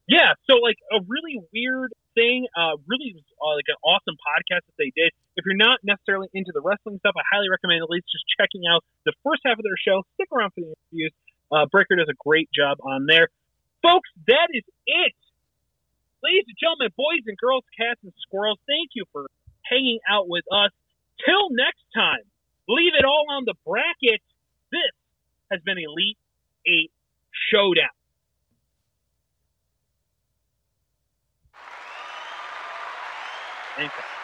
Yeah, 0.06 0.38
so 0.46 0.62
like 0.62 0.78
a 0.94 1.02
really 1.10 1.42
weird 1.50 1.90
thing, 2.14 2.46
uh, 2.54 2.78
really 2.86 3.18
uh, 3.42 3.58
like 3.58 3.66
an 3.66 3.78
awesome 3.82 4.14
podcast 4.14 4.62
that 4.70 4.78
they 4.78 4.94
did. 4.94 5.10
If 5.34 5.42
you're 5.44 5.58
not 5.58 5.82
necessarily 5.82 6.30
into 6.32 6.54
the 6.54 6.62
wrestling 6.62 7.02
stuff, 7.02 7.18
I 7.18 7.26
highly 7.26 7.50
recommend 7.50 7.82
at 7.82 7.90
least 7.90 8.06
just 8.06 8.22
checking 8.38 8.62
out 8.70 8.86
the 9.04 9.12
first 9.26 9.42
half 9.42 9.58
of 9.58 9.66
their 9.66 9.78
show. 9.78 10.06
Stick 10.14 10.30
around 10.30 10.54
for 10.54 10.62
the 10.62 10.70
interviews. 10.70 11.12
Uh, 11.50 11.66
Breaker 11.66 11.98
does 11.98 12.10
a 12.10 12.18
great 12.22 12.48
job 12.54 12.78
on 12.86 13.06
there. 13.10 13.28
Folks, 13.82 14.08
that 14.30 14.48
is 14.54 14.62
it. 14.86 15.14
Ladies 16.22 16.46
and 16.46 16.58
gentlemen, 16.58 16.94
boys 16.96 17.26
and 17.26 17.36
girls, 17.38 17.66
cats 17.74 18.00
and 18.02 18.14
squirrels, 18.22 18.58
thank 18.66 18.94
you 18.94 19.04
for 19.12 19.26
hanging 19.66 19.98
out 20.06 20.30
with 20.30 20.46
us. 20.50 20.70
Till 21.26 21.50
next 21.50 21.82
time, 21.94 22.22
leave 22.68 22.94
it 22.98 23.04
all 23.04 23.26
on 23.30 23.42
the 23.44 23.54
bracket. 23.66 24.22
This 24.70 24.94
has 25.50 25.60
been 25.62 25.78
Elite 25.78 26.18
8 26.66 26.90
Showdown. 27.50 27.95
You. 33.78 34.15